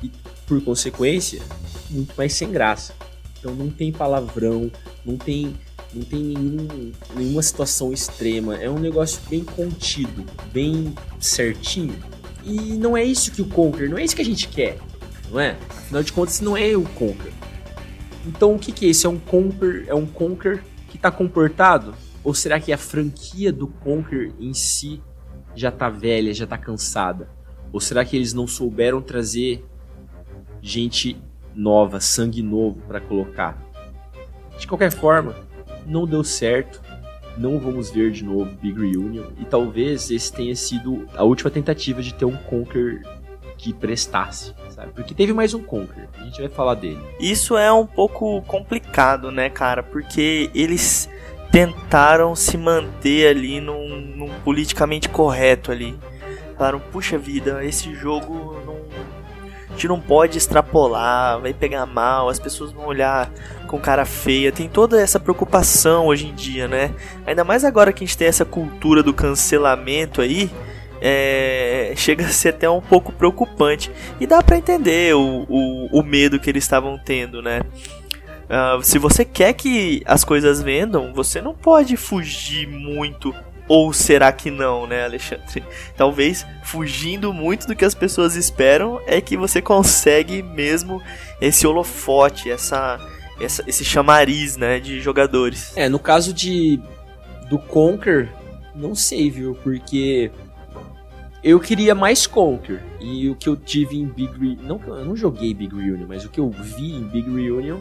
e, 0.00 0.10
por 0.46 0.62
consequência, 0.62 1.42
muito 1.90 2.14
mais 2.16 2.32
sem 2.32 2.50
graça. 2.50 2.94
Então 3.38 3.54
não 3.54 3.68
tem 3.68 3.90
palavrão, 3.90 4.70
não 5.04 5.16
tem, 5.16 5.54
não 5.92 6.02
tem 6.04 6.22
nenhum, 6.22 6.92
nenhuma 7.16 7.42
situação 7.42 7.92
extrema. 7.92 8.56
É 8.56 8.70
um 8.70 8.78
negócio 8.78 9.20
bem 9.28 9.42
contido, 9.42 10.24
bem 10.52 10.94
certinho. 11.18 11.96
E 12.44 12.54
não 12.76 12.96
é 12.96 13.04
isso 13.04 13.32
que 13.32 13.42
o 13.42 13.46
Conquer, 13.46 13.88
não 13.88 13.98
é 13.98 14.04
isso 14.04 14.14
que 14.14 14.22
a 14.22 14.24
gente 14.24 14.48
quer, 14.48 14.78
não 15.30 15.40
é? 15.40 15.56
Afinal 15.68 16.02
de 16.02 16.12
contas, 16.12 16.40
não 16.40 16.56
é 16.56 16.76
o 16.76 16.82
Conquer. 16.82 17.32
Então 18.24 18.54
o 18.54 18.58
que, 18.58 18.70
que 18.70 18.86
é 18.86 18.90
isso? 18.90 19.06
É 19.06 19.10
um 19.10 19.18
Conquer, 19.18 19.84
é 19.88 19.94
um 19.94 20.06
Conquer 20.06 20.62
que 20.88 20.96
está 20.96 21.10
comportado? 21.10 21.94
Ou 22.24 22.34
será 22.34 22.60
que 22.60 22.72
a 22.72 22.78
franquia 22.78 23.52
do 23.52 23.66
Conquer 23.66 24.32
em 24.38 24.52
si 24.52 25.02
já 25.54 25.68
está 25.68 25.88
velha, 25.88 26.34
já 26.34 26.44
está 26.44 26.58
cansada? 26.58 27.28
Ou 27.72 27.80
será 27.80 28.04
que 28.04 28.16
eles 28.16 28.32
não 28.32 28.46
souberam 28.46 29.00
trazer 29.00 29.64
gente 30.60 31.16
nova, 31.54 32.00
sangue 32.00 32.42
novo 32.42 32.80
para 32.86 33.00
colocar. 33.00 33.58
De 34.58 34.66
qualquer 34.66 34.92
forma, 34.92 35.34
não 35.86 36.06
deu 36.06 36.22
certo. 36.22 36.80
Não 37.36 37.58
vamos 37.58 37.90
ver 37.90 38.10
de 38.10 38.24
novo 38.24 38.50
Big 38.56 38.78
Reunion. 38.78 39.26
E 39.38 39.44
talvez 39.44 40.10
esse 40.10 40.32
tenha 40.32 40.54
sido 40.56 41.06
a 41.14 41.22
última 41.22 41.50
tentativa 41.50 42.02
de 42.02 42.12
ter 42.12 42.24
um 42.24 42.36
Conquer 42.36 43.02
que 43.56 43.72
prestasse, 43.72 44.54
sabe? 44.70 44.92
Porque 44.92 45.14
teve 45.14 45.32
mais 45.32 45.52
um 45.52 45.62
Conquer, 45.62 46.08
a 46.16 46.24
gente 46.24 46.40
vai 46.40 46.48
falar 46.48 46.74
dele. 46.74 47.00
Isso 47.20 47.56
é 47.56 47.72
um 47.72 47.86
pouco 47.86 48.40
complicado, 48.42 49.32
né, 49.32 49.50
cara? 49.50 49.82
Porque 49.82 50.48
eles 50.54 51.08
tentaram 51.50 52.34
se 52.34 52.56
manter 52.56 53.28
ali 53.28 53.60
num, 53.60 53.88
num 54.16 54.30
politicamente 54.44 55.08
correto 55.08 55.72
ali. 55.72 55.98
Falaram, 56.56 56.80
puxa 56.80 57.16
vida, 57.16 57.64
esse 57.64 57.94
jogo 57.94 58.60
não 58.66 58.78
gente 59.78 59.88
não 59.88 60.00
pode 60.00 60.36
extrapolar, 60.36 61.40
vai 61.40 61.54
pegar 61.54 61.86
mal, 61.86 62.28
as 62.28 62.40
pessoas 62.40 62.72
vão 62.72 62.86
olhar 62.86 63.30
com 63.68 63.78
cara 63.78 64.04
feia. 64.04 64.50
Tem 64.50 64.68
toda 64.68 65.00
essa 65.00 65.20
preocupação 65.20 66.08
hoje 66.08 66.26
em 66.26 66.34
dia, 66.34 66.66
né? 66.66 66.92
Ainda 67.24 67.44
mais 67.44 67.64
agora 67.64 67.92
que 67.92 68.02
a 68.02 68.06
gente 68.06 68.18
tem 68.18 68.26
essa 68.26 68.44
cultura 68.44 69.02
do 69.02 69.14
cancelamento 69.14 70.20
aí. 70.20 70.50
É, 71.00 71.92
chega 71.94 72.26
a 72.26 72.28
ser 72.28 72.48
até 72.48 72.68
um 72.68 72.80
pouco 72.80 73.12
preocupante. 73.12 73.90
E 74.18 74.26
dá 74.26 74.42
para 74.42 74.58
entender 74.58 75.14
o, 75.14 75.46
o, 75.48 76.00
o, 76.00 76.02
medo 76.02 76.40
que 76.40 76.50
eles 76.50 76.64
estavam 76.64 76.98
tendo, 76.98 77.40
né? 77.40 77.60
Uh, 78.48 78.82
se 78.82 78.98
você 78.98 79.24
quer 79.24 79.52
que 79.52 80.02
as 80.06 80.24
coisas 80.24 80.62
vendam, 80.62 81.12
você 81.12 81.40
não 81.40 81.54
pode 81.54 81.96
fugir 81.96 82.66
muito 82.66 83.34
ou 83.68 83.92
será 83.92 84.32
que 84.32 84.50
não, 84.50 84.86
né, 84.86 85.04
Alexandre? 85.04 85.62
Talvez 85.94 86.46
fugindo 86.64 87.32
muito 87.32 87.66
do 87.66 87.76
que 87.76 87.84
as 87.84 87.94
pessoas 87.94 88.34
esperam 88.34 88.98
é 89.06 89.20
que 89.20 89.36
você 89.36 89.60
consegue 89.60 90.42
mesmo 90.42 91.02
esse 91.40 91.66
holofote, 91.66 92.50
essa, 92.50 92.98
essa 93.38 93.62
esse 93.66 93.84
chamariz, 93.84 94.56
né, 94.56 94.80
de 94.80 95.00
jogadores. 95.00 95.76
É, 95.76 95.88
no 95.88 95.98
caso 95.98 96.32
de 96.32 96.80
do 97.50 97.58
Conquer, 97.58 98.32
não 98.74 98.94
sei, 98.94 99.30
viu? 99.30 99.54
Porque 99.62 100.30
eu 101.44 101.60
queria 101.60 101.94
mais 101.94 102.26
Conquer. 102.26 102.82
E 103.00 103.28
o 103.28 103.36
que 103.36 103.48
eu 103.48 103.56
tive 103.56 103.96
em 103.96 104.06
Big 104.06 104.32
Reunion. 104.32 104.62
Não, 104.62 104.96
eu 104.96 105.04
não 105.04 105.16
joguei 105.16 105.52
Big 105.52 105.74
Reunion, 105.74 106.06
mas 106.08 106.24
o 106.24 106.30
que 106.30 106.40
eu 106.40 106.50
vi 106.50 106.94
em 106.94 107.02
Big 107.02 107.30
Reunion 107.30 107.80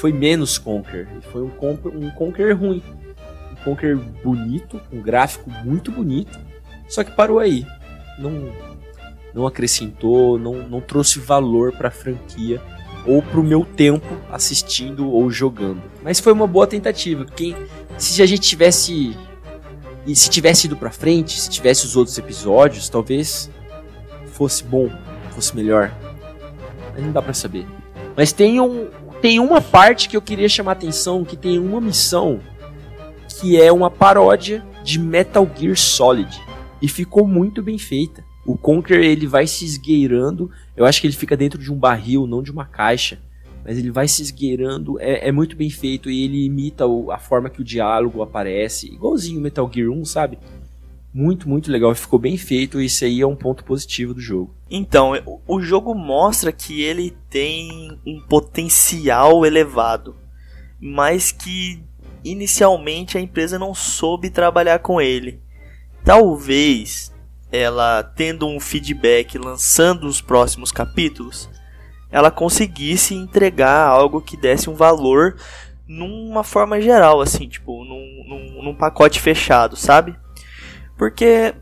foi 0.00 0.12
menos 0.12 0.56
Conquer. 0.56 1.06
Foi 1.30 1.42
um, 1.42 1.50
um 1.94 2.10
Conquer 2.10 2.56
ruim. 2.56 2.82
Conquer 3.62 3.94
bonito, 3.96 4.80
um 4.90 5.02
gráfico 5.02 5.50
muito 5.62 5.92
bonito, 5.92 6.38
só 6.88 7.04
que 7.04 7.14
parou 7.14 7.38
aí. 7.38 7.66
Não, 8.18 8.50
não 9.34 9.46
acrescentou, 9.46 10.38
não, 10.38 10.66
não 10.66 10.80
trouxe 10.80 11.18
valor 11.18 11.72
para 11.72 11.88
a 11.88 11.90
franquia 11.90 12.60
ou 13.06 13.20
para 13.20 13.38
o 13.38 13.44
meu 13.44 13.64
tempo 13.64 14.06
assistindo 14.30 15.10
ou 15.10 15.30
jogando. 15.30 15.82
Mas 16.02 16.18
foi 16.18 16.32
uma 16.32 16.46
boa 16.46 16.66
tentativa. 16.66 17.26
Quem, 17.26 17.54
se 17.98 18.22
a 18.22 18.26
gente 18.26 18.48
tivesse 18.48 19.14
e 20.06 20.16
se 20.16 20.30
tivesse 20.30 20.66
ido 20.66 20.76
para 20.76 20.90
frente, 20.90 21.38
se 21.38 21.50
tivesse 21.50 21.84
os 21.84 21.94
outros 21.94 22.16
episódios, 22.16 22.88
talvez 22.88 23.50
fosse 24.32 24.64
bom, 24.64 24.88
fosse 25.32 25.54
melhor. 25.54 25.94
Mas 26.94 27.04
não 27.04 27.12
dá 27.12 27.20
para 27.20 27.34
saber. 27.34 27.66
Mas 28.16 28.32
tem 28.32 28.58
um 28.60 28.88
tem 29.20 29.38
uma 29.38 29.60
parte 29.60 30.08
que 30.08 30.16
eu 30.16 30.22
queria 30.22 30.48
chamar 30.48 30.72
atenção, 30.72 31.24
que 31.24 31.36
tem 31.36 31.58
uma 31.58 31.80
missão 31.80 32.40
que 33.40 33.60
é 33.60 33.70
uma 33.72 33.90
paródia 33.90 34.64
de 34.82 34.98
Metal 34.98 35.48
Gear 35.56 35.76
Solid. 35.76 36.40
E 36.80 36.88
ficou 36.88 37.26
muito 37.26 37.62
bem 37.62 37.78
feita. 37.78 38.24
O 38.46 38.56
Conker 38.56 39.00
ele 39.00 39.26
vai 39.26 39.46
se 39.46 39.64
esgueirando, 39.64 40.50
eu 40.76 40.86
acho 40.86 41.00
que 41.00 41.06
ele 41.06 41.14
fica 41.14 41.36
dentro 41.36 41.60
de 41.60 41.70
um 41.70 41.76
barril, 41.76 42.26
não 42.26 42.42
de 42.42 42.50
uma 42.50 42.64
caixa, 42.64 43.18
mas 43.62 43.76
ele 43.76 43.90
vai 43.90 44.08
se 44.08 44.22
esgueirando, 44.22 44.98
é, 44.98 45.28
é 45.28 45.32
muito 45.32 45.54
bem 45.54 45.68
feito 45.68 46.10
e 46.10 46.24
ele 46.24 46.46
imita 46.46 46.86
o, 46.86 47.12
a 47.12 47.18
forma 47.18 47.50
que 47.50 47.60
o 47.60 47.64
diálogo 47.64 48.22
aparece, 48.22 48.86
igualzinho 48.86 49.40
Metal 49.40 49.70
Gear 49.72 49.90
1, 49.90 50.04
sabe? 50.06 50.38
Muito, 51.12 51.48
muito 51.48 51.72
legal, 51.72 51.92
ficou 51.94 52.18
bem 52.18 52.36
feito 52.36 52.80
e 52.80 52.86
isso 52.86 53.04
aí 53.04 53.20
é 53.20 53.26
um 53.26 53.34
ponto 53.34 53.64
positivo 53.64 54.14
do 54.14 54.20
jogo. 54.20 54.54
Então, 54.70 55.12
o 55.46 55.60
jogo 55.60 55.92
mostra 55.92 56.52
que 56.52 56.82
ele 56.82 57.16
tem 57.28 57.98
um 58.06 58.20
potencial 58.28 59.44
elevado, 59.44 60.16
mas 60.80 61.32
que 61.32 61.82
inicialmente 62.24 63.18
a 63.18 63.20
empresa 63.20 63.58
não 63.58 63.74
soube 63.74 64.30
trabalhar 64.30 64.78
com 64.78 65.00
ele. 65.00 65.40
Talvez 66.04 67.12
ela 67.50 68.04
tendo 68.04 68.46
um 68.46 68.60
feedback, 68.60 69.36
lançando 69.36 70.06
os 70.06 70.20
próximos 70.20 70.70
capítulos, 70.70 71.50
ela 72.10 72.30
conseguisse 72.30 73.14
entregar 73.14 73.88
algo 73.88 74.20
que 74.20 74.36
desse 74.36 74.70
um 74.70 74.74
valor 74.74 75.36
numa 75.86 76.44
forma 76.44 76.80
geral, 76.80 77.20
assim, 77.20 77.48
tipo, 77.48 77.84
num, 77.84 78.24
num, 78.28 78.62
num 78.62 78.74
pacote 78.74 79.20
fechado, 79.20 79.76
sabe? 79.76 80.16
Porque 81.00 81.54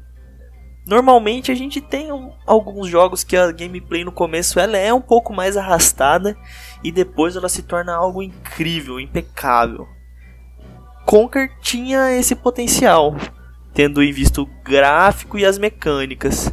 normalmente 0.85 1.53
a 1.53 1.55
gente 1.55 1.81
tem 1.81 2.09
alguns 2.45 2.89
jogos 2.89 3.23
que 3.23 3.37
a 3.37 3.53
gameplay 3.53 4.05
no 4.05 4.11
começo 4.11 4.59
ela 4.59 4.77
é 4.77 4.93
um 4.93 5.01
pouco 5.01 5.33
mais 5.33 5.57
arrastada 5.57 6.37
e 6.83 6.91
depois 6.91 7.37
ela 7.37 7.49
se 7.49 7.63
torna 7.63 7.95
algo 7.95 8.21
incrível, 8.21 8.99
impecável. 8.99 9.87
Conker 11.07 11.53
tinha 11.61 12.11
esse 12.19 12.35
potencial, 12.35 13.15
tendo 13.73 14.03
em 14.03 14.11
vista 14.11 14.43
o 14.43 14.51
gráfico 14.65 15.39
e 15.39 15.47
as 15.47 15.57
mecânicas. 15.57 16.53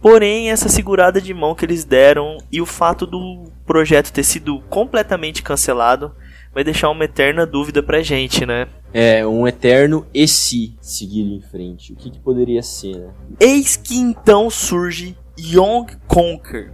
Porém, 0.00 0.52
essa 0.52 0.68
segurada 0.68 1.20
de 1.20 1.34
mão 1.34 1.52
que 1.52 1.64
eles 1.64 1.84
deram 1.84 2.38
e 2.52 2.60
o 2.60 2.66
fato 2.66 3.08
do 3.08 3.50
projeto 3.66 4.12
ter 4.12 4.22
sido 4.22 4.60
completamente 4.70 5.42
cancelado 5.42 6.14
vai 6.54 6.62
deixar 6.62 6.90
uma 6.90 7.04
eterna 7.04 7.44
dúvida 7.44 7.82
pra 7.82 8.00
gente, 8.02 8.46
né? 8.46 8.68
É, 8.92 9.26
um 9.26 9.46
eterno 9.46 10.06
e 10.14 10.28
se 10.28 10.76
seguir 10.80 11.22
em 11.22 11.40
frente. 11.40 11.92
O 11.92 11.96
que, 11.96 12.10
que 12.10 12.20
poderia 12.20 12.62
ser, 12.62 12.96
né? 12.96 13.10
Eis 13.40 13.76
que 13.76 13.96
então 13.98 14.48
surge 14.48 15.16
Young 15.38 15.86
Conquer, 16.06 16.72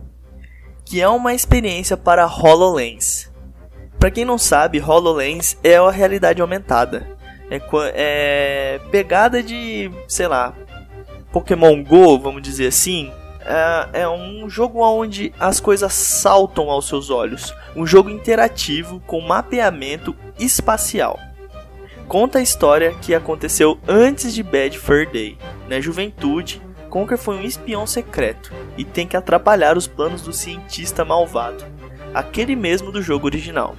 que 0.85 1.01
é 1.01 1.09
uma 1.09 1.33
experiência 1.33 1.97
para 1.97 2.27
HoloLens. 2.27 3.31
Para 3.99 4.11
quem 4.11 4.25
não 4.25 4.37
sabe, 4.37 4.81
HoloLens 4.81 5.57
é 5.65 5.77
a 5.77 5.91
realidade 5.91 6.43
aumentada. 6.43 7.07
É, 7.51 7.61
é 7.95 8.81
pegada 8.91 9.43
de, 9.43 9.91
sei 10.07 10.29
lá, 10.29 10.55
Pokémon 11.33 11.83
Go, 11.83 12.19
vamos 12.19 12.43
dizer 12.43 12.67
assim, 12.67 13.11
é, 13.45 14.03
é 14.03 14.09
um 14.09 14.49
jogo 14.49 14.81
onde 14.81 15.33
as 15.39 15.61
coisas 15.61 15.93
saltam 15.93 16.71
aos 16.71 16.87
seus 16.87 17.11
olhos. 17.11 17.55
Um 17.75 17.87
jogo 17.87 18.11
interativo 18.11 19.01
com 19.07 19.21
mapeamento 19.21 20.15
espacial. 20.39 21.19
Conta 22.07 22.39
a 22.39 22.43
história 22.43 22.95
que 23.01 23.15
aconteceu 23.15 23.79
antes 23.87 24.35
de 24.35 24.43
Bad 24.43 24.79
Fur 24.79 25.07
Day. 25.07 25.39
Na 25.69 25.81
juventude, 25.81 26.61
Conker 26.89 27.17
foi 27.17 27.37
um 27.37 27.43
espião 27.43 27.87
secreto 27.87 28.53
e 28.77 28.85
tem 28.85 29.07
que 29.07 29.17
atrapalhar 29.17 29.77
os 29.77 29.87
planos 29.87 30.23
do 30.23 30.33
cientista 30.33 31.05
malvado, 31.05 31.65
aquele 32.13 32.57
mesmo 32.57 32.91
do 32.91 33.01
jogo 33.01 33.27
original. 33.27 33.77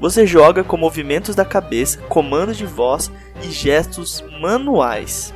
Você 0.00 0.26
joga 0.26 0.62
com 0.62 0.76
movimentos 0.76 1.34
da 1.34 1.44
cabeça, 1.44 1.98
comandos 2.02 2.56
de 2.56 2.66
voz 2.66 3.10
e 3.42 3.50
gestos 3.50 4.22
manuais. 4.40 5.34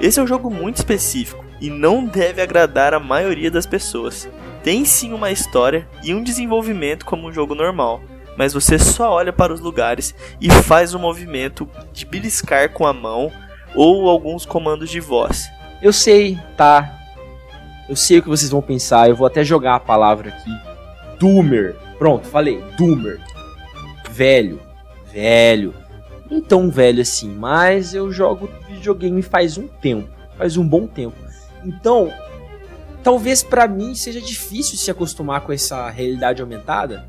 Esse 0.00 0.20
é 0.20 0.22
um 0.22 0.26
jogo 0.26 0.48
muito 0.50 0.76
específico 0.76 1.43
e 1.60 1.70
não 1.70 2.04
deve 2.04 2.42
agradar 2.42 2.94
a 2.94 3.00
maioria 3.00 3.50
das 3.50 3.66
pessoas. 3.66 4.28
Tem 4.62 4.84
sim 4.84 5.12
uma 5.12 5.30
história 5.30 5.88
e 6.02 6.14
um 6.14 6.22
desenvolvimento 6.22 7.04
como 7.04 7.28
um 7.28 7.32
jogo 7.32 7.54
normal, 7.54 8.00
mas 8.36 8.52
você 8.52 8.78
só 8.78 9.12
olha 9.12 9.32
para 9.32 9.52
os 9.52 9.60
lugares 9.60 10.14
e 10.40 10.50
faz 10.50 10.94
o 10.94 10.98
um 10.98 11.00
movimento 11.00 11.68
de 11.92 12.06
beliscar 12.06 12.70
com 12.70 12.86
a 12.86 12.92
mão 12.92 13.30
ou 13.74 14.08
alguns 14.08 14.46
comandos 14.46 14.90
de 14.90 15.00
voz. 15.00 15.48
Eu 15.82 15.92
sei, 15.92 16.38
tá? 16.56 17.00
Eu 17.88 17.96
sei 17.96 18.18
o 18.18 18.22
que 18.22 18.28
vocês 18.28 18.50
vão 18.50 18.62
pensar, 18.62 19.08
eu 19.08 19.16
vou 19.16 19.26
até 19.26 19.44
jogar 19.44 19.74
a 19.74 19.80
palavra 19.80 20.30
aqui. 20.30 20.50
Doomer. 21.18 21.76
Pronto, 21.98 22.26
falei, 22.26 22.62
Doomer. 22.76 23.20
Velho, 24.10 24.60
velho. 25.12 25.74
Nem 26.30 26.40
tão 26.40 26.70
velho 26.70 27.02
assim, 27.02 27.28
mas 27.28 27.94
eu 27.94 28.10
jogo 28.10 28.48
videogame 28.68 29.20
faz 29.20 29.58
um 29.58 29.68
tempo, 29.68 30.08
faz 30.38 30.56
um 30.56 30.66
bom 30.66 30.86
tempo. 30.86 31.23
Então, 31.64 32.12
talvez 33.02 33.42
para 33.42 33.66
mim 33.66 33.94
seja 33.94 34.20
difícil 34.20 34.76
se 34.76 34.90
acostumar 34.90 35.42
com 35.42 35.52
essa 35.52 35.88
realidade 35.90 36.42
aumentada, 36.42 37.06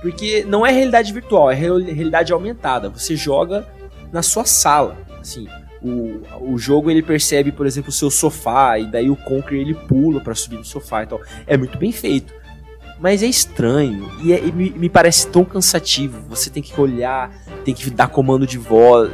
porque 0.00 0.44
não 0.44 0.66
é 0.66 0.70
realidade 0.72 1.12
virtual, 1.12 1.50
é 1.50 1.54
realidade 1.54 2.32
aumentada. 2.32 2.88
Você 2.90 3.16
joga 3.16 3.66
na 4.12 4.22
sua 4.22 4.44
sala, 4.44 4.96
assim. 5.20 5.46
O, 5.80 6.52
o 6.52 6.58
jogo 6.58 6.90
ele 6.90 7.02
percebe, 7.02 7.50
por 7.50 7.66
exemplo, 7.66 7.90
o 7.90 7.92
seu 7.92 8.08
sofá 8.08 8.78
e 8.78 8.86
daí 8.86 9.10
o 9.10 9.16
Conquer 9.16 9.56
ele 9.56 9.74
pula 9.74 10.20
para 10.20 10.34
subir 10.34 10.56
no 10.56 10.64
sofá 10.64 11.02
e 11.02 11.06
tal. 11.06 11.20
É 11.46 11.56
muito 11.56 11.76
bem 11.76 11.90
feito. 11.90 12.32
Mas 13.00 13.20
é 13.20 13.26
estranho 13.26 14.08
e, 14.22 14.32
é, 14.32 14.44
e 14.44 14.52
me, 14.52 14.70
me 14.70 14.88
parece 14.88 15.26
tão 15.26 15.44
cansativo. 15.44 16.20
Você 16.28 16.50
tem 16.50 16.62
que 16.62 16.80
olhar, 16.80 17.32
tem 17.64 17.74
que 17.74 17.90
dar 17.90 18.06
comando 18.06 18.46
de 18.46 18.58
voz. 18.58 19.10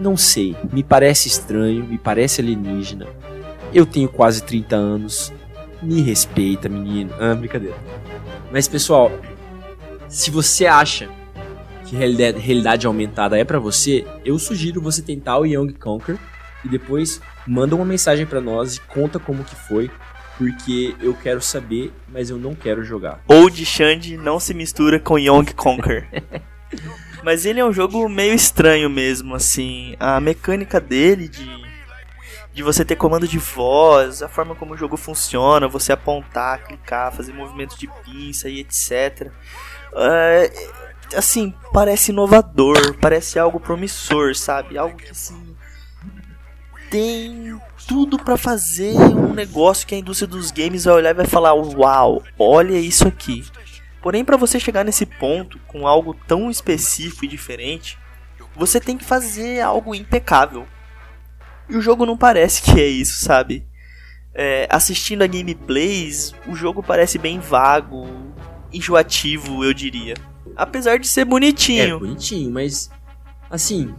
Não 0.00 0.16
sei, 0.16 0.56
me 0.72 0.82
parece 0.82 1.28
estranho, 1.28 1.84
me 1.84 1.98
parece 1.98 2.40
alienígena. 2.40 3.06
Eu 3.72 3.84
tenho 3.84 4.08
quase 4.08 4.42
30 4.42 4.76
anos. 4.76 5.32
Me 5.82 6.00
respeita, 6.00 6.68
menino. 6.68 7.12
Ah, 7.20 7.34
brincadeira. 7.34 7.76
Mas 8.50 8.66
pessoal, 8.68 9.10
se 10.08 10.30
você 10.30 10.66
acha 10.66 11.08
que 11.86 11.96
realidade, 11.96 12.38
realidade 12.38 12.86
aumentada 12.86 13.38
é 13.38 13.44
para 13.44 13.58
você, 13.58 14.06
eu 14.24 14.38
sugiro 14.38 14.80
você 14.80 15.02
tentar 15.02 15.38
o 15.38 15.46
Young 15.46 15.72
Conquer 15.74 16.18
e 16.64 16.68
depois 16.68 17.20
manda 17.46 17.76
uma 17.76 17.84
mensagem 17.84 18.26
para 18.26 18.40
nós 18.40 18.76
e 18.76 18.80
conta 18.80 19.18
como 19.18 19.44
que 19.44 19.54
foi, 19.54 19.90
porque 20.36 20.94
eu 21.00 21.14
quero 21.14 21.40
saber, 21.40 21.92
mas 22.12 22.28
eu 22.30 22.38
não 22.38 22.54
quero 22.54 22.84
jogar. 22.84 23.22
Old 23.28 23.64
Shandy 23.64 24.16
não 24.16 24.40
se 24.40 24.52
mistura 24.52 24.98
com 24.98 25.18
Young 25.18 25.46
Conquer. 25.54 26.24
mas 27.22 27.46
ele 27.46 27.60
é 27.60 27.64
um 27.64 27.72
jogo 27.72 28.08
meio 28.08 28.34
estranho 28.34 28.90
mesmo, 28.90 29.34
assim, 29.34 29.94
a 29.98 30.20
mecânica 30.20 30.80
dele 30.80 31.28
de 31.28 31.65
de 32.56 32.62
você 32.62 32.86
ter 32.86 32.96
comando 32.96 33.28
de 33.28 33.38
voz, 33.38 34.22
a 34.22 34.30
forma 34.30 34.54
como 34.54 34.72
o 34.72 34.76
jogo 34.78 34.96
funciona, 34.96 35.68
você 35.68 35.92
apontar, 35.92 36.64
clicar, 36.64 37.12
fazer 37.12 37.34
movimentos 37.34 37.76
de 37.76 37.86
pinça 38.02 38.48
e 38.48 38.60
etc. 38.60 39.30
É, 39.94 40.50
assim, 41.14 41.52
parece 41.70 42.12
inovador, 42.12 42.96
parece 42.98 43.38
algo 43.38 43.60
promissor, 43.60 44.34
sabe? 44.34 44.78
Algo 44.78 44.96
que 44.96 45.10
assim 45.10 45.54
tem 46.90 47.60
tudo 47.86 48.16
para 48.16 48.38
fazer 48.38 48.94
um 48.94 49.34
negócio 49.34 49.86
que 49.86 49.94
a 49.94 49.98
indústria 49.98 50.26
dos 50.26 50.50
games 50.50 50.86
vai 50.86 50.94
olhar 50.94 51.10
e 51.10 51.14
vai 51.14 51.26
falar: 51.26 51.52
"Uau, 51.52 52.22
olha 52.38 52.78
isso 52.78 53.06
aqui". 53.06 53.44
Porém, 54.00 54.24
para 54.24 54.38
você 54.38 54.58
chegar 54.58 54.82
nesse 54.82 55.04
ponto 55.04 55.58
com 55.66 55.86
algo 55.86 56.14
tão 56.26 56.50
específico 56.50 57.26
e 57.26 57.28
diferente, 57.28 57.98
você 58.54 58.80
tem 58.80 58.96
que 58.96 59.04
fazer 59.04 59.60
algo 59.60 59.94
impecável. 59.94 60.66
E 61.68 61.76
o 61.76 61.80
jogo 61.80 62.06
não 62.06 62.16
parece 62.16 62.62
que 62.62 62.80
é 62.80 62.86
isso, 62.86 63.24
sabe? 63.24 63.66
É, 64.34 64.68
assistindo 64.70 65.22
a 65.22 65.26
gameplays, 65.26 66.34
o 66.46 66.54
jogo 66.54 66.82
parece 66.82 67.18
bem 67.18 67.40
vago, 67.40 68.06
enjoativo, 68.72 69.64
eu 69.64 69.72
diria. 69.72 70.14
Apesar 70.54 70.98
de 70.98 71.08
ser 71.08 71.24
bonitinho. 71.24 71.96
É 71.96 71.98
bonitinho, 71.98 72.50
mas 72.50 72.90
assim, 73.50 73.94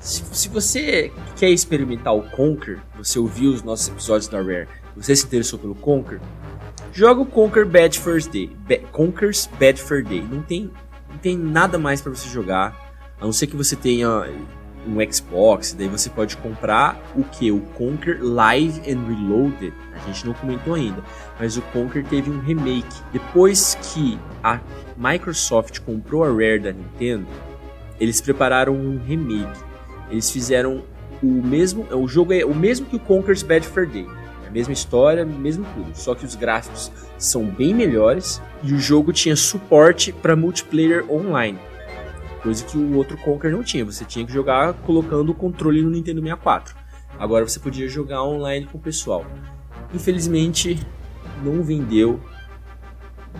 se, 0.00 0.22
se, 0.32 0.48
você 0.48 1.12
quer 1.36 1.50
experimentar 1.50 2.14
o 2.14 2.22
Conquer, 2.22 2.78
você 2.96 3.18
ouviu 3.18 3.50
os 3.50 3.62
nossos 3.62 3.88
episódios 3.88 4.28
da 4.28 4.38
Rare, 4.38 4.68
você 4.94 5.14
se 5.14 5.24
interessou 5.24 5.58
pelo 5.58 5.74
Conquer, 5.74 6.20
joga 6.92 7.20
o 7.20 7.26
Conquer 7.26 7.64
Bad 7.64 7.98
First 7.98 8.30
Day. 8.30 8.50
Ba 8.68 8.78
Conquer's 8.90 9.48
Bad 9.58 9.80
First 9.80 10.08
Day. 10.08 10.22
Não 10.22 10.42
tem, 10.42 10.70
não 11.08 11.18
tem 11.18 11.36
nada 11.36 11.78
mais 11.78 12.00
para 12.00 12.14
você 12.14 12.28
jogar, 12.28 12.74
a 13.20 13.24
não 13.24 13.32
ser 13.32 13.46
que 13.46 13.56
você 13.56 13.76
tenha 13.76 14.28
um 14.86 15.12
Xbox, 15.12 15.74
daí 15.74 15.88
você 15.88 16.08
pode 16.08 16.36
comprar 16.36 17.00
o 17.14 17.24
que? 17.24 17.50
O 17.50 17.60
Conquer 17.76 18.18
Live 18.22 18.80
and 18.80 19.06
Reloaded. 19.06 19.72
A 19.92 19.98
gente 20.06 20.26
não 20.26 20.32
comentou 20.32 20.74
ainda, 20.74 21.02
mas 21.38 21.56
o 21.56 21.62
Conquer 21.62 22.04
teve 22.04 22.30
um 22.30 22.40
remake. 22.40 23.02
Depois 23.12 23.76
que 23.82 24.18
a 24.42 24.60
Microsoft 24.96 25.80
comprou 25.80 26.24
a 26.24 26.28
Rare 26.28 26.60
da 26.60 26.72
Nintendo, 26.72 27.26
eles 27.98 28.20
prepararam 28.20 28.74
um 28.74 28.98
remake. 29.04 29.60
Eles 30.10 30.30
fizeram 30.30 30.84
o 31.22 31.26
mesmo, 31.26 31.86
o 31.90 32.06
jogo 32.06 32.32
é 32.32 32.44
o 32.44 32.54
mesmo 32.54 32.86
que 32.86 32.96
o 32.96 33.00
Conquer's 33.00 33.42
Bad 33.42 33.66
Fur 33.66 33.86
Day. 33.86 34.06
É 34.44 34.48
a 34.48 34.50
mesma 34.50 34.72
história, 34.72 35.24
mesmo 35.24 35.66
tudo, 35.74 35.90
só 35.94 36.14
que 36.14 36.24
os 36.24 36.36
gráficos 36.36 36.92
são 37.18 37.44
bem 37.44 37.74
melhores 37.74 38.40
e 38.62 38.72
o 38.72 38.78
jogo 38.78 39.12
tinha 39.12 39.34
suporte 39.34 40.12
para 40.12 40.36
multiplayer 40.36 41.04
online 41.10 41.58
coisa 42.46 42.64
que 42.64 42.78
o 42.78 42.96
outro 42.96 43.16
Conker 43.18 43.50
não 43.50 43.64
tinha. 43.64 43.84
Você 43.84 44.04
tinha 44.04 44.24
que 44.24 44.32
jogar 44.32 44.72
colocando 44.72 45.30
o 45.30 45.34
controle 45.34 45.82
no 45.82 45.90
Nintendo 45.90 46.20
64. 46.20 46.76
Agora 47.18 47.46
você 47.46 47.58
podia 47.58 47.88
jogar 47.88 48.22
online 48.22 48.66
com 48.66 48.78
o 48.78 48.80
pessoal. 48.80 49.26
Infelizmente, 49.92 50.78
não 51.42 51.62
vendeu, 51.64 52.20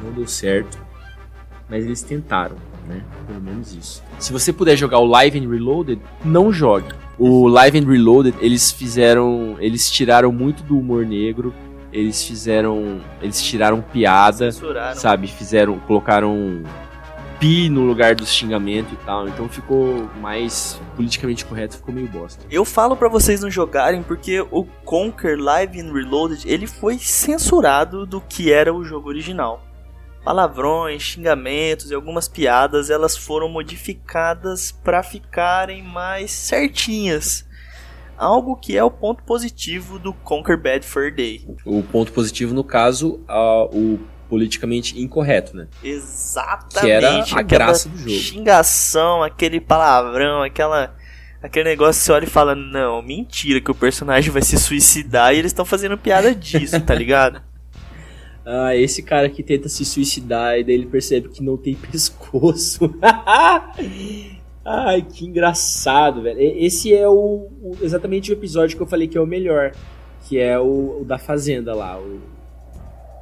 não 0.03 0.11
deu 0.11 0.27
certo, 0.27 0.77
mas 1.69 1.85
eles 1.85 2.03
tentaram, 2.03 2.57
né? 2.89 3.01
Pelo 3.29 3.41
menos 3.41 3.75
isso. 3.77 4.03
Se 4.19 4.33
você 4.33 4.53
puder 4.53 4.77
jogar 4.77 4.99
o 4.99 5.05
Live 5.07 5.39
and 5.39 5.49
Reloaded, 5.49 6.01
não 6.25 6.53
jogue. 6.53 6.89
O 7.17 7.47
Live 7.47 7.79
and 7.79 7.87
Reloaded, 7.87 8.37
eles 8.41 8.73
fizeram, 8.73 9.57
eles 9.61 9.89
tiraram 9.89 10.33
muito 10.33 10.65
do 10.65 10.79
humor 10.79 11.07
negro, 11.07 11.55
eles 11.93 12.25
fizeram, 12.25 13.01
eles 13.23 13.41
tiraram 13.41 13.81
piada, 13.81 14.51
Censuraram. 14.51 14.97
sabe? 14.99 15.29
Fizeram, 15.29 15.79
colocaram 15.81 16.63
pi 17.39 17.69
no 17.69 17.83
lugar 17.83 18.15
do 18.15 18.27
xingamento 18.27 18.95
e 18.95 18.97
tal. 19.05 19.29
Então 19.29 19.49
ficou 19.49 20.09
mais 20.21 20.81
politicamente 20.95 21.45
correto, 21.45 21.77
ficou 21.77 21.95
meio 21.95 22.09
bosta. 22.09 22.45
Eu 22.51 22.65
falo 22.65 22.97
para 22.97 23.09
vocês 23.09 23.41
não 23.41 23.51
jogarem 23.51 24.03
porque 24.03 24.41
o 24.51 24.65
Conquer 24.85 25.39
Live 25.39 25.81
and 25.81 25.93
Reloaded 25.93 26.43
ele 26.47 26.67
foi 26.67 26.99
censurado 26.99 28.07
do 28.07 28.21
que 28.21 28.53
era 28.53 28.73
o 28.73 28.85
jogo 28.85 29.09
original. 29.09 29.63
Palavrões, 30.25 31.03
xingamentos 31.03 31.91
e 31.91 31.95
algumas 31.95 32.27
piadas 32.27 32.91
elas 32.91 33.17
foram 33.17 33.49
modificadas 33.49 34.73
para 34.73 35.03
ficarem 35.03 35.83
mais 35.83 36.33
certinhas. 36.33 37.47
Algo 38.19 38.57
que 38.57 38.77
é 38.77 38.83
o 38.83 38.91
ponto 38.91 39.23
positivo 39.23 39.99
do 39.99 40.13
Conquer 40.13 40.57
Bad 40.57 40.87
Fur 40.87 41.15
Day. 41.15 41.47
O 41.65 41.83
ponto 41.83 42.13
positivo, 42.13 42.55
no 42.55 42.65
caso, 42.65 43.21
uh, 43.29 43.69
o 43.71 44.01
politicamente 44.29 45.01
incorreto, 45.01 45.57
né? 45.57 45.69
Exatamente. 45.83 46.85
Que 46.85 46.91
era 46.91 47.25
a 47.33 47.43
graça 47.43 47.89
do 47.89 47.99
jogo. 47.99 48.11
Xingação, 48.11 49.23
aquele 49.23 49.61
palavrão, 49.61 50.43
aquela 50.43 50.95
Aquele 51.43 51.69
negócio 51.69 52.01
que 52.01 52.07
você 52.07 52.13
olha 52.13 52.25
e 52.25 52.29
fala, 52.29 52.55
não, 52.55 53.01
mentira, 53.03 53.61
que 53.61 53.71
o 53.71 53.75
personagem 53.75 54.33
vai 54.33 54.43
se 54.43 54.59
suicidar 54.59 55.33
e 55.33 55.39
eles 55.39 55.51
estão 55.51 55.65
fazendo 55.65 55.97
piada 55.97 56.35
disso, 56.35 56.81
tá 56.81 56.95
ligado? 56.95 57.41
Ah, 58.49 58.77
esse 58.77 59.03
cara 59.03 59.29
que 59.29 59.43
tenta 59.43 59.69
se 59.69 59.85
suicidar 59.85 60.57
e 60.57 60.63
daí 60.63 60.77
ele 60.77 60.87
percebe 60.87 61.29
que 61.29 61.43
não 61.43 61.57
tem 61.57 61.75
pescoço. 61.91 62.95
Ai, 64.65 65.03
que 65.03 65.27
engraçado, 65.27 66.23
velho. 66.23 66.39
Esse 66.41 66.95
é 66.95 67.09
o, 67.09 67.49
o, 67.61 67.77
exatamente 67.83 68.31
o 68.31 68.35
episódio 68.35 68.77
que 68.77 68.83
eu 68.85 68.87
falei 68.87 69.09
que 69.09 69.19
é 69.19 69.21
o 69.21 69.27
melhor, 69.27 69.73
que 70.29 70.39
é 70.39 70.57
o, 70.61 71.01
o 71.01 71.05
da 71.05 71.19
fazenda 71.19 71.75
lá. 71.75 71.99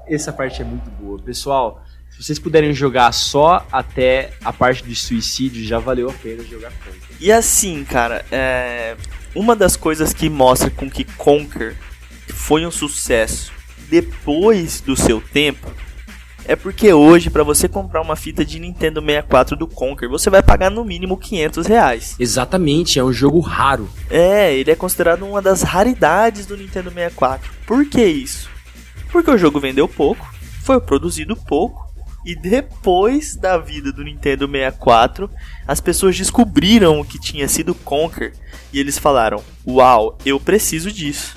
Essa 0.07 0.33
parte 0.33 0.63
é 0.63 0.65
muito 0.65 0.91
boa. 0.91 1.19
Pessoal, 1.19 1.83
se 2.11 2.23
vocês 2.23 2.39
puderem 2.39 2.73
jogar 2.73 3.13
só 3.13 3.67
até 3.73 4.33
a 4.45 4.53
parte 4.53 4.85
do 4.85 4.95
suicídio, 4.95 5.65
já 5.65 5.79
valeu 5.79 6.11
a 6.11 6.13
pena 6.13 6.43
jogar 6.45 6.71
Conker. 6.73 7.17
E 7.21 7.33
assim, 7.33 7.85
cara, 7.85 8.25
é... 8.31 8.97
uma 9.35 9.57
das 9.57 9.77
coisas 9.77 10.13
que 10.13 10.29
mostra 10.29 10.71
com 10.71 10.91
que 10.91 11.05
Conker 11.05 11.77
foi 12.29 12.65
um 12.65 12.71
sucesso 12.71 13.53
depois 13.89 14.81
do 14.81 14.97
seu 14.97 15.21
tempo 15.21 15.71
é 16.47 16.55
porque 16.55 16.93
hoje, 16.93 17.31
para 17.31 17.43
você 17.43 17.67
comprar 17.67 18.03
uma 18.03 18.17
fita 18.17 18.45
de 18.45 18.59
Nintendo 18.59 19.01
64 19.01 19.57
do 19.57 19.67
Conker, 19.67 20.09
você 20.09 20.29
vai 20.29 20.43
pagar 20.43 20.71
no 20.71 20.85
mínimo 20.85 21.17
500 21.17 21.67
reais. 21.67 22.17
Exatamente, 22.19 22.99
é 22.99 23.05
um 23.05 23.13
jogo 23.13 23.41
raro. 23.41 23.89
É, 24.11 24.55
ele 24.55 24.71
é 24.71 24.77
considerado 24.77 25.25
uma 25.25 25.41
das 25.41 25.63
raridades 25.63 26.45
do 26.45 26.57
Nintendo 26.57 26.91
64. 26.91 27.51
Por 27.67 27.87
que 27.87 28.05
isso? 28.05 28.54
Porque 29.15 29.31
o 29.31 29.39
jogo 29.39 29.61
vendeu 29.61 29.87
pouco, 29.87 30.29
foi 30.65 30.81
produzido 30.81 31.37
pouco 31.37 31.89
e 32.27 32.35
depois 32.35 33.37
da 33.37 33.57
vida 33.57 33.93
do 33.93 34.03
Nintendo 34.03 34.49
64, 34.49 35.31
as 35.69 35.81
pessoas 35.81 36.19
descobriram 36.19 36.99
o 36.99 37.05
que 37.05 37.21
tinha 37.21 37.47
sido 37.47 37.77
Conker 37.77 38.33
e 38.73 38.81
eles 38.81 38.99
falaram: 38.99 39.41
Uau, 39.65 40.19
eu 40.27 40.41
preciso 40.41 40.91
disso. 40.91 41.37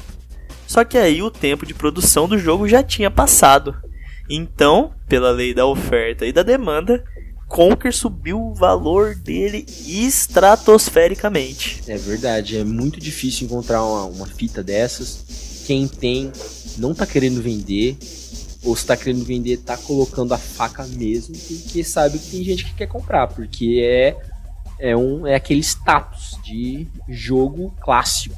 Só 0.66 0.84
que 0.84 0.98
aí 0.98 1.22
o 1.22 1.30
tempo 1.30 1.68
de 1.68 1.76
produção 1.76 2.28
do 2.28 2.40
jogo 2.40 2.68
já 2.68 2.82
tinha 2.82 3.12
passado. 3.12 3.76
Então, 4.28 4.92
pela 5.08 5.30
lei 5.30 5.54
da 5.54 5.68
oferta 5.68 6.26
e 6.26 6.34
da 6.34 6.42
demanda, 6.42 7.04
Conker 7.48 7.96
subiu 7.96 8.42
o 8.42 8.56
valor 8.56 9.14
dele 9.14 9.64
estratosfericamente. 9.86 11.84
É 11.88 11.96
verdade, 11.96 12.58
é 12.58 12.64
muito 12.64 13.00
difícil 13.00 13.46
encontrar 13.46 13.86
uma, 13.86 14.06
uma 14.06 14.26
fita 14.26 14.64
dessas. 14.64 15.64
Quem 15.68 15.88
tem 15.88 16.32
não 16.78 16.94
tá 16.94 17.06
querendo 17.06 17.42
vender, 17.42 17.98
ou 18.64 18.76
se 18.76 18.86
tá 18.86 18.98
querendo 18.98 19.24
vender, 19.24 19.58
tá 19.58 19.78
colocando 19.78 20.34
a 20.34 20.38
faca 20.38 20.86
mesmo, 20.86 21.36
porque 21.36 21.84
sabe 21.84 22.18
que 22.20 22.32
tem 22.32 22.44
gente 22.44 22.66
que 22.66 22.74
quer 22.74 22.88
comprar, 22.88 23.28
porque 23.28 23.82
é, 23.84 24.18
é, 24.80 24.96
um, 24.96 25.26
é 25.26 25.36
aquele 25.36 25.62
status 25.62 26.38
de 26.44 26.88
jogo 27.08 27.74
clássico. 27.80 28.36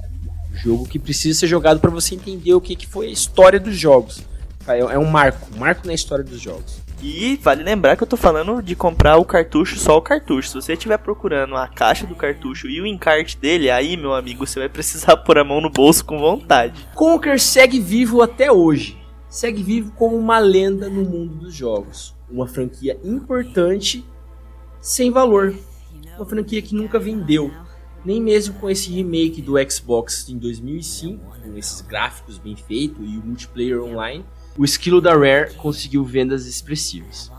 Jogo 0.54 0.86
que 0.86 1.00
precisa 1.00 1.40
ser 1.40 1.48
jogado 1.48 1.80
para 1.80 1.90
você 1.90 2.16
entender 2.16 2.54
o 2.54 2.62
que, 2.62 2.76
que 2.76 2.88
foi 2.88 3.08
a 3.08 3.12
história 3.12 3.60
dos 3.60 3.78
jogos. 3.78 4.22
É, 4.68 4.80
é 4.80 5.00
um 5.00 5.10
marco, 5.10 5.48
um 5.56 5.60
marco 5.60 5.88
na 5.88 5.94
história 5.94 6.24
dos 6.24 6.42
jogos. 6.42 6.78
E 7.02 7.38
vale 7.42 7.64
lembrar 7.64 7.96
que 7.96 8.04
eu 8.04 8.08
tô 8.08 8.18
falando 8.18 8.62
de 8.62 8.76
comprar 8.76 9.18
o 9.18 9.26
cartucho, 9.26 9.78
só 9.78 9.98
o 9.98 10.02
cartucho. 10.02 10.50
Se 10.50 10.56
você 10.56 10.74
estiver 10.74 10.98
procurando 10.98 11.56
a 11.56 11.68
caixa 11.68 12.06
do 12.06 12.16
cartucho 12.16 12.68
e 12.68 12.82
o 12.82 12.86
encarte 12.86 13.38
dele, 13.38 13.70
aí, 13.70 13.96
meu 13.96 14.14
amigo, 14.14 14.46
você 14.46 14.60
vai 14.60 14.70
precisar 14.70 15.16
pôr 15.24 15.38
a 15.38 15.44
mão 15.44 15.62
no 15.62 15.70
bolso 15.70 16.04
com 16.04 16.20
vontade. 16.20 16.88
Conker 16.94 17.40
segue 17.40 17.80
vivo 17.80 18.22
até 18.22 18.52
hoje 18.52 19.00
segue 19.30 19.62
vivo 19.62 19.92
como 19.92 20.18
uma 20.18 20.40
lenda 20.40 20.90
no 20.90 21.06
mundo 21.06 21.36
dos 21.36 21.54
jogos. 21.54 22.16
Uma 22.30 22.48
franquia 22.48 23.00
importante, 23.04 24.04
sem 24.82 25.12
valor. 25.12 25.56
Uma 26.18 26.26
franquia 26.26 26.62
que 26.62 26.76
nunca 26.76 27.00
vendeu. 27.00 27.52
Nem 28.04 28.22
mesmo 28.22 28.56
com 28.56 28.70
esse 28.70 28.92
remake 28.92 29.42
do 29.42 29.54
Xbox 29.70 30.28
em 30.30 30.38
2005, 30.38 31.38
com 31.44 31.58
esses 31.58 31.82
gráficos 31.82 32.38
bem 32.40 32.56
feitos 32.56 33.00
e 33.02 33.18
o 33.18 33.26
multiplayer 33.26 33.82
online, 33.82 34.26
o 34.58 34.66
esquilo 34.66 35.00
da 35.02 35.14
Rare 35.14 35.54
conseguiu 35.56 36.04
vendas 36.04 36.46
expressivas. 36.46 37.32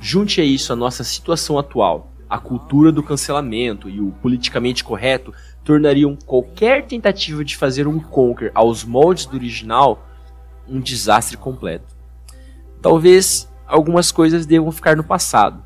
Junte 0.00 0.40
a 0.40 0.44
isso 0.44 0.72
a 0.72 0.76
nossa 0.76 1.04
situação 1.04 1.58
atual, 1.58 2.12
a 2.28 2.38
cultura 2.38 2.90
do 2.90 3.02
cancelamento 3.02 3.88
e 3.88 4.00
o 4.00 4.10
politicamente 4.22 4.82
correto 4.82 5.32
tornariam 5.62 6.16
qualquer 6.26 6.86
tentativa 6.86 7.44
de 7.44 7.56
fazer 7.56 7.86
um 7.86 8.00
Conquer 8.00 8.50
aos 8.54 8.84
moldes 8.84 9.26
do 9.26 9.36
original 9.36 10.08
um 10.68 10.80
desastre 10.80 11.36
completo. 11.36 11.94
Talvez 12.80 13.48
algumas 13.66 14.10
coisas 14.10 14.46
devam 14.46 14.72
ficar 14.72 14.96
no 14.96 15.04
passado. 15.04 15.62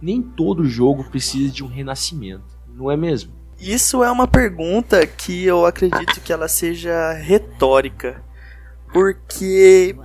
Nem 0.00 0.20
todo 0.20 0.66
jogo 0.66 1.04
precisa 1.04 1.52
de 1.52 1.64
um 1.64 1.68
renascimento, 1.68 2.58
não 2.68 2.90
é 2.90 2.96
mesmo? 2.96 3.32
Isso 3.58 4.02
é 4.02 4.10
uma 4.10 4.26
pergunta 4.26 5.06
que 5.06 5.44
eu 5.44 5.64
acredito 5.64 6.20
que 6.20 6.32
ela 6.32 6.48
seja 6.48 7.12
retórica, 7.12 8.22
porque 8.92 9.96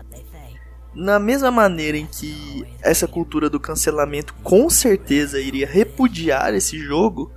na 0.93 1.19
mesma 1.19 1.51
maneira 1.51 1.97
em 1.97 2.05
que 2.05 2.65
essa 2.81 3.07
cultura 3.07 3.49
do 3.49 3.59
cancelamento 3.59 4.33
com 4.43 4.69
certeza 4.69 5.39
iria 5.39 5.67
repudiar 5.67 6.53
esse 6.53 6.77
jogo, 6.79 7.31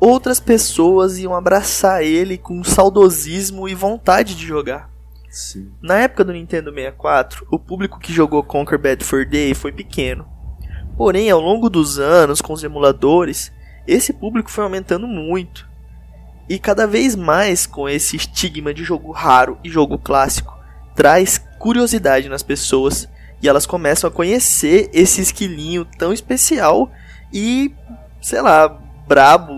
outras 0.00 0.40
pessoas 0.40 1.18
iam 1.18 1.34
abraçar 1.34 2.02
ele 2.02 2.36
com 2.36 2.64
saudosismo 2.64 3.68
e 3.68 3.74
vontade 3.74 4.34
de 4.34 4.46
jogar. 4.46 4.90
Sim. 5.30 5.70
Na 5.80 5.98
época 5.98 6.24
do 6.24 6.32
Nintendo 6.32 6.72
64, 6.72 7.46
o 7.50 7.58
público 7.58 8.00
que 8.00 8.12
jogou 8.12 8.42
Conquer 8.42 8.78
Bad 8.78 9.04
for 9.04 9.24
Day 9.24 9.54
foi 9.54 9.70
pequeno. 9.70 10.26
Porém, 10.96 11.30
ao 11.30 11.40
longo 11.40 11.70
dos 11.70 11.98
anos, 11.98 12.40
com 12.40 12.52
os 12.52 12.64
emuladores, 12.64 13.52
esse 13.86 14.12
público 14.12 14.50
foi 14.50 14.64
aumentando 14.64 15.06
muito. 15.06 15.68
E 16.48 16.58
cada 16.58 16.84
vez 16.84 17.14
mais 17.14 17.64
com 17.64 17.88
esse 17.88 18.16
estigma 18.16 18.74
de 18.74 18.82
jogo 18.82 19.12
raro 19.12 19.56
e 19.62 19.70
jogo 19.70 19.96
clássico, 19.96 20.52
traz 20.96 21.38
curiosidade 21.60 22.28
nas 22.28 22.42
pessoas 22.42 23.08
e 23.40 23.48
elas 23.48 23.66
começam 23.66 24.08
a 24.08 24.12
conhecer 24.12 24.90
esse 24.92 25.20
esquilinho 25.20 25.84
tão 25.84 26.12
especial 26.12 26.90
e, 27.32 27.72
sei 28.20 28.40
lá, 28.40 28.68
brabo, 29.06 29.52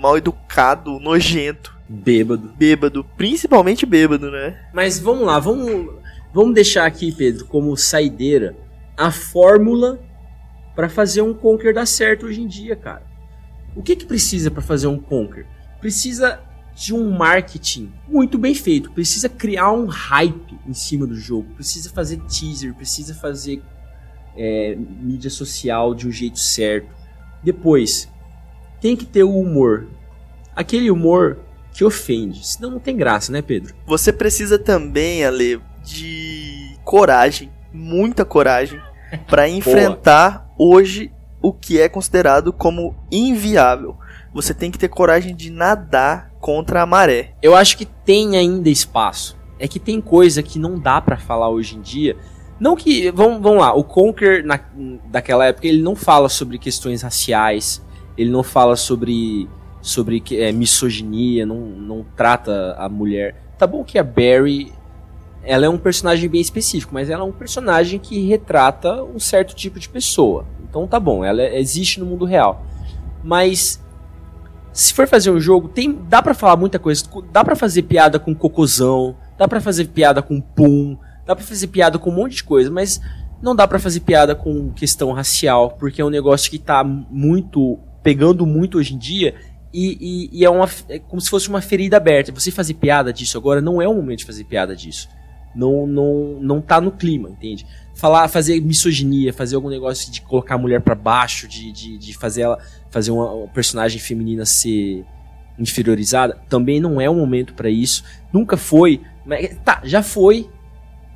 mal 0.00 0.16
educado, 0.16 0.98
nojento 0.98 1.76
Bêbado. 1.88 2.52
Bêbado, 2.56 3.04
principalmente 3.16 3.86
bêbado, 3.86 4.30
né? 4.30 4.58
Mas 4.72 4.98
vamos 4.98 5.24
lá, 5.24 5.38
vamos, 5.38 5.94
vamos 6.34 6.54
deixar 6.54 6.84
aqui, 6.84 7.12
Pedro, 7.12 7.46
como 7.46 7.76
saideira, 7.76 8.56
a 8.96 9.12
fórmula 9.12 10.00
para 10.74 10.88
fazer 10.88 11.22
um 11.22 11.32
Conquer 11.32 11.72
dar 11.72 11.86
certo 11.86 12.26
hoje 12.26 12.40
em 12.42 12.46
dia, 12.46 12.74
cara. 12.74 13.04
O 13.74 13.82
que 13.82 13.94
que 13.94 14.04
precisa 14.04 14.50
para 14.50 14.62
fazer 14.62 14.88
um 14.88 14.98
Conquer? 14.98 15.46
Precisa 15.80 16.40
de 16.76 16.94
um 16.94 17.10
marketing 17.10 17.90
muito 18.06 18.36
bem 18.36 18.54
feito, 18.54 18.92
precisa 18.92 19.30
criar 19.30 19.72
um 19.72 19.86
hype 19.86 20.58
em 20.66 20.74
cima 20.74 21.06
do 21.06 21.16
jogo, 21.16 21.54
precisa 21.54 21.88
fazer 21.88 22.18
teaser, 22.28 22.74
precisa 22.74 23.14
fazer 23.14 23.62
é, 24.36 24.76
mídia 24.76 25.30
social 25.30 25.94
de 25.94 26.06
um 26.06 26.12
jeito 26.12 26.38
certo. 26.38 26.94
Depois, 27.42 28.06
tem 28.78 28.94
que 28.94 29.06
ter 29.06 29.22
o 29.22 29.38
humor. 29.38 29.88
Aquele 30.54 30.90
humor 30.90 31.38
que 31.72 31.82
ofende. 31.82 32.46
Senão 32.46 32.72
não 32.72 32.78
tem 32.78 32.94
graça, 32.94 33.32
né, 33.32 33.40
Pedro? 33.40 33.74
Você 33.86 34.12
precisa 34.12 34.58
também, 34.58 35.24
Ale, 35.24 35.58
de 35.82 36.76
coragem, 36.84 37.50
muita 37.72 38.22
coragem, 38.22 38.78
para 39.26 39.48
enfrentar 39.48 40.52
hoje 40.58 41.10
o 41.40 41.54
que 41.54 41.80
é 41.80 41.88
considerado 41.88 42.52
como 42.52 42.94
inviável. 43.10 43.96
Você 44.34 44.52
tem 44.52 44.70
que 44.70 44.78
ter 44.78 44.88
coragem 44.88 45.34
de 45.34 45.50
nadar 45.50 46.35
contra 46.46 46.80
a 46.80 46.86
maré. 46.86 47.32
Eu 47.42 47.56
acho 47.56 47.76
que 47.76 47.84
tem 47.84 48.36
ainda 48.36 48.70
espaço. 48.70 49.36
É 49.58 49.66
que 49.66 49.80
tem 49.80 50.00
coisa 50.00 50.44
que 50.44 50.60
não 50.60 50.78
dá 50.78 51.00
para 51.00 51.16
falar 51.16 51.48
hoje 51.48 51.74
em 51.74 51.80
dia. 51.80 52.16
Não 52.60 52.76
que. 52.76 53.10
Vamos, 53.10 53.42
vamos 53.42 53.58
lá, 53.58 53.74
o 53.74 53.82
Conker 53.82 54.46
na, 54.46 54.60
daquela 55.06 55.46
época 55.46 55.66
ele 55.66 55.82
não 55.82 55.96
fala 55.96 56.28
sobre 56.28 56.56
questões 56.56 57.02
raciais, 57.02 57.84
ele 58.16 58.30
não 58.30 58.44
fala 58.44 58.76
sobre 58.76 59.48
sobre 59.82 60.22
é, 60.32 60.52
misoginia, 60.52 61.44
não, 61.44 61.58
não 61.58 62.06
trata 62.16 62.76
a 62.78 62.88
mulher. 62.88 63.34
Tá 63.58 63.66
bom 63.66 63.82
que 63.82 63.98
a 63.98 64.04
Barry 64.04 64.72
ela 65.42 65.66
é 65.66 65.68
um 65.68 65.78
personagem 65.78 66.28
bem 66.28 66.40
específico, 66.40 66.94
mas 66.94 67.10
ela 67.10 67.22
é 67.22 67.26
um 67.26 67.32
personagem 67.32 67.98
que 67.98 68.24
retrata 68.24 69.02
um 69.02 69.18
certo 69.18 69.52
tipo 69.52 69.80
de 69.80 69.88
pessoa. 69.88 70.46
Então 70.62 70.86
tá 70.86 71.00
bom, 71.00 71.24
ela 71.24 71.42
existe 71.42 71.98
no 71.98 72.06
mundo 72.06 72.24
real. 72.24 72.64
Mas 73.24 73.84
se 74.76 74.92
for 74.92 75.08
fazer 75.08 75.30
um 75.30 75.40
jogo, 75.40 75.68
tem 75.68 75.90
dá 75.90 76.20
para 76.20 76.34
falar 76.34 76.54
muita 76.54 76.78
coisa, 76.78 77.02
dá 77.32 77.42
para 77.42 77.56
fazer 77.56 77.84
piada 77.84 78.18
com 78.18 78.34
cocôzão, 78.34 79.16
dá 79.38 79.48
para 79.48 79.58
fazer 79.58 79.86
piada 79.86 80.20
com 80.20 80.38
pum, 80.38 80.98
dá 81.24 81.34
para 81.34 81.42
fazer 81.42 81.68
piada 81.68 81.98
com 81.98 82.10
um 82.10 82.14
monte 82.14 82.36
de 82.36 82.44
coisa, 82.44 82.70
mas 82.70 83.00
não 83.40 83.56
dá 83.56 83.66
para 83.66 83.78
fazer 83.78 84.00
piada 84.00 84.34
com 84.34 84.70
questão 84.74 85.12
racial, 85.12 85.70
porque 85.78 86.02
é 86.02 86.04
um 86.04 86.10
negócio 86.10 86.50
que 86.50 86.58
tá 86.58 86.84
muito 86.84 87.78
pegando 88.02 88.44
muito 88.44 88.76
hoje 88.76 88.92
em 88.92 88.98
dia 88.98 89.34
e, 89.72 90.28
e, 90.30 90.40
e, 90.40 90.44
é, 90.44 90.50
uma, 90.50 90.68
é 90.90 90.98
como 90.98 91.22
se 91.22 91.30
fosse 91.30 91.48
uma 91.48 91.62
ferida 91.62 91.96
aberta. 91.96 92.30
Você 92.30 92.50
fazer 92.50 92.74
piada 92.74 93.14
disso 93.14 93.38
agora 93.38 93.62
não 93.62 93.80
é 93.80 93.88
o 93.88 93.94
momento 93.94 94.18
de 94.18 94.24
fazer 94.26 94.44
piada 94.44 94.76
disso. 94.76 95.08
Não, 95.56 95.86
não, 95.86 96.38
não 96.40 96.60
tá 96.60 96.80
no 96.80 96.92
clima, 96.92 97.30
entende? 97.30 97.66
Falar, 97.94 98.28
fazer 98.28 98.60
misoginia, 98.60 99.32
fazer 99.32 99.56
algum 99.56 99.70
negócio 99.70 100.12
de 100.12 100.20
colocar 100.20 100.56
a 100.56 100.58
mulher 100.58 100.82
para 100.82 100.94
baixo, 100.94 101.48
de, 101.48 101.72
de, 101.72 101.96
de 101.96 102.14
fazer 102.14 102.42
ela 102.42 102.58
fazer 102.90 103.10
uma, 103.10 103.30
uma, 103.32 103.48
personagem 103.48 103.98
feminina 103.98 104.44
ser 104.44 105.04
inferiorizada, 105.58 106.38
também 106.48 106.78
não 106.80 107.00
é 107.00 107.08
o 107.08 107.14
momento 107.14 107.54
para 107.54 107.70
isso. 107.70 108.04
Nunca 108.32 108.56
foi. 108.56 109.00
Mas, 109.24 109.56
tá, 109.64 109.80
já 109.84 110.02
foi. 110.02 110.48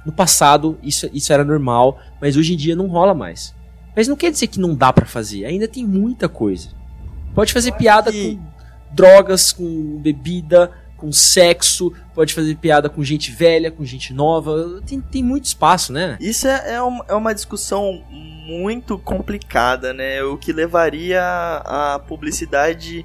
No 0.04 0.12
passado 0.12 0.78
isso, 0.82 1.10
isso 1.12 1.30
era 1.30 1.44
normal, 1.44 2.00
mas 2.20 2.34
hoje 2.34 2.54
em 2.54 2.56
dia 2.56 2.74
não 2.74 2.86
rola 2.86 3.12
mais. 3.14 3.54
Mas 3.94 4.08
não 4.08 4.16
quer 4.16 4.30
dizer 4.30 4.46
que 4.46 4.58
não 4.58 4.74
dá 4.74 4.90
para 4.92 5.04
fazer. 5.04 5.44
Ainda 5.44 5.68
tem 5.68 5.86
muita 5.86 6.26
coisa. 6.26 6.70
Pode 7.34 7.52
fazer 7.52 7.72
piada 7.72 8.10
que- 8.10 8.36
com 8.36 8.50
drogas, 8.94 9.52
com 9.52 9.98
bebida, 9.98 10.70
com 11.00 11.10
sexo. 11.10 11.92
Pode 12.14 12.34
fazer 12.34 12.54
piada 12.56 12.88
com 12.90 13.02
gente 13.02 13.30
velha, 13.32 13.70
com 13.70 13.84
gente 13.84 14.12
nova. 14.12 14.80
Tem, 14.86 15.00
tem 15.00 15.22
muito 15.22 15.46
espaço, 15.46 15.92
né? 15.92 16.18
Isso 16.20 16.46
é, 16.46 16.74
é, 16.74 16.82
um- 16.82 17.00
é 17.08 17.14
uma 17.14 17.34
discussão 17.34 18.02
muito 18.10 18.98
complicada, 18.98 19.92
né? 19.94 20.22
O 20.22 20.36
que 20.36 20.52
levaria 20.52 21.22
a 21.64 21.98
publicidade 22.06 23.04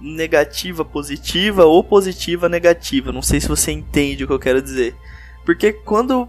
negativa 0.00 0.84
positiva 0.84 1.64
ou 1.64 1.82
positiva 1.82 2.48
negativa. 2.48 3.10
Não 3.12 3.22
sei 3.22 3.40
se 3.40 3.48
você 3.48 3.72
entende 3.72 4.24
o 4.24 4.26
que 4.26 4.32
eu 4.32 4.38
quero 4.38 4.62
dizer. 4.62 4.94
Porque 5.44 5.72
quando 5.72 6.28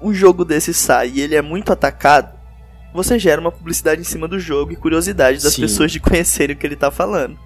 um 0.00 0.12
jogo 0.12 0.44
desse 0.44 0.74
sai 0.74 1.10
e 1.14 1.20
ele 1.20 1.34
é 1.34 1.42
muito 1.42 1.72
atacado, 1.72 2.34
você 2.92 3.18
gera 3.18 3.40
uma 3.40 3.50
publicidade 3.52 4.00
em 4.00 4.04
cima 4.04 4.28
do 4.28 4.38
jogo 4.38 4.72
e 4.72 4.76
curiosidade 4.76 5.42
das 5.42 5.54
Sim. 5.54 5.62
pessoas 5.62 5.90
de 5.92 6.00
conhecerem 6.00 6.54
o 6.54 6.58
que 6.58 6.66
ele 6.66 6.76
tá 6.76 6.90
falando. 6.90 7.38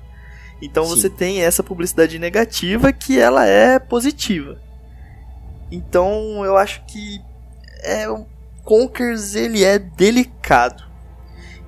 Então 0.60 0.84
Sim. 0.84 0.90
você 0.90 1.10
tem 1.10 1.40
essa 1.40 1.62
publicidade 1.62 2.18
negativa 2.18 2.92
que 2.92 3.18
ela 3.18 3.46
é 3.46 3.78
positiva. 3.78 4.60
Então 5.70 6.44
eu 6.44 6.56
acho 6.56 6.84
que 6.86 7.20
é 7.82 8.08
o 8.08 8.26
Conkers 8.64 9.34
ele 9.34 9.64
é 9.64 9.78
delicado. 9.78 10.84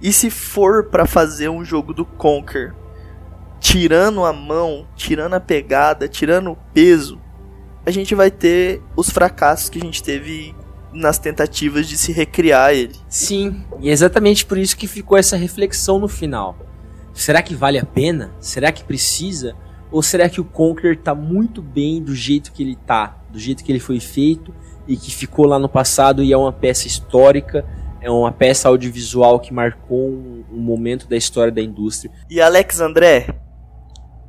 E 0.02 0.12
se 0.12 0.30
for 0.30 0.84
pra 0.84 1.06
fazer 1.06 1.48
um 1.48 1.64
jogo 1.64 1.92
do 1.92 2.04
Conker 2.04 2.74
tirando 3.60 4.24
a 4.24 4.32
mão, 4.32 4.86
tirando 4.96 5.34
a 5.34 5.40
pegada, 5.40 6.08
tirando 6.08 6.50
o 6.50 6.56
peso, 6.72 7.20
a 7.84 7.90
gente 7.90 8.14
vai 8.14 8.30
ter 8.30 8.82
os 8.96 9.10
fracassos 9.10 9.68
que 9.68 9.78
a 9.78 9.82
gente 9.82 10.02
teve 10.02 10.54
nas 10.92 11.18
tentativas 11.18 11.86
de 11.86 11.96
se 11.96 12.12
recriar 12.12 12.72
ele. 12.72 12.96
Sim, 13.08 13.64
e 13.78 13.88
é 13.88 13.92
exatamente 13.92 14.44
por 14.44 14.58
isso 14.58 14.76
que 14.76 14.86
ficou 14.86 15.16
essa 15.16 15.36
reflexão 15.36 15.98
no 15.98 16.08
final. 16.08 16.56
Será 17.12 17.42
que 17.42 17.54
vale 17.54 17.78
a 17.78 17.84
pena? 17.84 18.32
Será 18.40 18.72
que 18.72 18.84
precisa? 18.84 19.54
Ou 19.90 20.02
será 20.02 20.28
que 20.28 20.40
o 20.40 20.44
Conquer 20.44 20.96
tá 20.96 21.14
muito 21.14 21.60
bem 21.60 22.02
do 22.02 22.14
jeito 22.14 22.52
que 22.52 22.62
ele 22.62 22.76
tá, 22.76 23.18
do 23.30 23.38
jeito 23.38 23.64
que 23.64 23.72
ele 23.72 23.80
foi 23.80 23.98
feito 23.98 24.54
e 24.86 24.96
que 24.96 25.10
ficou 25.14 25.46
lá 25.46 25.58
no 25.58 25.68
passado 25.68 26.22
e 26.22 26.32
é 26.32 26.36
uma 26.36 26.52
peça 26.52 26.86
histórica, 26.86 27.64
é 28.00 28.10
uma 28.10 28.30
peça 28.30 28.68
audiovisual 28.68 29.40
que 29.40 29.52
marcou 29.52 30.08
um, 30.08 30.44
um 30.50 30.60
momento 30.60 31.08
da 31.08 31.16
história 31.16 31.52
da 31.52 31.60
indústria? 31.60 32.12
E 32.30 32.40
Alex 32.40 32.80
André, 32.80 33.34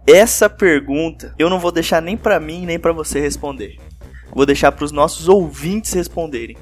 essa 0.07 0.49
pergunta 0.49 1.36
eu 1.38 1.49
não 1.49 1.59
vou 1.59 1.71
deixar 1.71 2.01
nem 2.01 2.17
pra 2.17 2.39
mim 2.39 2.65
nem 2.65 2.79
pra 2.79 2.91
você 2.91 3.19
responder. 3.19 3.77
Vou 4.34 4.45
deixar 4.45 4.71
pros 4.71 4.91
nossos 4.91 5.27
ouvintes 5.27 5.93
responderem. 5.93 6.57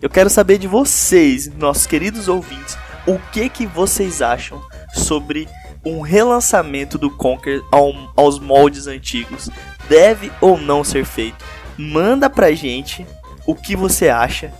Eu 0.00 0.08
quero 0.08 0.30
saber 0.30 0.58
de 0.58 0.68
vocês, 0.68 1.52
nossos 1.54 1.86
queridos 1.86 2.28
ouvintes, 2.28 2.78
o 3.06 3.18
que 3.32 3.48
que 3.48 3.66
vocês 3.66 4.22
acham 4.22 4.60
sobre 4.98 5.48
um 5.84 6.00
relançamento 6.00 6.98
do 6.98 7.10
Conquer 7.10 7.62
ao- 7.70 8.12
aos 8.16 8.38
moldes 8.38 8.86
antigos. 8.86 9.48
Deve 9.88 10.30
ou 10.40 10.58
não 10.58 10.84
ser 10.84 11.04
feito? 11.04 11.44
Manda 11.78 12.28
pra 12.28 12.52
gente 12.52 13.06
o 13.46 13.54
que 13.54 13.74
você 13.76 14.08
acha, 14.08 14.52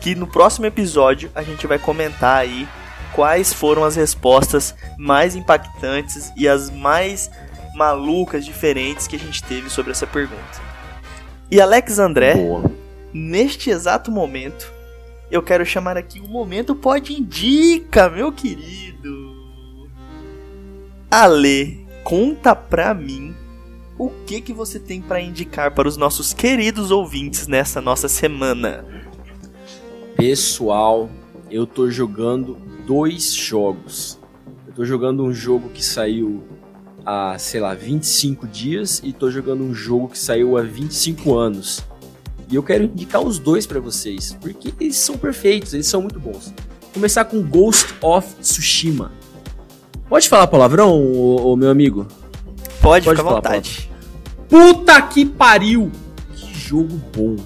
que 0.00 0.14
no 0.14 0.26
próximo 0.26 0.66
episódio 0.66 1.30
a 1.34 1.42
gente 1.42 1.66
vai 1.66 1.78
comentar 1.78 2.38
aí 2.38 2.68
quais 3.14 3.52
foram 3.52 3.84
as 3.84 3.96
respostas 3.96 4.74
mais 4.98 5.34
impactantes 5.34 6.30
e 6.36 6.46
as 6.46 6.68
mais 6.70 7.30
malucas, 7.74 8.44
diferentes 8.44 9.06
que 9.06 9.16
a 9.16 9.18
gente 9.18 9.42
teve 9.42 9.70
sobre 9.70 9.92
essa 9.92 10.06
pergunta. 10.06 10.60
E 11.50 11.60
Alex 11.60 11.98
André, 11.98 12.34
Boa. 12.34 12.70
neste 13.12 13.70
exato 13.70 14.10
momento, 14.10 14.70
eu 15.30 15.42
quero 15.42 15.64
chamar 15.64 15.96
aqui 15.96 16.20
o 16.20 16.28
momento 16.28 16.74
pode 16.74 17.12
indica, 17.14 18.08
meu 18.10 18.32
querido. 18.32 19.15
Ale, 21.18 21.86
conta 22.04 22.54
pra 22.54 22.92
mim 22.92 23.34
o 23.98 24.10
que 24.26 24.38
que 24.38 24.52
você 24.52 24.78
tem 24.78 25.00
pra 25.00 25.18
indicar 25.18 25.74
para 25.74 25.88
os 25.88 25.96
nossos 25.96 26.34
queridos 26.34 26.90
ouvintes 26.90 27.46
nessa 27.46 27.80
nossa 27.80 28.06
semana. 28.06 28.84
Pessoal, 30.14 31.08
eu 31.50 31.66
tô 31.66 31.90
jogando 31.90 32.58
dois 32.86 33.32
jogos. 33.32 34.18
Eu 34.66 34.74
tô 34.74 34.84
jogando 34.84 35.24
um 35.24 35.32
jogo 35.32 35.70
que 35.70 35.82
saiu 35.82 36.44
há, 37.02 37.38
sei 37.38 37.60
lá, 37.60 37.72
25 37.72 38.46
dias 38.46 39.00
e 39.02 39.10
tô 39.10 39.30
jogando 39.30 39.64
um 39.64 39.72
jogo 39.72 40.08
que 40.08 40.18
saiu 40.18 40.58
há 40.58 40.60
25 40.60 41.34
anos. 41.34 41.82
E 42.50 42.56
eu 42.56 42.62
quero 42.62 42.84
indicar 42.84 43.22
os 43.22 43.38
dois 43.38 43.66
pra 43.66 43.80
vocês, 43.80 44.36
porque 44.38 44.70
eles 44.78 44.96
são 44.96 45.16
perfeitos, 45.16 45.72
eles 45.72 45.86
são 45.86 46.02
muito 46.02 46.20
bons. 46.20 46.52
Começar 46.92 47.24
com 47.24 47.42
Ghost 47.42 47.94
of 48.02 48.34
Tsushima. 48.42 49.15
Pode 50.08 50.28
falar 50.28 50.46
palavrão, 50.46 51.00
ô, 51.00 51.52
ô, 51.52 51.56
meu 51.56 51.70
amigo? 51.70 52.06
Pode, 52.80 53.04
Pode 53.04 53.16
ficar 53.16 53.22
à 53.22 53.24
falar, 53.24 53.34
vontade. 53.36 53.90
Puta 54.48 55.02
que 55.02 55.24
pariu! 55.24 55.90
Que 56.34 56.54
jogo 56.58 57.00
bom. 57.14 57.36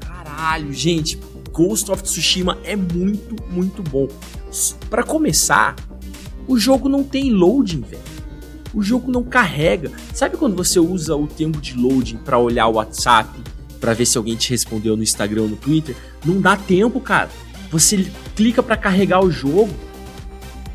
Caralho, 0.00 0.72
gente. 0.72 1.18
Ghost 1.52 1.90
of 1.90 2.02
Tsushima 2.02 2.58
é 2.62 2.76
muito, 2.76 3.34
muito 3.50 3.82
bom. 3.82 4.06
Pra 4.88 5.02
começar, 5.02 5.74
o 6.46 6.56
jogo 6.56 6.88
não 6.88 7.02
tem 7.02 7.30
loading, 7.32 7.80
velho. 7.80 8.02
O 8.72 8.82
jogo 8.82 9.10
não 9.10 9.24
carrega. 9.24 9.90
Sabe 10.14 10.36
quando 10.36 10.54
você 10.54 10.78
usa 10.78 11.16
o 11.16 11.26
tempo 11.26 11.60
de 11.60 11.76
loading 11.76 12.18
pra 12.18 12.38
olhar 12.38 12.68
o 12.68 12.74
WhatsApp, 12.74 13.28
Pra 13.80 13.94
ver 13.94 14.06
se 14.06 14.18
alguém 14.18 14.34
te 14.34 14.50
respondeu 14.50 14.96
no 14.96 15.02
Instagram 15.02 15.42
ou 15.42 15.48
no 15.48 15.56
Twitter? 15.56 15.96
Não 16.24 16.40
dá 16.40 16.56
tempo, 16.56 17.00
cara. 17.00 17.30
Você 17.70 18.10
clica 18.34 18.62
pra 18.62 18.76
carregar 18.76 19.20
o 19.20 19.30
jogo. 19.30 19.70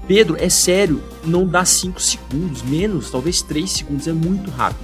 Pedro, 0.08 0.36
é 0.40 0.50
sério, 0.50 1.02
não 1.24 1.46
dá 1.48 1.64
5 1.64 2.02
segundos, 2.02 2.62
menos, 2.64 3.10
talvez 3.10 3.42
3 3.42 3.70
segundos, 3.72 4.08
é 4.08 4.14
muito 4.14 4.52
rápido. 4.52 4.84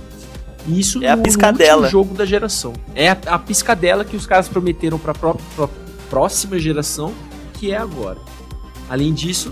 E 0.68 0.80
isso 0.80 1.04
É 1.04 1.10
a 1.10 1.16
no- 1.16 1.24
piscadela. 1.24 1.84
no 1.84 1.90
jogo 1.90 2.14
da 2.16 2.26
geração. 2.26 2.74
É 2.96 3.10
a, 3.10 3.18
a 3.28 3.40
piscadela 3.40 4.06
que 4.06 4.16
os 4.16 4.26
caras 4.26 4.48
prometeram 4.48 4.98
pra, 5.00 5.14
pró- 5.14 5.38
pró- 5.56 5.70
próxima 6.10 6.58
geração, 6.60 7.14
que 7.54 7.72
é 7.72 7.78
agora. 7.78 8.18
Além 8.90 9.14
disso, 9.14 9.52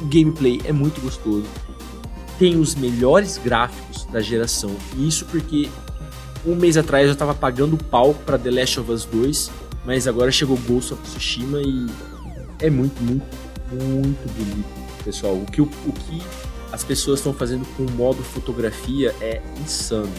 o 0.00 0.04
gameplay 0.06 0.60
é 0.64 0.72
muito 0.72 1.00
gostoso. 1.00 1.46
Tem 2.38 2.56
os 2.58 2.74
melhores 2.74 3.36
gráficos 3.42 4.04
da 4.06 4.20
geração. 4.20 4.70
E 4.96 5.06
isso 5.08 5.24
porque 5.26 5.68
um 6.46 6.54
mês 6.54 6.76
atrás 6.76 7.08
eu 7.08 7.16
tava 7.16 7.34
pagando 7.34 7.76
pau 7.76 8.14
pra 8.14 8.38
The 8.38 8.50
Last 8.50 8.80
of 8.80 8.90
Us 8.92 9.04
2, 9.04 9.50
mas 9.84 10.06
agora 10.06 10.30
chegou 10.30 10.56
Ghost 10.66 10.94
of 10.94 11.02
Tsushima 11.02 11.60
e 11.60 11.86
é 12.60 12.70
muito, 12.70 13.02
muito, 13.02 13.24
muito 13.72 14.32
bonito, 14.34 14.77
pessoal. 15.08 15.34
O 15.34 15.46
que, 15.46 15.62
o, 15.62 15.66
que 15.66 16.22
as 16.70 16.84
pessoas 16.84 17.20
estão 17.20 17.32
fazendo 17.32 17.64
com 17.74 17.84
o 17.84 17.90
modo 17.92 18.22
fotografia 18.22 19.14
é 19.22 19.40
insano. 19.58 20.12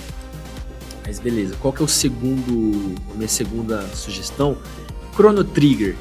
Mas 1.06 1.20
beleza, 1.20 1.56
qual 1.60 1.72
que 1.72 1.82
é 1.82 1.86
o 1.86 1.88
segundo, 1.88 2.96
a 3.14 3.16
minha 3.16 3.28
segunda 3.28 3.82
sugestão? 3.90 4.58
Chrono 5.14 5.44
Trigger. 5.44 5.96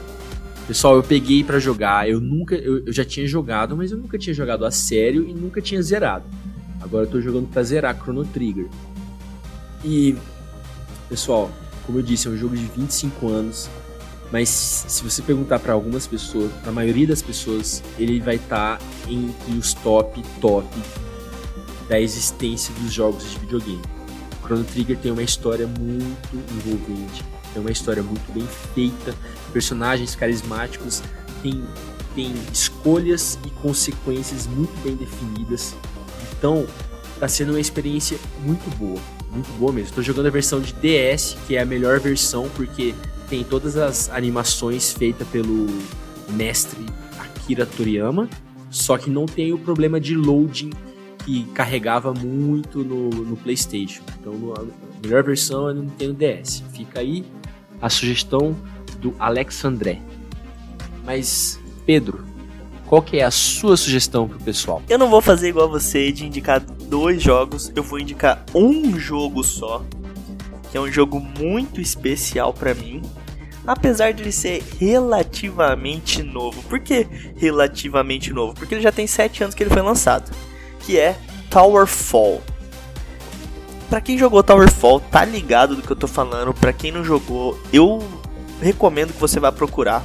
Pessoal, 0.66 0.96
eu 0.96 1.02
peguei 1.02 1.44
pra 1.44 1.58
jogar, 1.58 2.08
eu 2.08 2.20
nunca, 2.20 2.54
eu, 2.54 2.84
eu 2.84 2.92
já 2.92 3.04
tinha 3.04 3.26
jogado, 3.26 3.76
mas 3.76 3.90
eu 3.90 3.98
nunca 3.98 4.18
tinha 4.18 4.34
jogado 4.34 4.66
a 4.66 4.70
sério 4.70 5.26
e 5.26 5.32
nunca 5.32 5.62
tinha 5.62 5.80
zerado. 5.82 6.24
Agora 6.80 7.04
eu 7.06 7.10
tô 7.10 7.20
jogando 7.20 7.48
pra 7.48 7.62
zerar 7.62 7.96
Chrono 7.98 8.24
Trigger. 8.24 8.68
E, 9.84 10.14
pessoal, 11.08 11.50
como 11.86 11.98
eu 11.98 12.02
disse, 12.02 12.28
é 12.28 12.30
um 12.30 12.36
jogo 12.36 12.54
de 12.54 12.64
25 12.64 13.28
anos, 13.28 13.70
mas 14.30 14.48
se 14.48 15.02
você 15.02 15.22
perguntar 15.22 15.58
pra 15.58 15.72
algumas 15.72 16.06
pessoas, 16.06 16.52
pra 16.62 16.70
maioria 16.70 17.06
das 17.06 17.22
pessoas, 17.22 17.82
ele 17.98 18.20
vai 18.20 18.36
estar 18.36 18.78
entre 19.08 19.52
os 19.56 19.72
top, 19.74 20.22
top 20.40 20.68
da 21.88 21.98
existência 21.98 22.74
dos 22.74 22.92
jogos 22.92 23.30
de 23.30 23.38
videogame. 23.38 23.80
Chrono 24.44 24.64
Trigger 24.64 24.98
tem 24.98 25.12
uma 25.12 25.22
história 25.22 25.66
muito 25.66 26.36
envolvente, 26.54 27.24
tem 27.52 27.60
uma 27.60 27.70
história 27.70 28.02
muito 28.02 28.32
bem 28.32 28.46
feita, 28.74 29.14
personagens 29.52 30.14
carismáticos, 30.14 31.02
tem, 31.42 31.64
tem 32.14 32.34
escolhas 32.52 33.38
e 33.46 33.50
consequências 33.62 34.46
muito 34.46 34.74
bem 34.82 34.94
definidas. 34.94 35.74
Então, 36.32 36.66
tá 37.18 37.26
sendo 37.28 37.50
uma 37.50 37.60
experiência 37.60 38.18
muito 38.40 38.68
boa, 38.76 39.00
muito 39.30 39.50
boa 39.58 39.72
mesmo. 39.72 39.94
Tô 39.94 40.02
jogando 40.02 40.26
a 40.26 40.30
versão 40.30 40.60
de 40.60 40.72
DS, 40.74 41.36
que 41.46 41.56
é 41.56 41.60
a 41.60 41.66
melhor 41.66 41.98
versão 41.98 42.48
porque 42.54 42.94
tem 43.28 43.44
todas 43.44 43.76
as 43.76 44.08
animações 44.10 44.92
feitas 44.92 45.26
pelo 45.28 45.66
mestre 46.30 46.84
Akira 47.18 47.66
Toriyama, 47.66 48.28
só 48.70 48.98
que 48.98 49.10
não 49.10 49.26
tem 49.26 49.52
o 49.52 49.58
problema 49.58 50.00
de 50.00 50.14
loading 50.14 50.70
que 51.24 51.44
carregava 51.54 52.12
muito 52.14 52.84
no, 52.84 53.10
no 53.10 53.36
PlayStation. 53.36 54.02
Então, 54.20 54.54
a 54.56 54.64
melhor 55.02 55.22
versão 55.22 55.68
é 55.68 55.74
no 55.74 55.82
Nintendo 55.82 56.14
DS. 56.14 56.62
Fica 56.72 57.00
aí 57.00 57.24
a 57.80 57.88
sugestão 57.88 58.56
do 59.00 59.14
Alex 59.18 59.64
André. 59.64 60.00
Mas, 61.04 61.58
Pedro, 61.86 62.24
qual 62.86 63.02
que 63.02 63.18
é 63.18 63.24
a 63.24 63.30
sua 63.30 63.76
sugestão 63.76 64.26
pro 64.26 64.38
pessoal? 64.38 64.82
Eu 64.88 64.98
não 64.98 65.10
vou 65.10 65.20
fazer 65.20 65.50
igual 65.50 65.68
você 65.68 66.10
de 66.10 66.26
indicar 66.26 66.60
dois 66.60 67.22
jogos, 67.22 67.70
eu 67.76 67.82
vou 67.82 67.98
indicar 67.98 68.44
um 68.54 68.98
jogo 68.98 69.44
só, 69.44 69.84
que 70.70 70.76
é 70.76 70.80
um 70.80 70.90
jogo 70.90 71.20
muito 71.20 71.80
especial 71.80 72.52
para 72.52 72.74
mim, 72.74 73.02
apesar 73.66 74.12
de 74.12 74.22
ele 74.22 74.32
ser 74.32 74.62
relativamente 74.78 76.22
novo. 76.22 76.62
Por 76.62 76.80
que 76.80 77.06
relativamente 77.36 78.32
novo? 78.32 78.54
Porque 78.54 78.74
ele 78.74 78.82
já 78.82 78.92
tem 78.92 79.06
7 79.06 79.44
anos 79.44 79.54
que 79.54 79.62
ele 79.62 79.70
foi 79.70 79.82
lançado, 79.82 80.30
que 80.80 80.98
é 80.98 81.16
Towerfall. 81.50 82.42
Pra 83.88 84.00
quem 84.00 84.18
jogou 84.18 84.42
Towerfall, 84.42 85.00
tá 85.00 85.24
ligado 85.24 85.74
do 85.74 85.82
que 85.82 85.90
eu 85.90 85.96
tô 85.96 86.06
falando. 86.06 86.52
Pra 86.52 86.74
quem 86.74 86.92
não 86.92 87.02
jogou, 87.02 87.58
eu 87.72 88.06
recomendo 88.60 89.14
que 89.14 89.20
você 89.20 89.40
vá 89.40 89.50
procurar. 89.50 90.04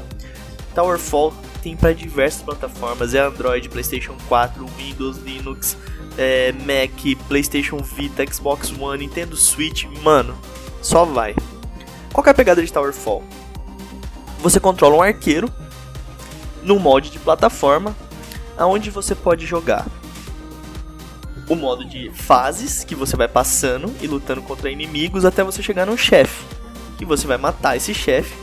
Towerfall 0.73 1.33
tem 1.63 1.77
para 1.77 1.93
diversas 1.93 2.41
plataformas, 2.41 3.13
é 3.13 3.19
Android, 3.19 3.69
PlayStation 3.69 4.15
4, 4.27 4.65
Windows, 4.77 5.17
Linux, 5.17 5.77
é, 6.17 6.51
Mac, 6.51 7.17
PlayStation 7.29 7.77
Vita, 7.77 8.25
Xbox 8.29 8.71
One, 8.77 9.07
Nintendo 9.07 9.37
Switch, 9.37 9.85
mano, 10.03 10.37
só 10.81 11.05
vai. 11.05 11.33
Qual 12.11 12.27
é 12.27 12.29
a 12.29 12.33
pegada 12.33 12.61
de 12.61 12.71
Towerfall? 12.71 13.23
Você 14.39 14.59
controla 14.59 14.97
um 14.97 15.01
arqueiro 15.01 15.49
no 16.61 16.77
mod 16.77 17.09
de 17.09 17.17
plataforma, 17.17 17.95
aonde 18.57 18.89
você 18.89 19.15
pode 19.15 19.45
jogar 19.45 19.85
o 21.49 21.55
modo 21.55 21.85
de 21.85 22.09
fases 22.11 22.83
que 22.83 22.95
você 22.95 23.15
vai 23.15 23.27
passando 23.27 23.93
e 24.01 24.07
lutando 24.07 24.41
contra 24.41 24.69
inimigos 24.69 25.25
até 25.25 25.43
você 25.43 25.63
chegar 25.63 25.85
num 25.85 25.97
chefe, 25.97 26.45
que 26.97 27.05
você 27.05 27.25
vai 27.25 27.37
matar 27.37 27.77
esse 27.77 27.93
chefe 27.93 28.33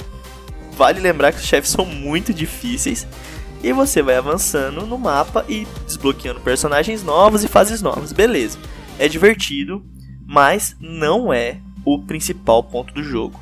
Vale 0.80 0.98
lembrar 0.98 1.30
que 1.30 1.40
os 1.40 1.44
chefes 1.44 1.72
são 1.72 1.84
muito 1.84 2.32
difíceis. 2.32 3.06
E 3.62 3.70
você 3.70 4.00
vai 4.00 4.16
avançando 4.16 4.86
no 4.86 4.96
mapa 4.96 5.44
e 5.46 5.66
desbloqueando 5.84 6.40
personagens 6.40 7.02
novos 7.02 7.44
e 7.44 7.48
fases 7.48 7.82
novas. 7.82 8.14
Beleza. 8.14 8.58
É 8.98 9.06
divertido, 9.06 9.84
mas 10.26 10.74
não 10.80 11.30
é 11.34 11.58
o 11.84 11.98
principal 11.98 12.64
ponto 12.64 12.94
do 12.94 13.02
jogo. 13.02 13.38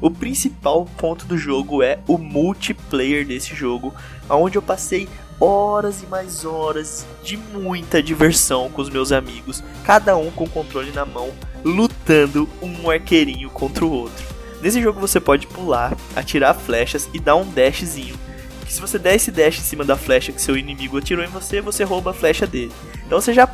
O 0.00 0.08
principal 0.08 0.84
ponto 0.96 1.26
do 1.26 1.36
jogo 1.36 1.82
é 1.82 1.98
o 2.06 2.16
multiplayer 2.16 3.26
desse 3.26 3.56
jogo, 3.56 3.92
onde 4.30 4.56
eu 4.56 4.62
passei 4.62 5.08
horas 5.40 6.04
e 6.04 6.06
mais 6.06 6.44
horas 6.44 7.04
de 7.24 7.36
muita 7.36 8.00
diversão 8.00 8.70
com 8.70 8.82
os 8.82 8.88
meus 8.88 9.10
amigos, 9.10 9.64
cada 9.82 10.16
um 10.16 10.30
com 10.30 10.44
o 10.44 10.48
controle 10.48 10.92
na 10.92 11.04
mão, 11.04 11.32
lutando 11.64 12.48
um 12.62 12.88
arqueirinho 12.88 13.50
contra 13.50 13.84
o 13.84 13.90
outro. 13.90 14.37
Nesse 14.60 14.82
jogo 14.82 15.00
você 15.00 15.20
pode 15.20 15.46
pular, 15.46 15.96
atirar 16.16 16.54
flechas 16.54 17.08
e 17.12 17.20
dar 17.20 17.36
um 17.36 17.48
dashzinho. 17.48 18.16
Que 18.64 18.72
se 18.72 18.80
você 18.80 18.98
der 18.98 19.14
esse 19.14 19.30
dash 19.30 19.58
em 19.58 19.62
cima 19.62 19.84
da 19.84 19.96
flecha 19.96 20.32
que 20.32 20.42
seu 20.42 20.56
inimigo 20.56 20.98
atirou 20.98 21.24
em 21.24 21.28
você, 21.28 21.60
você 21.60 21.84
rouba 21.84 22.10
a 22.10 22.14
flecha 22.14 22.46
dele. 22.46 22.72
Então 23.06 23.20
você 23.20 23.32
já 23.32 23.48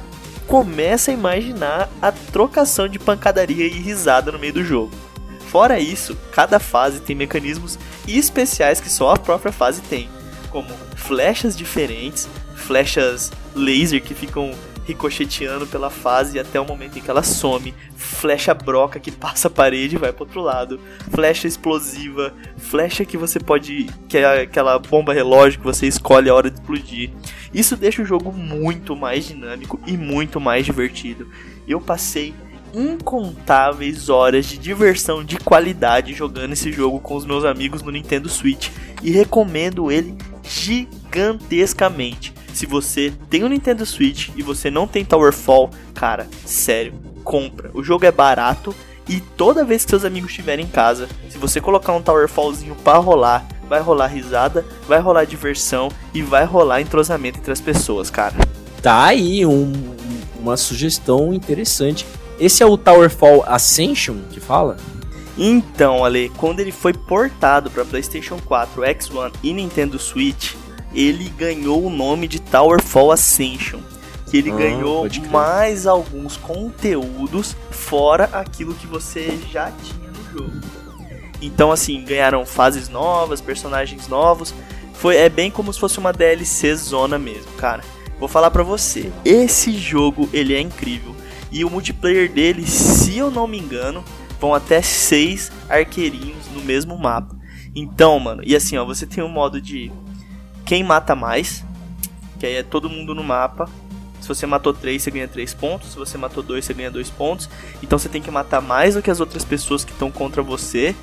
começa 0.46 1.11
a 1.11 1.14
imaginar 1.14 1.88
a 2.00 2.11
trocação 2.11 2.88
de 2.88 2.98
pancadaria 2.98 3.66
e 3.66 3.80
risada 3.80 4.32
no 4.32 4.38
meio 4.38 4.52
do 4.52 4.64
jogo. 4.64 4.92
Fora 5.48 5.78
isso, 5.78 6.16
cada 6.32 6.59
fase 6.59 7.00
tem 7.00 7.14
mecanismos 7.14 7.78
especiais 8.09 8.80
que 8.80 8.90
só 8.90 9.14
a 9.14 9.18
própria 9.18 9.52
fase 9.52 9.80
tem, 9.82 10.09
como 10.50 10.68
flechas 10.96 11.57
diferentes, 11.57 12.28
flechas 12.57 13.30
laser 13.55 14.02
que 14.02 14.14
ficam 14.14 14.52
ricocheteando 14.87 15.66
pela 15.66 15.91
fase 15.91 16.39
até 16.39 16.61
o 16.61 16.64
momento 16.64 16.99
em 16.99 17.03
que 17.03 17.11
ela 17.11 17.22
some. 17.22 17.74
Flecha 17.97 18.53
broca 18.55 19.01
que 19.01 19.11
passa 19.11 19.49
a 19.49 19.51
parede 19.51 19.97
e 19.97 19.99
vai 19.99 20.12
pro 20.12 20.24
outro 20.24 20.41
lado. 20.41 20.80
Flecha 21.11 21.49
explosiva. 21.49 22.32
Flecha 22.57 23.05
que 23.05 23.16
você 23.16 23.41
pode. 23.41 23.87
que 24.09 24.18
é 24.18 24.43
aquela 24.43 24.78
bomba 24.78 25.12
relógio 25.12 25.61
que 25.61 25.64
você 25.64 25.87
escolhe 25.87 26.28
a 26.28 26.35
hora 26.35 26.51
de 26.51 26.59
explodir. 26.59 27.11
Isso 27.53 27.76
deixa 27.76 28.03
o 28.03 28.07
jogo 28.07 28.32
muito 28.32 28.95
mais 28.97 29.26
dinâmico 29.26 29.80
e 29.87 29.97
muito 29.97 30.41
mais 30.41 30.64
divertido. 30.66 31.28
Eu 31.66 31.80
passei 31.80 32.35
incontáveis 32.74 34.09
horas 34.09 34.47
de 34.47 34.59
diversão 34.59 35.24
de 35.24 35.39
qualidade 35.39 36.12
jogando 36.12 36.53
esse 36.53 36.72
jogo 36.72 36.99
com 36.99 37.14
os 37.14 37.24
meus 37.24 37.45
amigos 37.45 37.82
no 37.82 37.93
Nintendo 37.93 38.28
Switch 38.28 38.68
e 39.03 39.11
recomendo 39.12 39.93
ele 39.93 40.16
gigantescamente. 40.43 42.35
Se 42.55 42.66
você 42.66 43.12
tem 43.28 43.42
um 43.42 43.48
Nintendo 43.48 43.84
Switch 43.84 44.28
e 44.36 44.42
você 44.42 44.70
não 44.70 44.86
tem 44.86 45.05
Towerfall, 45.05 45.70
cara, 45.92 46.28
sério, 46.46 46.94
compra. 47.24 47.68
O 47.74 47.82
jogo 47.82 48.07
é 48.07 48.12
barato 48.12 48.72
e 49.09 49.18
toda 49.18 49.64
vez 49.64 49.84
que 49.84 49.90
seus 49.90 50.05
amigos 50.05 50.30
estiverem 50.30 50.64
em 50.64 50.68
casa, 50.68 51.09
se 51.28 51.36
você 51.36 51.61
colocar 51.61 51.92
um 51.92 52.00
Towerfallzinho 52.00 52.76
para 52.76 52.98
rolar, 52.98 53.44
vai 53.68 53.80
rolar 53.80 54.07
risada, 54.07 54.64
vai 54.86 55.00
rolar 55.00 55.24
diversão 55.24 55.88
e 56.14 56.22
vai 56.22 56.44
rolar 56.44 56.80
entrosamento 56.80 57.38
entre 57.38 57.52
as 57.52 57.61
pessoas, 57.61 58.09
cara. 58.09 58.36
Tá 58.80 59.05
aí 59.05 59.44
um, 59.44 59.72
uma 60.38 60.57
sugestão 60.57 61.34
interessante. 61.34 62.07
Esse 62.38 62.62
é 62.62 62.66
o 62.66 62.78
Towerfall 62.78 63.42
Ascension 63.48 64.18
que 64.30 64.38
fala? 64.38 64.76
Então, 65.36 66.05
Ale, 66.05 66.28
quando 66.36 66.61
ele 66.61 66.70
foi 66.70 66.92
portado 66.92 67.68
para 67.68 67.84
PlayStation 67.84 68.38
4, 68.44 68.82
X1 68.82 69.32
e 69.42 69.52
Nintendo 69.52 69.98
Switch, 69.98 70.55
ele 70.95 71.28
ganhou 71.30 71.84
o 71.84 71.90
nome 71.90 72.28
de 72.28 72.40
Towerfall 72.40 73.12
Ascension. 73.12 73.80
Que 74.30 74.38
ele 74.38 74.51
ah, 74.51 74.57
ganhou 74.57 75.07
mais 75.30 75.86
alguns 75.86 76.36
conteúdos 76.36 77.57
fora 77.70 78.24
aquilo 78.32 78.74
que 78.74 78.86
você 78.86 79.38
já 79.51 79.70
tinha 79.70 80.11
no 80.11 80.38
jogo. 80.38 80.61
Então, 81.40 81.70
assim, 81.70 82.03
ganharam 82.05 82.47
fases 82.47 82.88
novas, 82.88 83.40
personagens 83.40 84.09
novos. 84.09 84.55
Foi, 84.95 85.16
é 85.16 85.28
bem 85.28 85.51
como 85.51 85.72
se 85.72 85.78
fosse 85.78 85.99
uma 85.99 86.12
DLC 86.12 86.74
zona 86.74 87.18
mesmo, 87.18 87.53
cara. 87.59 87.82
Vou 88.18 88.28
falar 88.28 88.51
pra 88.51 88.62
você, 88.62 89.12
esse 89.24 89.76
jogo 89.76 90.28
ele 90.32 90.55
é 90.55 90.61
incrível. 90.61 91.14
E 91.53 91.64
o 91.64 91.70
multiplayer 91.70 92.30
dele, 92.30 92.66
se 92.66 93.18
eu 93.18 93.30
não 93.30 93.47
me 93.47 93.59
engano, 93.59 94.03
vão 94.40 94.55
até 94.55 94.80
seis 94.80 95.53
arqueirinhos 95.68 96.49
no 96.53 96.62
mesmo 96.62 96.97
mapa. 96.99 97.36
Então, 97.74 98.18
mano, 98.18 98.42
e 98.45 98.55
assim, 98.55 98.76
ó, 98.76 98.84
você 98.84 99.07
tem 99.07 99.22
um 99.22 99.28
modo 99.28 99.61
de 99.61 99.90
quem 100.65 100.83
mata 100.83 101.15
mais, 101.15 101.65
que 102.39 102.47
aí 102.47 102.57
é 102.57 102.62
todo 102.62 102.89
mundo 102.89 103.15
no 103.15 103.23
mapa. 103.23 103.69
Se 104.21 104.29
você 104.29 104.47
matou 104.47 104.73
3, 104.73 105.03
você 105.03 105.11
ganha 105.11 105.29
3 105.29 105.53
pontos. 105.53 105.91
Se 105.93 105.99
você 105.99 106.17
matou 106.17 106.43
2, 106.43 106.65
você 106.65 106.73
ganha 106.73 106.91
2 106.91 107.11
pontos. 107.11 107.49
Então 107.83 107.99
você 107.99 108.09
tem 108.09 108.23
que 108.23 108.31
matar 108.31 108.62
mais 108.62 108.95
do 108.95 109.03
que 109.03 109.11
as 109.11 109.21
outras 109.21 109.45
pessoas 109.45 109.85
que 109.85 109.93
estão 109.93 110.11
contra 110.11 110.43
você. 110.43 110.97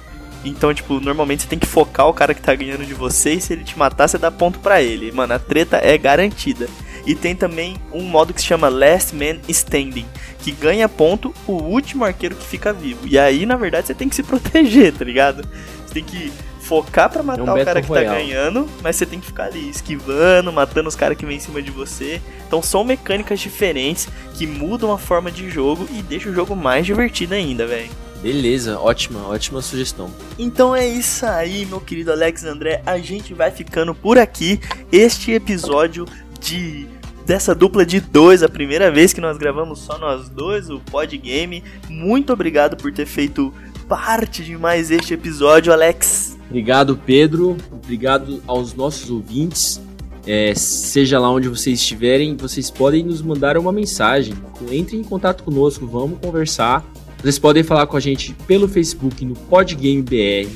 Então, 0.43 0.73
tipo, 0.73 0.99
normalmente 0.99 1.43
você 1.43 1.49
tem 1.49 1.59
que 1.59 1.67
focar 1.67 2.07
o 2.07 2.13
cara 2.13 2.33
que 2.33 2.41
tá 2.41 2.55
ganhando 2.55 2.83
de 2.83 2.95
você. 2.95 3.33
E 3.33 3.41
se 3.41 3.53
ele 3.53 3.63
te 3.63 3.77
matar, 3.77 4.07
você 4.07 4.17
dá 4.17 4.31
ponto 4.31 4.59
pra 4.59 4.81
ele. 4.81 5.11
Mano, 5.11 5.35
a 5.35 5.39
treta 5.39 5.77
é 5.77 5.95
garantida. 5.99 6.67
E 7.05 7.15
tem 7.15 7.35
também 7.35 7.77
um 7.91 8.03
modo 8.03 8.33
que 8.33 8.41
se 8.41 8.47
chama 8.47 8.69
Last 8.69 9.15
Man 9.15 9.39
Standing, 9.47 10.05
que 10.39 10.51
ganha 10.51 10.87
ponto 10.87 11.33
o 11.47 11.53
último 11.53 12.05
arqueiro 12.05 12.35
que 12.35 12.45
fica 12.45 12.73
vivo. 12.73 13.07
E 13.07 13.17
aí, 13.17 13.45
na 13.45 13.55
verdade, 13.55 13.87
você 13.87 13.93
tem 13.93 14.09
que 14.09 14.15
se 14.15 14.21
proteger, 14.23 14.93
tá 14.93 15.05
ligado? 15.05 15.47
Você 15.85 15.93
tem 15.93 16.03
que 16.03 16.31
focar 16.71 17.09
para 17.09 17.21
matar 17.21 17.41
é 17.41 17.43
um 17.43 17.61
o 17.61 17.65
cara 17.65 17.81
que 17.81 17.87
tá 17.89 17.93
Royale. 17.93 18.07
tá 18.07 18.15
ganhando, 18.15 18.69
mas 18.81 18.95
você 18.95 19.05
tem 19.05 19.19
que 19.19 19.25
ficar 19.25 19.47
ali 19.47 19.69
esquivando, 19.69 20.53
matando 20.53 20.87
os 20.87 20.95
caras 20.95 21.17
que 21.17 21.25
vem 21.25 21.35
em 21.35 21.39
cima 21.39 21.61
de 21.61 21.69
você. 21.69 22.21
Então 22.47 22.63
são 22.63 22.85
mecânicas 22.85 23.41
diferentes 23.41 24.07
que 24.35 24.47
mudam 24.47 24.93
a 24.93 24.97
forma 24.97 25.29
de 25.29 25.49
jogo 25.49 25.85
e 25.91 26.01
deixam 26.01 26.31
o 26.31 26.35
jogo 26.35 26.55
mais 26.55 26.85
divertido 26.85 27.33
ainda, 27.33 27.67
velho. 27.67 27.89
Beleza, 28.23 28.79
ótima, 28.79 29.27
ótima 29.27 29.61
sugestão. 29.61 30.09
Então 30.39 30.73
é 30.73 30.87
isso 30.87 31.25
aí, 31.25 31.65
meu 31.65 31.81
querido 31.81 32.09
Alex 32.09 32.45
André. 32.45 32.81
A 32.85 32.97
gente 32.99 33.33
vai 33.33 33.51
ficando 33.51 33.93
por 33.93 34.17
aqui. 34.17 34.61
Este 34.93 35.33
episódio 35.33 36.05
de 36.39 36.87
dessa 37.25 37.53
dupla 37.53 37.85
de 37.85 37.99
dois, 37.99 38.43
a 38.43 38.49
primeira 38.49 38.89
vez 38.89 39.11
que 39.11 39.21
nós 39.21 39.37
gravamos 39.37 39.79
só 39.79 39.97
nós 39.97 40.29
dois, 40.29 40.69
o 40.69 40.79
Pod 40.79 41.17
Game. 41.17 41.63
Muito 41.89 42.31
obrigado 42.31 42.77
por 42.77 42.93
ter 42.93 43.05
feito 43.05 43.53
parte 43.91 44.41
de 44.41 44.57
mais 44.57 44.89
este 44.89 45.13
episódio, 45.13 45.73
Alex. 45.73 46.37
Obrigado, 46.47 46.97
Pedro. 47.05 47.57
Obrigado 47.69 48.41
aos 48.47 48.73
nossos 48.73 49.11
ouvintes. 49.11 49.81
É, 50.25 50.53
seja 50.55 51.19
lá 51.19 51.29
onde 51.29 51.49
vocês 51.49 51.77
estiverem, 51.77 52.37
vocês 52.37 52.71
podem 52.71 53.03
nos 53.03 53.21
mandar 53.21 53.57
uma 53.57 53.73
mensagem. 53.73 54.33
Entre 54.71 54.95
em 54.95 55.03
contato 55.03 55.43
conosco, 55.43 55.85
vamos 55.85 56.19
conversar. 56.21 56.85
Vocês 57.21 57.37
podem 57.37 57.63
falar 57.63 57.85
com 57.85 57.97
a 57.97 57.99
gente 57.99 58.33
pelo 58.47 58.65
Facebook 58.65 59.25
no 59.25 59.35
PodGameBR 59.35 60.47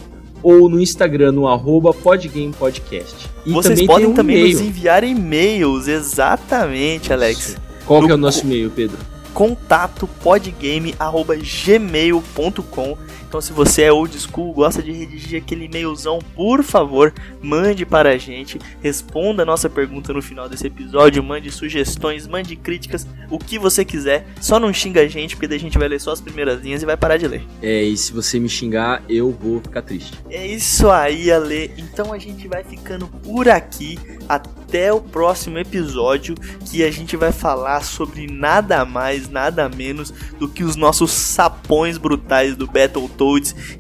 ou 0.42 0.70
no 0.70 0.80
Instagram 0.80 1.34
no 1.34 1.46
arroba 1.46 1.94
PodGamePodcast. 1.94 3.30
E 3.46 3.52
vocês 3.52 3.74
também 3.74 3.86
podem 3.86 4.08
um 4.08 4.14
também 4.14 4.54
nos 4.54 4.62
enviar 4.62 5.04
e-mails, 5.04 5.90
exatamente, 5.90 7.12
Alex. 7.12 7.58
Qual 7.86 8.00
no, 8.00 8.08
que 8.08 8.14
é 8.14 8.16
o 8.16 8.18
nosso 8.18 8.46
e-mail, 8.46 8.70
Pedro? 8.70 8.98
contato 9.36 10.10
podgame@gmail.com. 10.24 12.98
Então 13.36 13.42
se 13.42 13.52
você 13.52 13.82
é 13.82 13.92
old 13.92 14.18
school, 14.18 14.54
gosta 14.54 14.82
de 14.82 14.94
redigir 14.94 15.42
aquele 15.42 15.66
e-mailzão, 15.66 16.20
por 16.34 16.64
favor, 16.64 17.14
mande 17.42 17.86
para 17.86 18.12
a 18.12 18.18
gente, 18.18 18.58
responda 18.82 19.44
a 19.44 19.46
nossa 19.46 19.70
pergunta 19.70 20.14
no 20.14 20.22
final 20.22 20.48
desse 20.48 20.66
episódio, 20.68 21.22
mande 21.22 21.52
sugestões, 21.52 22.28
mande 22.28 22.56
críticas, 22.56 23.06
o 23.30 23.38
que 23.38 23.60
você 23.60 23.84
quiser. 23.84 24.26
Só 24.40 24.58
não 24.58 24.72
xinga 24.72 25.02
a 25.02 25.08
gente, 25.10 25.36
porque 25.36 25.50
daí 25.50 25.58
a 25.58 25.60
gente 25.60 25.78
vai 25.78 25.90
ler 25.90 26.00
só 26.00 26.14
as 26.14 26.22
primeiras 26.22 26.62
linhas 26.62 26.82
e 26.82 26.86
vai 26.86 26.96
parar 26.96 27.18
de 27.18 27.28
ler. 27.28 27.44
É, 27.62 27.84
e 27.84 27.98
se 27.98 28.14
você 28.14 28.40
me 28.40 28.48
xingar, 28.48 29.04
eu 29.10 29.32
vou 29.32 29.60
ficar 29.60 29.82
triste. 29.82 30.14
É 30.30 30.48
isso 30.48 30.90
aí, 30.90 31.30
Ale. 31.30 31.72
Então 31.78 32.14
a 32.14 32.18
gente 32.18 32.48
vai 32.48 32.64
ficando 32.64 33.06
por 33.06 33.50
aqui. 33.50 34.00
Até 34.30 34.92
o 34.92 35.00
próximo 35.00 35.60
episódio 35.60 36.34
que 36.72 36.84
a 36.84 36.90
gente 36.90 37.16
vai 37.16 37.32
falar 37.32 37.84
sobre 37.84 38.26
nada 38.26 38.84
mais, 38.84 39.30
nada 39.30 39.70
menos 39.70 40.12
do 40.40 40.50
que 40.50 40.64
os 40.64 40.76
nossos 40.76 41.12
sapões 41.12 42.00
brutais 42.00 42.56
do 42.56 42.66
Battletoads. 42.66 43.25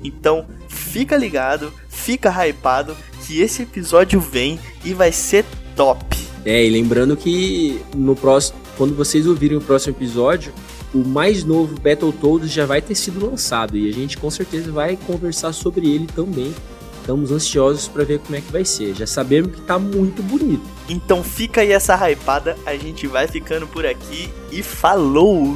Então, 0.04 0.46
fica 0.68 1.18
ligado, 1.18 1.74
fica 1.89 2.30
hypado 2.30 2.96
que 3.26 3.41
esse 3.41 3.64
episódio 3.64 4.20
vem 4.20 4.60
e 4.84 4.93
vai 4.93 5.12
ser 5.12 5.46
top. 5.76 6.16
É, 6.46 6.64
e 6.64 6.70
lembrando 6.70 7.18
que 7.18 7.82
no 7.96 8.16
próximo, 8.16 8.60
quando 8.78 8.96
vocês 8.96 9.26
ouvirem 9.26 9.58
o 9.58 9.62
próximo 9.62 9.96
episódio, 9.96 10.54
o 10.93 11.00
mais 11.00 11.43
novo 11.43 11.76
Battletoads 11.80 12.52
já 12.52 12.66
vai 12.66 12.82
ter 12.82 12.96
sido 12.96 13.26
lançado 13.26 13.76
e 13.76 13.89
a 13.89 13.91
gente 13.91 14.18
com 14.18 14.30
certeza 14.30 14.72
vai 14.72 14.96
conversar 14.96 15.52
sobre 15.54 15.93
ele 15.93 16.08
também. 16.08 16.54
Estamos 17.02 17.32
ansiosos 17.32 17.88
para 17.88 18.04
ver 18.04 18.20
como 18.20 18.36
é 18.36 18.41
que 18.41 18.52
vai 18.52 18.66
ser. 18.66 18.96
Já 18.96 19.06
sabemos 19.06 19.54
que 19.54 19.62
tá 19.62 19.78
muito 19.78 20.24
bonito. 20.24 20.64
Então 20.89 21.24
fica 21.24 21.62
aí 21.62 21.72
essa 21.72 21.96
hypada, 22.10 22.58
a 22.66 22.76
gente 22.76 23.06
vai 23.08 23.28
ficando 23.28 23.68
por 23.68 23.86
aqui 23.86 24.30
e 24.52 24.64
falou! 24.64 25.56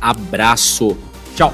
Abraço. 0.00 0.96
Tchau. 1.36 1.52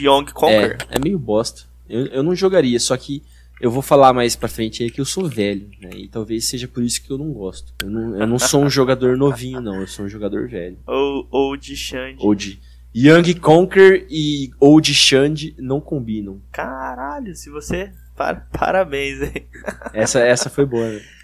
De 0.00 0.06
Young 0.06 0.26
Conquer. 0.32 0.78
É, 0.90 0.96
é 0.96 0.98
meio 0.98 1.18
bosta. 1.18 1.62
Eu, 1.88 2.06
eu 2.06 2.22
não 2.22 2.34
jogaria, 2.34 2.78
só 2.80 2.96
que 2.96 3.22
eu 3.60 3.70
vou 3.70 3.82
falar 3.82 4.12
mais 4.12 4.34
pra 4.34 4.48
frente 4.48 4.82
aí 4.82 4.90
que 4.90 5.00
eu 5.00 5.04
sou 5.04 5.28
velho, 5.28 5.68
né? 5.80 5.90
E 5.94 6.08
talvez 6.08 6.46
seja 6.46 6.66
por 6.66 6.82
isso 6.82 7.02
que 7.02 7.10
eu 7.10 7.18
não 7.18 7.30
gosto. 7.32 7.72
Eu 7.82 7.90
não, 7.90 8.20
eu 8.20 8.26
não 8.26 8.38
sou 8.38 8.62
um 8.62 8.68
jogador 8.70 9.16
novinho, 9.16 9.60
não. 9.60 9.80
Eu 9.80 9.86
sou 9.86 10.04
um 10.04 10.08
jogador 10.08 10.48
velho. 10.48 10.78
Ou, 10.86 11.26
ou 11.30 11.56
de 11.56 11.76
Xande. 11.76 12.16
Ou 12.18 12.34
de 12.34 12.58
Young 12.96 13.34
Conquer 13.34 14.06
e 14.08 14.50
Old 14.60 14.92
Xande 14.94 15.54
não 15.58 15.80
combinam. 15.80 16.40
Caralho, 16.52 17.34
se 17.34 17.50
você. 17.50 17.90
Par- 18.16 18.46
Parabéns, 18.52 19.20
hein? 19.22 19.46
Essa, 19.92 20.20
essa 20.20 20.48
foi 20.48 20.64
boa, 20.64 20.88
né? 20.88 21.00